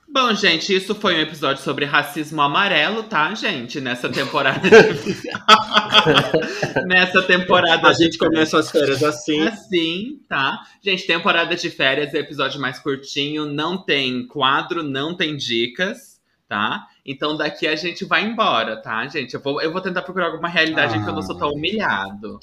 Bom, 0.08 0.34
gente, 0.34 0.74
isso 0.74 0.94
foi 0.94 1.14
um 1.14 1.20
episódio 1.20 1.62
sobre 1.62 1.86
racismo 1.86 2.42
amarelo, 2.42 3.04
tá, 3.04 3.34
gente? 3.34 3.80
Nessa 3.80 4.10
temporada. 4.10 4.60
Nessa 6.86 7.22
temporada. 7.22 7.88
A 7.88 7.94
gente 7.94 8.18
começa 8.18 8.58
as 8.58 8.70
férias 8.70 9.02
assim. 9.02 9.40
Assim, 9.40 10.20
tá? 10.28 10.60
Gente, 10.82 11.06
temporada 11.06 11.56
de 11.56 11.70
férias, 11.70 12.12
episódio 12.12 12.60
mais 12.60 12.78
curtinho, 12.78 13.46
não 13.46 13.82
tem 13.82 14.26
quadro, 14.26 14.82
não 14.82 15.16
tem 15.16 15.34
dicas, 15.34 16.11
tá? 16.52 16.86
Então 17.06 17.34
daqui 17.34 17.66
a 17.66 17.74
gente 17.74 18.04
vai 18.04 18.22
embora, 18.22 18.76
tá, 18.76 19.06
gente? 19.06 19.32
Eu 19.32 19.40
vou, 19.40 19.62
eu 19.62 19.72
vou 19.72 19.80
tentar 19.80 20.02
procurar 20.02 20.26
alguma 20.26 20.48
realidade 20.48 20.98
em 20.98 21.02
que 21.02 21.08
eu 21.08 21.14
não 21.14 21.22
sou 21.22 21.34
tão 21.34 21.48
humilhado. 21.50 22.38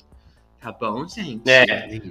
Tá 0.59 0.71
bom, 0.71 1.07
gente? 1.07 1.47
É, 1.47 1.61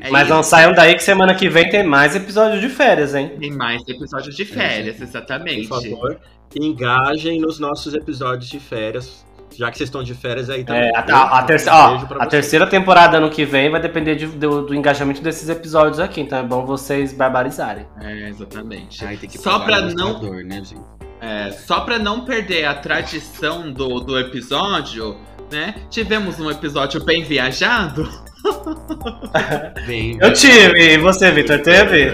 É 0.01 0.11
mas 0.11 0.29
não 0.29 0.41
isso. 0.41 0.51
saiam 0.51 0.73
daí 0.73 0.95
que 0.95 1.03
semana 1.03 1.35
que 1.35 1.49
vem 1.49 1.69
tem 1.69 1.83
mais 1.83 2.15
episódio 2.15 2.61
de 2.61 2.69
férias, 2.69 3.17
hein? 3.17 3.37
Tem 3.39 3.51
mais 3.51 3.83
episódios 3.89 4.37
de 4.37 4.45
férias, 4.45 4.97
Por 4.97 5.03
exatamente. 5.03 5.67
favor, 5.67 6.21
engajem 6.57 7.41
nos 7.41 7.59
nossos 7.59 7.93
episódios 7.95 8.49
de 8.49 8.61
férias. 8.61 9.27
Já 9.57 9.71
que 9.73 9.79
vocês 9.79 9.89
estão 9.89 10.05
de 10.05 10.15
férias 10.15 10.49
aí 10.51 10.63
também. 10.63 10.83
É, 10.89 10.97
a, 10.97 11.01
a- 11.01 11.39
a 11.41 11.43
terce- 11.43 11.69
Um 11.69 11.73
ó, 11.73 12.07
a 12.21 12.27
terceira 12.27 12.67
temporada 12.67 13.17
ano 13.17 13.29
que 13.29 13.45
vem 13.45 13.69
vai 13.71 13.81
depender 13.81 14.15
de- 14.15 14.27
do, 14.27 14.67
do 14.67 14.75
engajamento 14.75 15.21
desses 15.21 15.49
episódios 15.49 15.99
aqui, 15.99 16.21
então 16.21 16.39
é 16.39 16.43
bom 16.43 16.65
vocês 16.65 17.13
barbarizarem. 17.13 17.85
É, 18.01 18.29
exatamente. 18.29 19.05
Ai, 19.05 19.17
tem 19.17 19.29
que 19.29 19.37
Só 19.39 19.59
pra 19.61 19.81
não 19.81 20.21
né, 20.45 20.63
gente? 20.63 20.98
É, 21.21 21.51
só 21.51 21.81
pra 21.81 21.99
não 21.99 22.25
perder 22.25 22.65
a 22.65 22.75
tradição 22.75 23.73
do, 23.73 24.01
do 24.01 24.19
episódio, 24.19 25.17
né? 25.51 25.75
Tivemos 25.91 26.39
um 26.39 26.51
episódio 26.51 27.05
bem 27.05 27.23
viajado. 27.23 28.09
Bem, 29.85 30.17
Eu 30.21 30.33
tive, 30.33 30.95
e 30.95 30.99
você, 30.99 31.31
Vitor, 31.33 31.61
teve? 31.61 32.13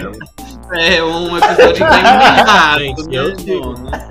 É, 0.73 1.03
um 1.03 1.37
episódio 1.37 1.85
bem 1.87 2.01
viajado, 2.01 2.79
Gente, 2.79 3.13
eu 3.13 3.27
mesmo, 3.27 3.73
né? 3.83 4.09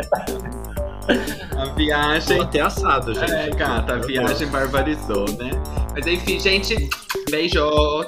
A 1.57 1.65
viagem. 1.75 2.37
Tô 2.39 2.43
até 2.45 2.61
assado, 2.61 3.15
gente. 3.15 3.33
É, 3.33 3.51
gata, 3.51 3.95
a 3.95 3.99
viagem 3.99 4.49
barbarizou, 4.49 5.27
né? 5.37 5.51
Mas 5.93 6.07
enfim, 6.07 6.39
gente, 6.39 6.89
beijos. 7.31 8.07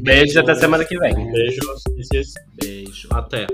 Beijo 0.00 0.40
até 0.40 0.54
semana 0.54 0.84
que 0.84 0.98
vem. 0.98 1.14
Beijos. 1.14 1.82
Beijo. 2.60 3.08
Até. 3.12 3.46